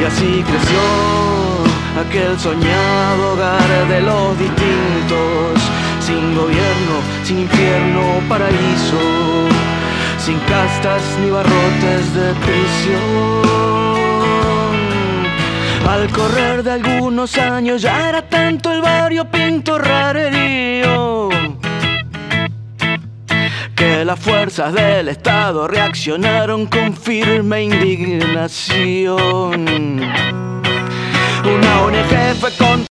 Y 0.00 0.04
así 0.04 0.44
creció 0.46 0.80
aquel 2.00 2.38
soñado 2.38 3.32
hogar 3.32 3.88
de 3.88 4.00
los 4.02 4.38
distintos, 4.38 5.60
sin 6.00 6.34
gobierno, 6.34 6.94
sin 7.24 7.40
infierno, 7.40 8.02
paraíso, 8.28 9.00
sin 10.18 10.38
castas 10.40 11.02
ni 11.22 11.30
barrotes 11.30 12.14
de 12.14 12.34
prisión. 12.44 13.62
Al 15.88 16.08
correr 16.10 16.62
de 16.62 16.72
algunos 16.72 17.36
años 17.38 17.82
ya 17.82 18.08
era 18.08 18.22
tanto 18.28 18.72
el 18.72 18.80
barrio 18.82 19.24
pinto 19.30 19.78
rarerío 19.78 21.28
que 23.82 24.04
las 24.04 24.20
fuerzas 24.20 24.72
del 24.74 25.08
Estado 25.08 25.66
reaccionaron 25.66 26.66
con 26.66 26.96
firme 26.96 27.64
indignación. 27.64 29.18
Una 31.44 31.82
ONG 31.82 32.36
fue 32.38 32.52
con 32.52 32.80